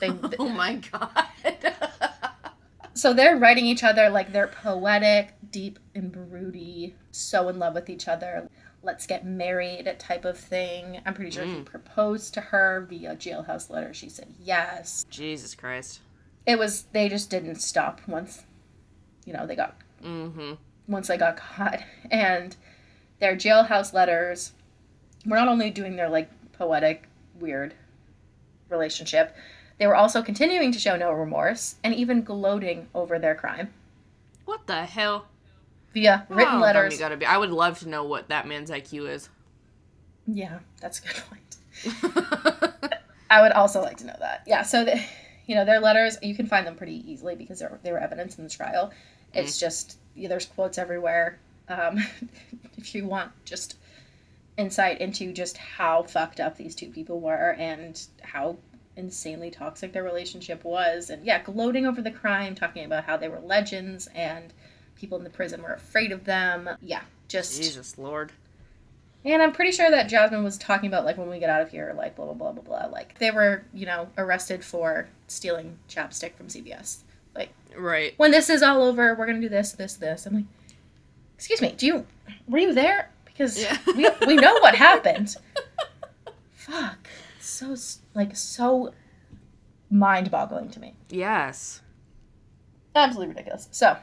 They, 0.00 0.10
oh 0.38 0.48
my 0.48 0.76
god. 0.76 1.26
so 3.00 3.12
they're 3.14 3.36
writing 3.36 3.64
each 3.66 3.82
other 3.82 4.08
like 4.10 4.32
they're 4.32 4.46
poetic 4.46 5.32
deep 5.50 5.78
and 5.94 6.12
broody 6.12 6.94
so 7.10 7.48
in 7.48 7.58
love 7.58 7.74
with 7.74 7.88
each 7.88 8.06
other 8.08 8.48
let's 8.82 9.06
get 9.06 9.24
married 9.24 9.92
type 9.98 10.24
of 10.24 10.38
thing 10.38 11.00
i'm 11.06 11.14
pretty 11.14 11.30
sure 11.30 11.44
he 11.44 11.52
Mm. 11.54 11.64
proposed 11.64 12.34
to 12.34 12.40
her 12.40 12.86
via 12.88 13.16
jailhouse 13.16 13.70
letter 13.70 13.92
she 13.94 14.08
said 14.08 14.28
yes 14.42 15.04
Jesus 15.10 15.54
Christ. 15.54 16.00
it 16.46 16.58
was 16.58 16.84
they 16.92 17.08
just 17.08 17.30
didn't 17.30 17.56
stop 17.60 18.00
once 18.06 18.44
you 19.24 19.32
know 19.32 19.46
they 19.46 19.56
got 19.56 19.76
Mm-hmm. 20.04 20.52
once 20.88 21.08
they 21.08 21.16
got 21.18 21.36
caught 21.36 21.80
and 22.10 22.56
their 23.18 23.36
jailhouse 23.36 23.92
letters 23.92 24.52
were 25.26 25.36
not 25.36 25.48
only 25.48 25.70
doing 25.70 25.96
their 25.96 26.08
like 26.08 26.30
poetic 26.52 27.06
weird 27.38 27.74
relationship 28.70 29.34
they 29.80 29.86
were 29.88 29.96
also 29.96 30.22
continuing 30.22 30.70
to 30.70 30.78
show 30.78 30.94
no 30.94 31.10
remorse 31.10 31.74
and 31.82 31.94
even 31.94 32.22
gloating 32.22 32.86
over 32.94 33.18
their 33.18 33.34
crime 33.34 33.72
What 34.44 34.66
the 34.68 34.84
hell? 34.84 35.26
via 35.92 36.24
written 36.28 36.44
How 36.46 36.52
dumb 36.52 36.60
letters 36.60 36.98
gotta 36.98 37.16
be. 37.16 37.26
I 37.26 37.36
would 37.36 37.50
love 37.50 37.80
to 37.80 37.88
know 37.88 38.04
what 38.04 38.28
that 38.28 38.46
man's 38.46 38.70
IQ 38.70 39.08
is. 39.10 39.28
yeah 40.26 40.60
that's 40.80 41.00
a 41.00 41.02
good 41.02 41.22
point 41.28 41.40
i 43.30 43.40
would 43.40 43.52
also 43.52 43.80
like 43.80 43.96
to 43.96 44.06
know 44.06 44.16
that 44.20 44.42
yeah 44.46 44.62
so 44.62 44.84
the, 44.84 45.00
you 45.46 45.54
know 45.54 45.64
their 45.64 45.80
letters 45.80 46.18
you 46.22 46.34
can 46.34 46.46
find 46.46 46.66
them 46.66 46.76
pretty 46.76 47.10
easily 47.10 47.34
because 47.34 47.58
they're, 47.58 47.80
were 47.84 47.98
evidence 47.98 48.36
in 48.38 48.44
the 48.44 48.50
trial 48.50 48.92
it's 49.32 49.58
just 49.58 49.98
yeah, 50.14 50.28
there's 50.28 50.44
quotes 50.46 50.76
everywhere 50.78 51.38
um, 51.68 51.98
if 52.76 52.94
you 52.94 53.06
want 53.06 53.32
just 53.44 53.76
insight 54.58 55.00
into 55.00 55.32
just 55.32 55.56
how 55.56 56.02
fucked 56.02 56.38
up 56.38 56.56
these 56.56 56.74
two 56.74 56.90
people 56.90 57.20
were 57.20 57.54
and 57.58 58.06
how 58.22 58.56
insanely 59.00 59.50
toxic 59.50 59.92
their 59.92 60.04
relationship 60.04 60.62
was. 60.62 61.10
And 61.10 61.24
yeah, 61.24 61.42
gloating 61.42 61.86
over 61.86 62.00
the 62.00 62.10
crime, 62.12 62.54
talking 62.54 62.84
about 62.84 63.02
how 63.04 63.16
they 63.16 63.28
were 63.28 63.40
legends 63.40 64.08
and 64.14 64.52
people 64.94 65.18
in 65.18 65.24
the 65.24 65.30
prison 65.30 65.62
were 65.62 65.72
afraid 65.72 66.12
of 66.12 66.24
them. 66.24 66.68
Yeah, 66.80 67.00
just. 67.26 67.60
Jesus 67.60 67.98
Lord. 67.98 68.30
And 69.24 69.42
I'm 69.42 69.52
pretty 69.52 69.72
sure 69.72 69.90
that 69.90 70.08
Jasmine 70.08 70.44
was 70.44 70.56
talking 70.56 70.86
about 70.88 71.04
like 71.04 71.18
when 71.18 71.28
we 71.28 71.38
get 71.40 71.50
out 71.50 71.60
of 71.62 71.70
here, 71.70 71.92
like 71.96 72.14
blah 72.16 72.24
blah 72.26 72.34
blah 72.34 72.52
blah 72.52 72.62
blah. 72.62 72.86
Like 72.90 73.18
they 73.18 73.30
were, 73.30 73.64
you 73.74 73.84
know, 73.86 74.08
arrested 74.16 74.64
for 74.64 75.08
stealing 75.26 75.76
chapstick 75.90 76.34
from 76.34 76.46
CVS. 76.46 76.98
Like 77.34 77.50
Right. 77.76 78.14
when 78.16 78.30
this 78.30 78.48
is 78.48 78.62
all 78.62 78.82
over, 78.82 79.14
we're 79.14 79.26
gonna 79.26 79.40
do 79.40 79.48
this, 79.48 79.72
this, 79.72 79.94
this. 79.94 80.24
I'm 80.26 80.34
like, 80.34 80.44
excuse 81.36 81.60
me, 81.60 81.72
do 81.76 81.86
you 81.86 82.06
were 82.48 82.58
you 82.58 82.72
there? 82.74 83.10
Because 83.26 83.60
Yeah. 83.60 83.76
we 83.86 84.08
we 84.26 84.36
know 84.36 84.54
what 84.60 84.74
happened. 84.74 85.36
Fuck, 86.54 86.99
so 87.50 87.76
like 88.14 88.36
so 88.36 88.92
mind-boggling 89.90 90.70
to 90.70 90.80
me. 90.80 90.94
Yes. 91.08 91.82
Absolutely 92.94 93.34
ridiculous. 93.34 93.68
So, 93.70 93.96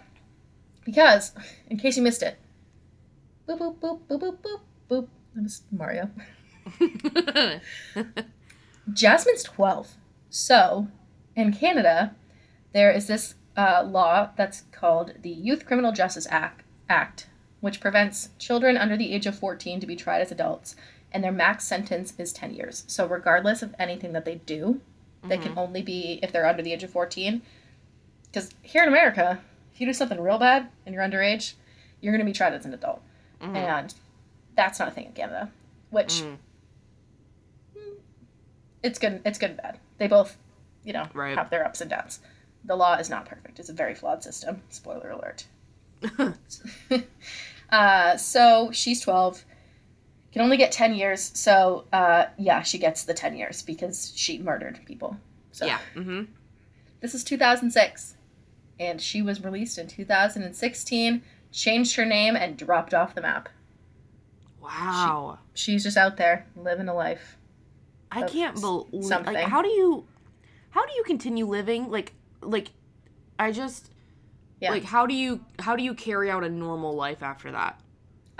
because 0.86 1.34
in 1.70 1.78
case 1.78 1.98
you 1.98 2.04
missed 2.04 2.24
it, 2.24 2.38
boop 3.48 3.60
boop 3.60 3.80
boop 3.80 4.00
boop 4.08 4.20
boop 4.20 4.38
boop 4.42 4.60
boop. 4.90 5.08
That 5.36 5.44
was 5.44 5.62
Mario. 5.72 6.10
Jasmine's 8.94 9.44
12. 9.44 9.96
So, 10.30 10.88
in 11.36 11.54
Canada, 11.54 12.16
there 12.74 12.92
is 12.92 13.08
this 13.08 13.36
uh, 13.56 13.84
law 13.84 14.30
that's 14.36 14.64
called 14.72 15.14
the 15.22 15.30
Youth 15.30 15.66
Criminal 15.66 15.92
Justice 15.92 16.28
Act, 16.30 16.64
Act, 16.90 17.28
which 17.60 17.80
prevents 17.80 18.30
children 18.38 18.78
under 18.78 18.98
the 18.98 19.14
age 19.14 19.26
of 19.26 19.38
14 19.38 19.80
to 19.80 19.88
be 19.88 19.96
tried 19.96 20.22
as 20.22 20.32
adults, 20.32 20.76
and 21.12 21.24
their 21.24 21.32
max 21.32 21.64
sentence 21.66 22.14
is 22.18 22.34
10 22.34 22.54
years. 22.54 22.84
So, 22.88 23.06
regardless 23.08 23.62
of 23.62 23.74
anything 23.80 24.14
that 24.14 24.26
they 24.26 24.36
do, 24.36 24.82
they 25.24 25.38
can 25.38 25.58
only 25.58 25.82
be 25.82 26.20
if 26.24 26.32
they're 26.32 26.46
under 26.48 26.62
the 26.64 26.72
age 26.72 26.84
of 26.84 26.90
14. 26.92 27.42
Because 28.26 28.52
here 28.62 28.84
in 28.84 28.88
America, 28.90 29.42
if 29.74 29.82
you 29.82 29.88
do 29.88 29.94
something 29.94 30.20
real 30.22 30.38
bad 30.38 30.70
and 30.86 30.94
you're 30.96 31.04
underage, 31.04 31.54
you're 32.02 32.14
going 32.14 32.26
to 32.26 32.30
be 32.30 32.34
tried 32.36 32.54
as 32.54 32.66
an 32.66 32.74
adult. 32.74 33.02
Mhm. 33.42 33.56
And 33.56 33.94
that's 34.56 34.80
not 34.80 34.88
a 34.88 34.92
thing 34.92 35.06
in 35.08 35.12
Canada, 35.14 35.52
which 35.90 36.22
Mm. 36.22 36.38
it's 38.84 39.00
good 39.00 39.22
it's 39.26 39.38
good 39.40 39.50
and 39.52 39.58
bad 39.58 39.80
they 39.98 40.08
both 40.08 40.38
you 40.84 40.94
know 40.94 41.08
Right. 41.14 41.38
have 41.38 41.50
their 41.50 41.66
ups 41.66 41.82
and 41.82 41.90
downs 41.90 42.20
the 42.64 42.76
law 42.76 42.96
is 42.96 43.10
not 43.10 43.26
perfect 43.26 43.60
it's 43.60 43.70
a 43.70 43.74
very 43.74 43.96
flawed 43.96 44.24
system 44.24 44.62
spoiler 44.70 45.10
alert 45.12 45.46
uh, 47.72 48.18
so 48.18 48.72
she's 48.72 49.02
12 49.02 49.44
can 50.38 50.44
only 50.44 50.58
get 50.58 50.72
10 50.72 50.94
years 50.96 51.32
so 51.34 51.86
uh, 51.94 52.26
yeah 52.38 52.62
she 52.62 52.78
gets 52.78 53.04
the 53.04 53.14
10 53.14 53.36
years 53.38 53.62
because 53.64 54.14
she 54.16 54.38
murdered 54.40 54.80
people 54.86 55.18
so 55.52 55.66
Yeah. 55.66 55.80
Mm-hmm. 55.96 56.24
this 57.02 57.14
is 57.16 57.24
2006 57.24 58.16
and 58.80 59.02
she 59.02 59.22
was 59.22 59.44
released 59.44 59.78
in 59.78 59.88
2016 59.88 61.22
changed 61.52 61.96
her 61.96 62.06
name 62.06 62.36
and 62.36 62.56
dropped 62.58 62.94
off 62.94 63.16
the 63.16 63.22
map 63.22 63.50
Wow. 64.62 65.40
she's 65.54 65.84
just 65.84 65.98
out 65.98 66.18
there 66.18 66.46
living 66.56 66.88
a 66.88 66.94
life 66.94 67.38
I 68.12 68.24
can't 68.24 68.60
believe. 68.60 69.04
something. 69.06 69.34
Like, 69.34 69.48
how 69.50 69.62
do 69.62 69.68
you, 69.68 70.06
how 70.70 70.86
do 70.86 70.94
you 70.94 71.04
continue 71.04 71.46
living? 71.46 71.92
Like, 71.92 72.14
like, 72.42 72.70
I 73.38 73.52
just, 73.52 73.92
Yeah. 74.62 74.72
like, 74.72 74.86
how 74.86 75.06
do 75.06 75.14
you, 75.14 75.44
how 75.60 75.76
do 75.76 75.84
you 75.84 75.94
carry 75.94 76.32
out 76.32 76.42
a 76.46 76.50
normal 76.50 76.96
life 76.96 77.22
after 77.22 77.52
that? 77.52 77.80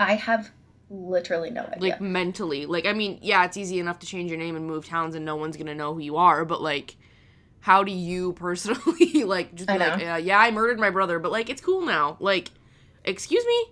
i 0.00 0.14
have 0.14 0.50
literally 0.90 1.50
no 1.50 1.62
idea 1.62 1.78
Like 1.80 2.00
mentally, 2.00 2.66
like, 2.66 2.86
I 2.86 2.92
mean, 2.92 3.18
yeah, 3.22 3.44
it's 3.44 3.56
easy 3.56 3.78
enough 3.78 3.98
to 4.00 4.06
change 4.06 4.30
your 4.30 4.38
name 4.38 4.56
and 4.56 4.66
move 4.66 4.86
towns, 4.86 5.14
and 5.14 5.24
no 5.24 5.36
one's 5.36 5.56
gonna 5.56 5.74
know 5.74 5.94
who 5.94 6.00
you 6.00 6.16
are. 6.16 6.44
But 6.44 6.62
like, 6.62 6.96
how 7.60 7.84
do 7.84 7.92
you 7.92 8.32
personally, 8.34 9.24
like, 9.24 9.54
just 9.54 9.70
be 9.70 9.78
like, 9.78 10.00
yeah, 10.00 10.16
yeah, 10.16 10.38
I 10.38 10.50
murdered 10.50 10.78
my 10.78 10.90
brother, 10.90 11.18
but 11.18 11.32
like, 11.32 11.50
it's 11.50 11.60
cool 11.60 11.82
now. 11.84 12.16
Like, 12.20 12.50
excuse 13.04 13.44
me. 13.46 13.66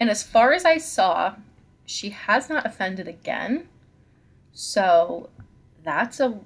And 0.00 0.10
as 0.10 0.22
far 0.22 0.52
as 0.52 0.64
I 0.64 0.78
saw, 0.78 1.36
she 1.86 2.10
has 2.10 2.48
not 2.48 2.66
offended 2.66 3.08
again. 3.08 3.68
So 4.52 5.30
that's 5.82 6.20
a 6.20 6.40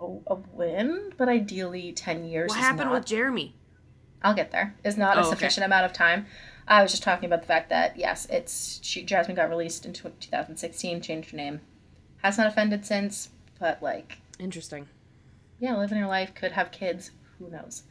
a, 0.00 0.18
a 0.28 0.34
win, 0.52 1.12
but 1.16 1.28
ideally 1.28 1.92
10 1.92 2.24
years 2.24 2.50
What 2.50 2.58
happened 2.58 2.90
not, 2.90 2.94
with 2.94 3.06
Jeremy? 3.06 3.54
I'll 4.22 4.34
get 4.34 4.50
there. 4.50 4.74
Is 4.84 4.96
not 4.96 5.16
Oh, 5.16 5.20
a 5.20 5.26
okay. 5.28 5.30
sufficient 5.30 5.64
amount 5.66 5.86
of 5.86 5.92
time. 5.92 6.26
I 6.66 6.82
was 6.82 6.92
just 6.92 7.02
talking 7.02 7.26
about 7.26 7.42
the 7.42 7.46
fact 7.46 7.68
that 7.70 7.96
yes, 7.96 8.26
it's 8.30 8.80
she 8.82 9.02
Jasmine 9.02 9.36
got 9.36 9.50
released 9.50 9.84
in 9.84 9.92
tw 9.92 10.18
2016, 10.20 11.00
changed 11.00 11.30
her 11.30 11.36
name. 11.36 11.60
Has 12.22 12.38
not 12.38 12.46
offended 12.46 12.86
since, 12.86 13.28
but 13.58 13.82
like 13.82 14.18
Interesting. 14.38 14.88
yeah, 15.58 15.76
living 15.76 15.98
her 15.98 16.06
life, 16.06 16.34
could 16.34 16.52
have 16.52 16.70
kids, 16.70 17.10
who 17.38 17.50
knows. 17.50 17.82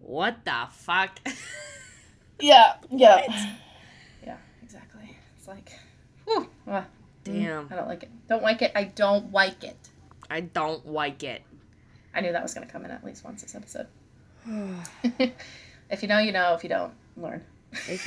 What 0.00 0.44
the 0.44 0.68
fuck? 0.70 1.18
Yeah, 2.40 2.74
yeah. 2.90 3.22
Yeah, 4.24 4.36
exactly. 4.62 5.16
It's 5.36 5.48
like 5.48 5.72
whew, 6.24 6.48
ah, 6.68 6.86
Damn, 7.24 7.68
I 7.70 7.76
don't 7.76 7.88
like 7.88 8.04
it. 8.04 8.10
Don't 8.28 8.42
like 8.42 8.62
it. 8.62 8.72
I 8.74 8.84
don't 8.84 9.32
like 9.32 9.64
it. 9.64 9.76
I 10.30 10.40
don't 10.42 10.86
like 10.86 11.22
it. 11.24 11.42
I 12.14 12.20
knew 12.20 12.32
that 12.32 12.42
was 12.42 12.54
going 12.54 12.66
to 12.66 12.72
come 12.72 12.84
in 12.84 12.90
at 12.90 13.04
least 13.04 13.24
once 13.24 13.42
this 13.42 13.54
episode. 13.54 13.86
if 15.90 16.02
you 16.02 16.08
know, 16.08 16.18
you 16.18 16.32
know. 16.32 16.54
If 16.54 16.62
you 16.62 16.68
don't, 16.68 16.92
learn. 17.16 17.44
Ick, 17.88 18.06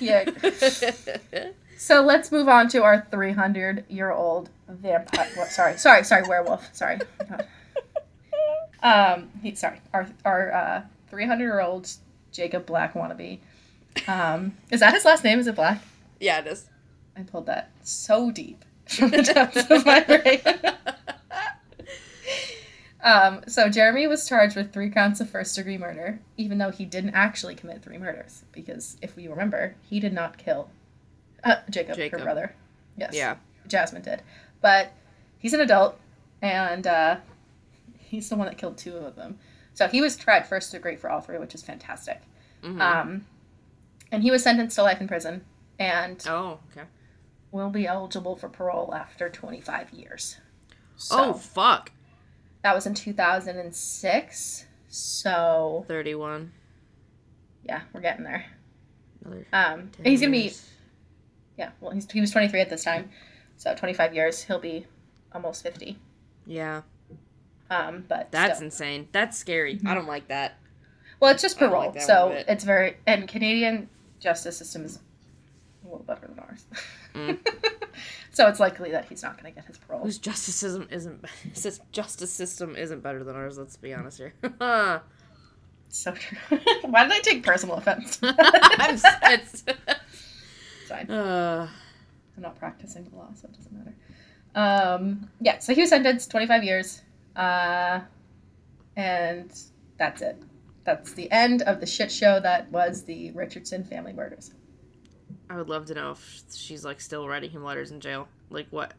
yeah. 0.00 0.24
ick. 0.28 1.54
So 1.78 2.00
let's 2.02 2.32
move 2.32 2.48
on 2.48 2.68
to 2.68 2.82
our 2.82 3.06
300 3.10 3.84
year 3.88 4.10
old 4.10 4.48
vampire. 4.68 5.30
What, 5.34 5.48
sorry, 5.48 5.76
sorry, 5.78 6.04
sorry, 6.04 6.26
werewolf. 6.26 6.74
Sorry. 6.74 6.98
Um, 8.82 9.30
he, 9.42 9.54
sorry, 9.54 9.80
our 9.92 10.06
our 10.24 10.52
uh, 10.52 10.82
300 11.10 11.42
year 11.42 11.60
old 11.60 11.90
Jacob 12.32 12.66
Black 12.66 12.94
wannabe. 12.94 13.38
Um, 14.06 14.56
is 14.70 14.80
that 14.80 14.94
his 14.94 15.04
last 15.04 15.24
name? 15.24 15.38
Is 15.38 15.46
it 15.46 15.56
Black? 15.56 15.82
yeah, 16.20 16.38
it 16.40 16.46
is. 16.46 16.66
I 17.16 17.22
pulled 17.22 17.46
that 17.46 17.70
so 17.82 18.30
deep 18.30 18.64
from 18.86 19.10
the 19.10 19.22
depths 19.22 19.70
of 19.70 19.86
my 19.86 20.00
brain. 20.00 20.40
Um, 23.06 23.42
so 23.46 23.68
Jeremy 23.68 24.08
was 24.08 24.28
charged 24.28 24.56
with 24.56 24.72
three 24.72 24.90
counts 24.90 25.20
of 25.20 25.30
first 25.30 25.54
degree 25.54 25.78
murder, 25.78 26.18
even 26.36 26.58
though 26.58 26.72
he 26.72 26.84
didn't 26.84 27.14
actually 27.14 27.54
commit 27.54 27.80
three 27.80 27.98
murders. 27.98 28.42
Because 28.50 28.96
if 29.00 29.14
we 29.14 29.28
remember, 29.28 29.76
he 29.88 30.00
did 30.00 30.12
not 30.12 30.38
kill 30.38 30.68
uh, 31.44 31.58
Jacob, 31.70 31.94
Jacob. 31.94 32.18
her 32.18 32.24
brother. 32.24 32.54
Yes. 32.96 33.14
Yeah. 33.14 33.36
Jasmine 33.68 34.02
did. 34.02 34.22
But 34.60 34.92
he's 35.38 35.52
an 35.52 35.60
adult, 35.60 36.00
and 36.42 36.84
uh, 36.84 37.18
he's 37.96 38.28
the 38.28 38.34
one 38.34 38.48
that 38.48 38.58
killed 38.58 38.76
two 38.76 38.96
of 38.96 39.14
them. 39.14 39.38
So 39.72 39.86
he 39.86 40.00
was 40.00 40.16
tried 40.16 40.44
first 40.44 40.72
degree 40.72 40.96
for 40.96 41.08
all 41.08 41.20
three, 41.20 41.38
which 41.38 41.54
is 41.54 41.62
fantastic. 41.62 42.20
Mhm. 42.64 42.80
Um, 42.80 43.26
and 44.10 44.24
he 44.24 44.32
was 44.32 44.42
sentenced 44.42 44.74
to 44.76 44.82
life 44.82 45.00
in 45.00 45.06
prison, 45.06 45.44
and 45.78 46.24
oh, 46.28 46.58
okay. 46.72 46.88
will 47.52 47.70
be 47.70 47.86
eligible 47.86 48.34
for 48.34 48.48
parole 48.48 48.92
after 48.92 49.28
25 49.28 49.90
years. 49.92 50.38
So 50.96 51.16
oh, 51.18 51.32
fuck. 51.34 51.92
That 52.66 52.74
was 52.74 52.84
in 52.84 52.94
2006. 52.94 54.66
So 54.88 55.84
31. 55.86 56.50
yeah, 57.64 57.82
we're 57.92 58.00
getting 58.00 58.24
there. 58.24 58.44
Another 59.24 59.46
Um, 59.52 59.90
he's 60.02 60.20
gonna 60.20 60.32
be 60.32 60.52
yeah. 61.56 61.70
Well, 61.80 61.92
he's, 61.92 62.10
he 62.10 62.20
was 62.20 62.32
23 62.32 62.60
at 62.60 62.68
this 62.70 62.82
time, 62.82 63.10
so 63.56 63.72
25 63.72 64.14
years. 64.16 64.42
He'll 64.42 64.58
be 64.58 64.84
almost 65.32 65.62
50. 65.62 65.96
Yeah, 66.44 66.82
Um, 67.70 68.04
but 68.08 68.32
that's 68.32 68.56
still. 68.56 68.66
insane. 68.66 69.08
That's 69.12 69.38
scary. 69.38 69.80
I 69.86 69.94
don't 69.94 70.08
like 70.08 70.26
that. 70.28 70.58
well, 71.20 71.30
it's 71.32 71.42
just 71.42 71.58
parole, 71.60 71.92
like 71.92 72.02
so 72.02 72.30
it's 72.48 72.64
very 72.64 72.96
and 73.06 73.28
Canadian 73.28 73.88
justice 74.18 74.56
system 74.58 74.84
is 74.84 74.98
a 75.84 75.88
little 75.88 76.04
better 76.04 76.26
than 76.26 76.38
ours. 76.40 76.64
Mm. 77.14 77.38
so 78.32 78.46
it's 78.48 78.60
likely 78.60 78.90
that 78.92 79.06
he's 79.06 79.22
not 79.22 79.36
gonna 79.36 79.50
get 79.52 79.64
his 79.66 79.78
parole. 79.78 80.02
Whose 80.02 80.18
justice 80.18 80.54
system 80.54 80.88
isn't 80.90 81.24
justice 81.92 82.32
system 82.32 82.76
isn't 82.76 83.02
better 83.02 83.22
than 83.24 83.36
ours. 83.36 83.58
Let's 83.58 83.76
be 83.76 83.94
honest 83.94 84.18
here. 84.18 84.34
So 85.88 86.12
true. 86.12 86.36
Why 86.82 87.04
did 87.04 87.12
I 87.12 87.20
take 87.20 87.42
personal 87.44 87.76
offense? 87.76 88.18
I'm 88.22 88.34
it's, 89.22 89.64
It's 89.66 90.88
fine. 90.88 91.08
uh, 91.10 91.68
I'm 92.36 92.42
not 92.42 92.58
practicing 92.58 93.04
the 93.04 93.16
law, 93.16 93.28
so 93.34 93.48
it 93.48 93.56
doesn't 93.56 93.72
matter. 93.72 93.94
Um, 94.54 95.30
yeah, 95.40 95.58
so 95.60 95.74
he 95.74 95.80
was 95.82 95.90
sentenced 95.90 96.30
25 96.30 96.64
years. 96.64 97.02
Uh, 97.36 98.00
and 98.96 99.50
that's 99.96 100.22
it. 100.22 100.42
That's 100.84 101.12
the 101.12 101.30
end 101.30 101.62
of 101.62 101.80
the 101.80 101.86
shit 101.86 102.10
show 102.12 102.40
that 102.40 102.70
was 102.70 103.04
the 103.04 103.30
Richardson 103.30 103.84
family 103.84 104.12
murders. 104.12 104.50
I 105.48 105.56
would 105.56 105.68
love 105.68 105.86
to 105.86 105.94
know 105.94 106.10
if 106.12 106.42
she's 106.54 106.84
like 106.84 107.00
still 107.00 107.28
writing 107.28 107.50
him 107.50 107.62
letters 107.64 107.90
in 107.90 108.00
jail. 108.00 108.28
Like 108.50 108.66
what 108.70 108.94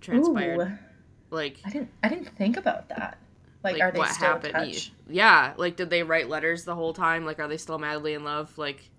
transpired? 0.00 0.60
Ooh, 0.60 0.78
Like, 1.30 1.58
I 1.64 1.70
didn't 1.70 1.90
I 2.02 2.08
didn't 2.08 2.28
think 2.36 2.56
about 2.56 2.88
that. 2.90 3.18
Like, 3.64 3.74
like 3.74 3.82
are 3.82 3.90
they 3.92 3.98
what 3.98 4.10
still 4.10 4.28
happened? 4.28 4.52
touch? 4.52 4.92
Yeah, 5.08 5.54
like 5.56 5.76
did 5.76 5.90
they 5.90 6.02
write 6.02 6.28
letters 6.28 6.64
the 6.64 6.74
whole 6.74 6.92
time? 6.92 7.24
Like, 7.24 7.38
are 7.38 7.48
they 7.48 7.56
still 7.56 7.78
madly 7.78 8.14
in 8.14 8.24
love? 8.24 8.56
Like, 8.58 8.90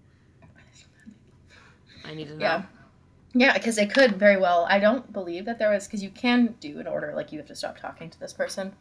I 2.05 2.13
need 2.13 2.27
to 2.27 2.35
know. 2.35 2.45
Yeah. 2.45 2.63
Yeah, 3.33 3.53
because 3.53 3.75
they 3.75 3.85
could 3.85 4.17
very 4.17 4.37
well. 4.37 4.65
I 4.67 4.79
don't 4.79 5.11
believe 5.13 5.45
that 5.45 5.59
there 5.59 5.69
was 5.69 5.85
because 5.85 6.01
you 6.01 6.09
can 6.09 6.55
do 6.59 6.79
an 6.79 6.87
order 6.87 7.13
like 7.15 7.31
you 7.31 7.37
have 7.37 7.47
to 7.47 7.55
stop 7.55 7.77
talking 7.77 8.09
to 8.09 8.19
this 8.19 8.33
person, 8.33 8.73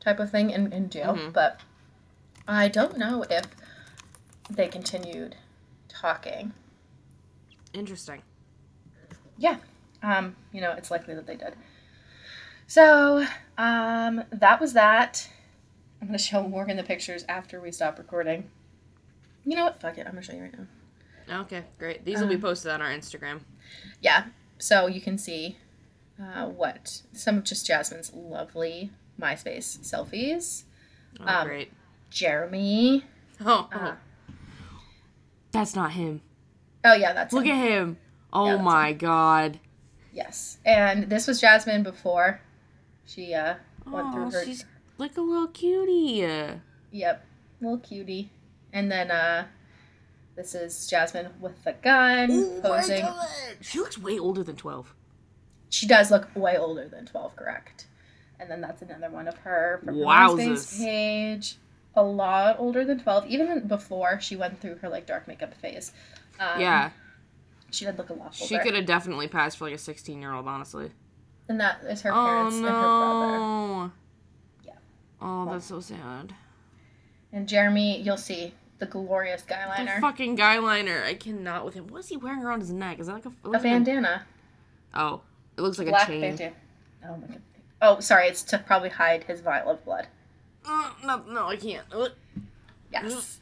type 0.00 0.20
of 0.20 0.30
thing 0.30 0.50
in 0.50 0.72
in 0.72 0.90
jail. 0.90 1.14
Mhm. 1.14 1.32
But 1.32 1.60
I 2.46 2.68
don't 2.68 2.98
know 2.98 3.24
if 3.30 3.46
they 4.50 4.68
continued 4.68 5.36
talking. 5.88 6.52
Interesting. 7.72 8.22
Yeah. 9.38 9.56
Um, 10.02 10.36
you 10.52 10.60
know, 10.60 10.72
it's 10.72 10.90
likely 10.90 11.14
that 11.14 11.26
they 11.26 11.36
did. 11.36 11.54
So, 12.66 13.24
um, 13.58 14.24
that 14.30 14.60
was 14.60 14.72
that. 14.74 15.28
I'm 16.00 16.08
gonna 16.08 16.18
show 16.18 16.42
Morgan 16.46 16.76
the 16.76 16.82
pictures 16.82 17.24
after 17.28 17.60
we 17.60 17.70
stop 17.70 17.98
recording. 17.98 18.50
You 19.44 19.56
know 19.56 19.64
what? 19.64 19.80
Fuck 19.80 19.98
it. 19.98 20.06
I'm 20.06 20.12
gonna 20.12 20.22
show 20.22 20.32
you 20.34 20.42
right 20.42 20.54
now. 21.28 21.40
Okay, 21.42 21.62
great. 21.78 22.04
These 22.04 22.20
will 22.20 22.28
be 22.28 22.34
Uh, 22.36 22.40
posted 22.40 22.72
on 22.72 22.82
our 22.82 22.90
Instagram. 22.90 23.40
Yeah. 24.00 24.26
So 24.58 24.86
you 24.86 25.00
can 25.00 25.18
see 25.18 25.56
uh, 26.20 26.46
what 26.46 27.02
some 27.12 27.38
of 27.38 27.44
just 27.44 27.66
Jasmine's 27.66 28.12
lovely 28.12 28.90
MySpace 29.20 29.78
selfies. 29.80 30.64
Oh, 31.20 31.24
Um, 31.26 31.46
great. 31.46 31.72
Jeremy. 32.10 33.04
Oh, 33.40 33.68
oh. 33.72 33.76
Uh, 33.78 33.96
that's 35.52 35.74
not 35.76 35.92
him. 35.92 36.20
Oh 36.84 36.94
yeah, 36.94 37.12
that's 37.12 37.32
Look 37.32 37.44
him. 37.46 37.52
at 37.56 37.68
him. 37.68 37.96
Oh 38.32 38.46
Yeah, 38.46 38.62
my 38.62 38.92
god. 38.92 39.60
yes. 40.12 40.58
And 40.64 41.08
this 41.10 41.26
was 41.26 41.40
Jasmine 41.40 41.82
before 41.82 42.40
she 43.06 43.34
uh 43.34 43.54
went 43.86 44.06
Oh, 44.08 44.12
through 44.12 44.30
her. 44.30 44.44
she's 44.44 44.64
like 44.98 45.16
a 45.16 45.20
little 45.20 45.48
cutie. 45.48 46.26
Yep, 46.90 47.24
little 47.60 47.78
cutie. 47.78 48.30
And 48.72 48.90
then 48.90 49.10
uh, 49.10 49.46
this 50.36 50.54
is 50.54 50.86
Jasmine 50.86 51.28
with 51.40 51.62
the 51.64 51.72
gun 51.74 52.60
posing. 52.62 53.04
She 53.60 53.78
looks 53.78 53.98
way 53.98 54.18
older 54.18 54.42
than 54.42 54.56
12. 54.56 54.94
She 55.68 55.86
does 55.86 56.10
look 56.10 56.28
way 56.34 56.56
older 56.58 56.86
than 56.88 57.06
twelve, 57.06 57.34
correct? 57.36 57.86
And 58.38 58.50
then 58.50 58.60
that's 58.60 58.82
another 58.82 59.08
one 59.10 59.26
of 59.28 59.36
her 59.38 59.80
from 59.84 59.94
her 59.96 60.04
Wowzers. 60.04 60.38
MySpace 60.38 60.78
page. 60.84 61.56
A 61.94 62.02
lot 62.02 62.56
older 62.58 62.84
than 62.84 62.98
twelve, 63.00 63.26
even 63.26 63.66
before 63.68 64.20
she 64.20 64.36
went 64.36 64.60
through 64.60 64.76
her 64.76 64.88
like 64.88 65.06
dark 65.06 65.26
makeup 65.28 65.54
phase. 65.54 65.92
Um, 66.40 66.60
yeah, 66.60 66.90
she 67.70 67.84
did 67.84 67.96
look 67.98 68.10
a 68.10 68.14
lot 68.14 68.24
older. 68.26 68.34
she 68.36 68.58
could 68.58 68.74
have 68.74 68.86
definitely 68.86 69.28
passed 69.28 69.58
for 69.58 69.64
like 69.64 69.74
a 69.74 69.78
16 69.78 70.20
year 70.20 70.32
old, 70.32 70.46
honestly. 70.46 70.90
And 71.48 71.60
that 71.60 71.82
is 71.88 72.02
her 72.02 72.10
Oh 72.12 72.14
parents 72.26 72.56
and 72.56 72.66
her 72.66 72.70
brother. 72.72 73.92
Yeah. 74.64 74.72
Oh, 75.20 75.50
that's 75.50 75.66
so 75.66 75.80
sad. 75.80 76.34
And 77.32 77.48
Jeremy, 77.48 78.00
you'll 78.00 78.16
see 78.16 78.54
the 78.78 78.86
glorious 78.86 79.42
guy 79.42 79.62
The 79.64 79.84
liner, 79.84 80.00
fucking 80.00 80.34
guy 80.34 80.58
liner. 80.58 81.02
I 81.04 81.14
cannot 81.14 81.64
with 81.64 81.74
him. 81.74 81.86
What 81.88 82.00
is 82.00 82.08
he 82.08 82.16
wearing 82.16 82.42
around 82.42 82.60
his 82.60 82.72
neck? 82.72 82.98
Is 83.00 83.06
that 83.06 83.14
like 83.14 83.26
a, 83.26 83.28
a 83.28 83.48
looks 83.48 83.54
like 83.54 83.62
bandana, 83.62 84.26
Oh, 84.94 85.22
it 85.56 85.60
looks 85.62 85.78
like 85.78 85.88
black 85.88 86.08
a 86.08 86.12
chain. 86.12 86.20
bandana. 86.20 86.54
Oh 87.08 87.16
my 87.16 87.26
god. 87.26 87.42
Oh, 87.80 88.00
sorry, 88.00 88.28
it's 88.28 88.42
to 88.44 88.58
probably 88.58 88.90
hide 88.90 89.24
his 89.24 89.40
vial 89.40 89.70
of 89.70 89.84
blood. 89.84 90.06
Uh, 90.64 90.90
no, 91.04 91.22
no, 91.28 91.46
I 91.48 91.56
can't. 91.56 91.86
Uh, 91.92 92.08
Yes. 92.92 93.38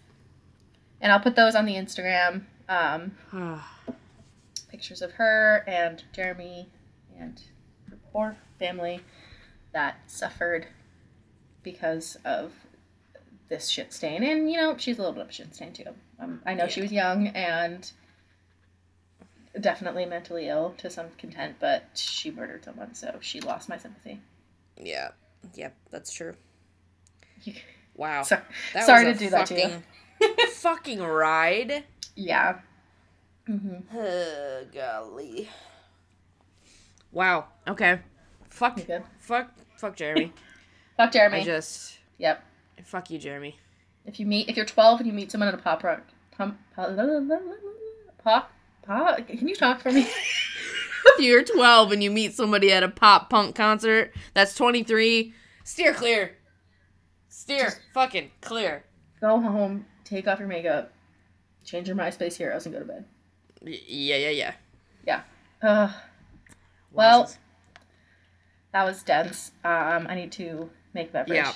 And 1.00 1.10
I'll 1.10 1.20
put 1.20 1.34
those 1.34 1.54
on 1.56 1.64
the 1.66 1.74
Instagram. 1.74 2.42
Um, 2.70 3.12
pictures 4.70 5.02
of 5.02 5.12
her 5.12 5.64
and 5.66 6.02
Jeremy 6.14 6.68
and 7.18 7.42
her 7.90 7.98
poor 8.12 8.36
family 8.58 9.00
that 9.72 9.96
suffered 10.06 10.66
because 11.62 12.16
of 12.24 12.52
this 13.48 13.68
shit 13.68 13.92
stain. 13.92 14.22
And, 14.22 14.50
you 14.50 14.56
know, 14.56 14.76
she's 14.78 14.96
a 14.98 15.00
little 15.02 15.14
bit 15.14 15.24
of 15.24 15.28
a 15.30 15.32
shit 15.32 15.54
stain 15.54 15.72
too. 15.72 15.84
Um, 16.20 16.40
I 16.46 16.54
know 16.54 16.68
she 16.68 16.80
was 16.80 16.92
young 16.92 17.26
and 17.28 17.90
definitely 19.60 20.06
mentally 20.06 20.48
ill 20.48 20.74
to 20.78 20.88
some 20.88 21.06
content, 21.18 21.56
but 21.58 21.84
she 21.94 22.30
murdered 22.30 22.64
someone, 22.64 22.94
so 22.94 23.18
she 23.20 23.40
lost 23.40 23.68
my 23.68 23.76
sympathy. 23.76 24.20
yeah. 24.80 25.08
Yep, 25.54 25.74
that's 25.90 26.12
true. 26.12 26.34
Wow. 27.96 28.22
So, 28.22 28.40
sorry 28.86 29.04
to 29.12 29.14
do 29.14 29.28
that 29.30 29.46
to 29.46 29.54
you. 29.54 29.68
fucking- 30.20 30.46
fucking 30.52 31.02
ride. 31.02 31.84
Yeah. 32.16 32.60
hmm 33.46 33.76
Oh, 33.94 34.62
golly. 34.74 35.48
Wow. 37.12 37.46
Okay. 37.66 38.00
Fuck. 38.50 38.78
You? 38.88 39.02
Fuck. 39.18 39.50
Fuck 39.76 39.96
Jeremy. 39.96 40.32
Fuck 40.96 41.12
Jeremy. 41.12 41.40
I 41.40 41.44
just. 41.44 41.98
Yep. 42.18 42.44
Fuck 42.84 43.10
you, 43.10 43.18
Jeremy. 43.18 43.56
If 44.06 44.18
you 44.20 44.26
meet, 44.26 44.48
if 44.48 44.56
you're 44.56 44.66
12 44.66 45.00
and 45.00 45.06
you 45.06 45.12
meet 45.12 45.30
someone 45.30 45.48
at 45.48 45.54
a 45.54 45.58
pop 45.58 45.84
rock, 45.84 46.02
pump, 46.36 46.58
pop, 46.74 48.50
pop, 48.86 49.26
can 49.26 49.46
you 49.48 49.54
talk 49.54 49.80
for 49.80 49.90
me? 49.92 50.00
if 51.06 51.20
you're 51.20 51.44
12 51.44 51.92
and 51.92 52.02
you 52.02 52.10
meet 52.10 52.34
somebody 52.34 52.72
at 52.72 52.82
a 52.82 52.88
pop 52.88 53.28
punk 53.30 53.54
concert 53.54 54.12
that's 54.34 54.54
23, 54.54 55.34
steer 55.64 55.92
clear. 55.92 56.36
Steer 57.28 57.64
Just- 57.64 57.80
fucking 57.92 58.30
clear. 58.40 58.84
Go 59.20 59.38
home, 59.40 59.84
take 60.04 60.26
off 60.26 60.38
your 60.38 60.48
makeup, 60.48 60.92
change 61.70 61.88
your 61.88 61.96
MySpace 61.96 62.36
heroes, 62.36 62.66
and 62.66 62.72
go 62.74 62.80
to 62.80 62.84
bed. 62.86 63.04
Y- 63.62 63.78
yeah, 63.86 64.16
yeah, 64.30 64.52
yeah. 65.06 65.22
Uh, 65.62 65.92
well, 66.92 67.30
that 68.72 68.84
was 68.84 69.02
dense. 69.02 69.52
Um, 69.64 70.06
I 70.08 70.14
need 70.14 70.32
to 70.32 70.70
make 70.94 71.12
beverage. 71.12 71.36
Yeah. 71.36 71.52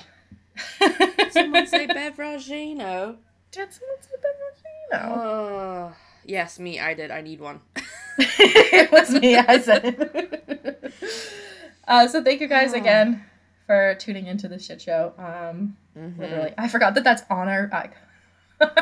Someone 1.31 1.65
say 1.67 1.87
Beveragino. 1.87 3.17
Did 3.51 3.73
someone 3.73 4.01
say 4.01 4.11
beverage? 4.21 4.61
No. 4.91 4.99
Oh. 5.21 5.93
Yes, 6.25 6.59
me. 6.59 6.79
I 6.79 6.93
did. 6.93 7.09
I 7.11 7.21
need 7.21 7.39
one. 7.41 7.61
it 8.17 8.91
was 8.91 9.09
me. 9.11 9.35
I 9.35 9.59
said 9.59 9.85
it. 9.85 10.93
uh, 11.87 12.07
so 12.07 12.23
thank 12.23 12.41
you 12.41 12.47
guys 12.47 12.73
Oh. 12.73 12.77
again 12.81 13.23
for 13.65 13.95
tuning 13.99 14.27
into 14.27 14.47
the 14.47 14.59
shit 14.59 14.81
show. 14.81 15.13
Um, 15.17 15.77
Mhm. 15.97 16.19
literally, 16.19 16.53
I 16.57 16.67
forgot 16.67 16.93
that 16.95 17.03
that's 17.03 17.23
on 17.29 17.47
our. 17.47 17.69
Uh, 17.73 17.87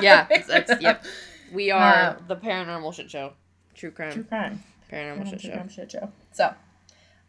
Yeah, 0.02 0.28
that's- 0.48 0.82
yep. 0.82 1.04
We 1.52 1.72
are 1.72 1.94
Uh, 1.94 2.16
the 2.28 2.36
paranormal 2.36 2.94
shit 2.94 3.10
show. 3.12 3.34
True 3.76 3.92
crime. 3.92 4.12
True 4.14 4.24
crime. 4.24 4.64
paranormal 4.92 5.30
shit 5.30 5.40
True 5.42 5.50
show. 5.50 5.56
crime 5.56 5.70
shit 5.70 5.92
show. 5.92 6.12
So, 6.32 6.54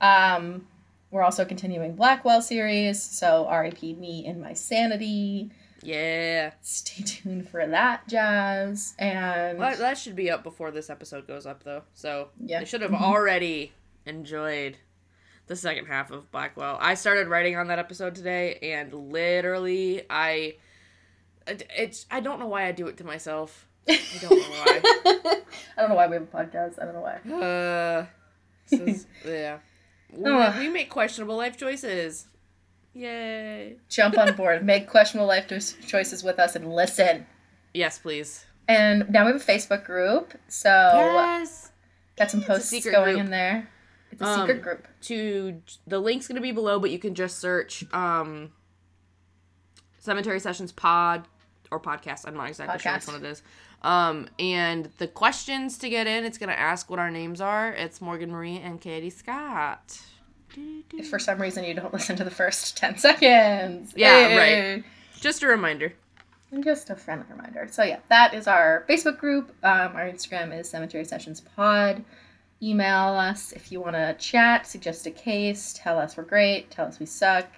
um, 0.00 0.66
we're 1.10 1.22
also 1.22 1.44
continuing 1.44 1.94
Blackwell 1.94 2.42
series. 2.42 3.02
So, 3.02 3.46
R.I.P. 3.46 3.94
me 3.94 4.26
and 4.26 4.40
my 4.40 4.52
sanity. 4.54 5.50
Yeah. 5.82 6.52
Stay 6.62 7.02
tuned 7.04 7.48
for 7.48 7.66
that 7.66 8.08
jazz. 8.08 8.94
And 8.98 9.58
Well, 9.58 9.76
that 9.76 9.98
should 9.98 10.16
be 10.16 10.30
up 10.30 10.42
before 10.42 10.70
this 10.70 10.88
episode 10.90 11.26
goes 11.26 11.46
up, 11.46 11.62
though. 11.62 11.82
So 11.94 12.30
Yeah. 12.40 12.60
they 12.60 12.64
should 12.64 12.80
have 12.80 12.90
Mhm. 12.90 13.00
already 13.02 13.72
enjoyed 14.06 14.78
the 15.46 15.56
second 15.56 15.84
half 15.86 16.10
of 16.10 16.30
Blackwell. 16.32 16.78
I 16.80 16.94
started 16.94 17.28
writing 17.28 17.56
on 17.56 17.66
that 17.68 17.78
episode 17.78 18.14
today, 18.14 18.58
and 18.62 18.92
literally, 18.94 20.04
I 20.08 20.54
it's 21.46 22.06
I 22.10 22.20
don't 22.20 22.38
know 22.40 22.46
why 22.46 22.66
I 22.66 22.72
do 22.72 22.86
it 22.86 22.96
to 22.98 23.04
myself. 23.04 23.66
I 23.88 23.98
don't 24.20 24.30
know 24.30 24.36
why. 24.38 24.80
I 25.76 25.80
don't 25.80 25.90
know 25.90 25.94
why 25.96 26.06
we 26.06 26.14
have 26.14 26.22
a 26.22 26.26
podcast. 26.26 26.80
I 26.80 26.84
don't 26.86 26.94
know 26.94 27.00
why. 27.02 27.44
Uh, 27.44 28.06
this 28.70 28.80
is, 28.80 29.06
yeah. 29.26 29.58
We, 30.10 30.30
we 30.66 30.68
make 30.72 30.88
questionable 30.90 31.36
life 31.36 31.56
choices. 31.58 32.26
Yay. 32.94 33.76
Jump 33.88 34.16
on 34.16 34.34
board, 34.36 34.64
make 34.66 34.88
questionable 34.88 35.26
life 35.26 35.48
choices 35.48 36.22
with 36.24 36.38
us, 36.38 36.54
and 36.56 36.72
listen. 36.72 37.26
Yes, 37.74 37.98
please. 37.98 38.46
And 38.68 39.10
now 39.10 39.26
we 39.26 39.32
have 39.32 39.40
a 39.40 39.44
Facebook 39.44 39.84
group, 39.84 40.32
so 40.48 40.70
yes. 40.70 41.72
got 42.16 42.30
some 42.30 42.42
posts 42.42 42.70
going 42.86 43.16
group. 43.16 43.18
in 43.26 43.30
there. 43.30 43.68
It's 44.12 44.22
a 44.22 44.24
Um, 44.24 44.40
secret 44.46 44.62
group. 44.62 44.86
to 45.02 45.60
the 45.86 45.98
link's 45.98 46.26
gonna 46.28 46.40
be 46.40 46.52
below, 46.52 46.78
but 46.78 46.90
you 46.90 46.98
can 46.98 47.14
just 47.14 47.38
search 47.38 47.84
um 47.92 48.52
Cemetery 49.98 50.38
Sessions 50.40 50.72
Pod 50.72 51.26
or 51.74 51.80
podcast. 51.80 52.26
I'm 52.26 52.34
not 52.34 52.48
exactly 52.48 52.78
sure 52.78 52.92
which 52.92 53.02
Podcast. 53.02 53.12
one 53.12 53.24
it 53.24 53.28
is. 53.28 53.42
Um, 53.82 54.28
and 54.38 54.88
the 54.98 55.08
questions 55.08 55.76
to 55.78 55.88
get 55.88 56.06
in, 56.06 56.24
it's 56.24 56.38
gonna 56.38 56.52
ask 56.52 56.88
what 56.88 56.98
our 56.98 57.10
names 57.10 57.40
are. 57.40 57.72
It's 57.72 58.00
Morgan 58.00 58.30
Marie 58.30 58.58
and 58.58 58.80
Katie 58.80 59.10
Scott. 59.10 60.00
If 60.92 61.08
for 61.08 61.18
some 61.18 61.40
reason 61.40 61.64
you 61.64 61.74
don't 61.74 61.92
listen 61.92 62.16
to 62.16 62.24
the 62.24 62.30
first 62.30 62.76
10 62.76 62.98
seconds. 62.98 63.92
Yeah, 63.96 64.36
right. 64.36 64.84
Just 65.20 65.42
a 65.42 65.48
reminder. 65.48 65.92
And 66.52 66.62
just 66.62 66.88
a 66.90 66.96
friendly 66.96 67.26
reminder. 67.28 67.66
So 67.70 67.82
yeah, 67.82 67.98
that 68.08 68.32
is 68.34 68.46
our 68.46 68.84
Facebook 68.88 69.18
group. 69.18 69.48
Um, 69.64 69.96
our 69.96 70.08
Instagram 70.08 70.56
is 70.56 70.68
Cemetery 70.70 71.04
Sessions 71.04 71.40
Pod. 71.40 72.04
Email 72.62 73.08
us 73.08 73.52
if 73.52 73.72
you 73.72 73.80
want 73.80 73.96
to 73.96 74.14
chat, 74.18 74.66
suggest 74.66 75.06
a 75.06 75.10
case, 75.10 75.74
tell 75.76 75.98
us 75.98 76.16
we're 76.16 76.22
great, 76.22 76.70
tell 76.70 76.86
us 76.86 77.00
we 77.00 77.06
suck. 77.06 77.48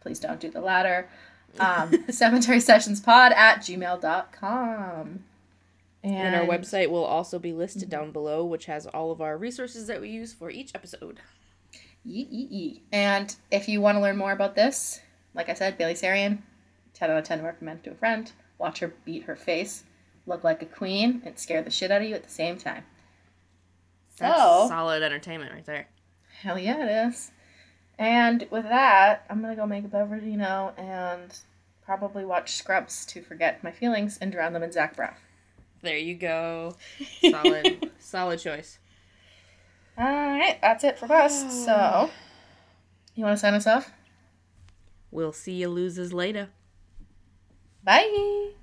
Please 0.00 0.20
don't 0.20 0.38
do 0.38 0.50
the 0.50 0.60
latter. 0.60 1.08
Um, 1.60 2.04
cemetery 2.10 2.60
Sessions 2.60 3.00
Pod 3.00 3.32
at 3.32 3.58
gmail.com. 3.58 5.24
And, 6.02 6.14
And 6.16 6.34
our 6.34 6.46
website 6.46 6.90
will 6.90 7.04
also 7.04 7.38
be 7.38 7.52
listed 7.52 7.88
down 7.88 8.10
below, 8.10 8.44
which 8.44 8.66
has 8.66 8.86
all 8.86 9.10
of 9.10 9.20
our 9.22 9.38
resources 9.38 9.86
that 9.86 10.00
we 10.00 10.10
use 10.10 10.32
for 10.34 10.50
each 10.50 10.72
episode. 10.74 11.20
Yee, 12.04 12.26
yee, 12.30 12.48
yee. 12.50 12.82
And 12.92 13.34
if 13.50 13.68
you 13.68 13.80
want 13.80 13.96
to 13.96 14.02
learn 14.02 14.18
more 14.18 14.32
about 14.32 14.54
this, 14.54 15.00
like 15.32 15.48
I 15.48 15.54
said, 15.54 15.78
Bailey 15.78 15.94
Sarian, 15.94 16.38
10 16.92 17.10
out 17.10 17.18
of 17.18 17.24
10 17.24 17.42
recommend 17.42 17.84
to 17.84 17.92
a 17.92 17.94
friend. 17.94 18.30
Watch 18.58 18.80
her 18.80 18.92
beat 19.06 19.24
her 19.24 19.34
face, 19.36 19.84
look 20.26 20.44
like 20.44 20.60
a 20.62 20.66
queen, 20.66 21.22
and 21.24 21.38
scare 21.38 21.62
the 21.62 21.70
shit 21.70 21.90
out 21.90 22.02
of 22.02 22.08
you 22.08 22.14
at 22.14 22.22
the 22.22 22.28
same 22.30 22.58
time. 22.58 22.84
That's 24.18 24.38
So- 24.38 24.66
solid 24.68 25.02
entertainment 25.02 25.52
right 25.52 25.64
there. 25.64 25.88
Hell 26.42 26.58
yeah, 26.58 26.84
it 26.84 27.08
is. 27.08 27.30
And 27.98 28.46
with 28.50 28.64
that, 28.64 29.24
I'm 29.30 29.40
gonna 29.40 29.56
go 29.56 29.66
make 29.66 29.84
a 29.84 29.88
beveragino 29.88 30.78
and 30.78 31.36
probably 31.84 32.24
watch 32.24 32.54
Scrubs 32.54 33.04
to 33.06 33.22
forget 33.22 33.62
my 33.62 33.70
feelings 33.70 34.18
and 34.20 34.32
drown 34.32 34.52
them 34.52 34.62
in 34.62 34.72
Zach 34.72 34.96
Braff. 34.96 35.14
There 35.82 35.98
you 35.98 36.14
go. 36.14 36.76
Solid, 37.30 37.90
solid 37.98 38.40
choice. 38.40 38.78
All 39.98 40.04
right, 40.04 40.58
that's 40.60 40.82
it 40.82 40.98
for 40.98 41.12
us. 41.12 41.64
So, 41.64 42.10
you 43.14 43.24
want 43.24 43.36
to 43.36 43.40
sign 43.40 43.54
us 43.54 43.66
off? 43.66 43.92
We'll 45.10 45.32
see 45.32 45.52
you 45.52 45.68
losers 45.68 46.12
later. 46.12 46.48
Bye. 47.84 48.54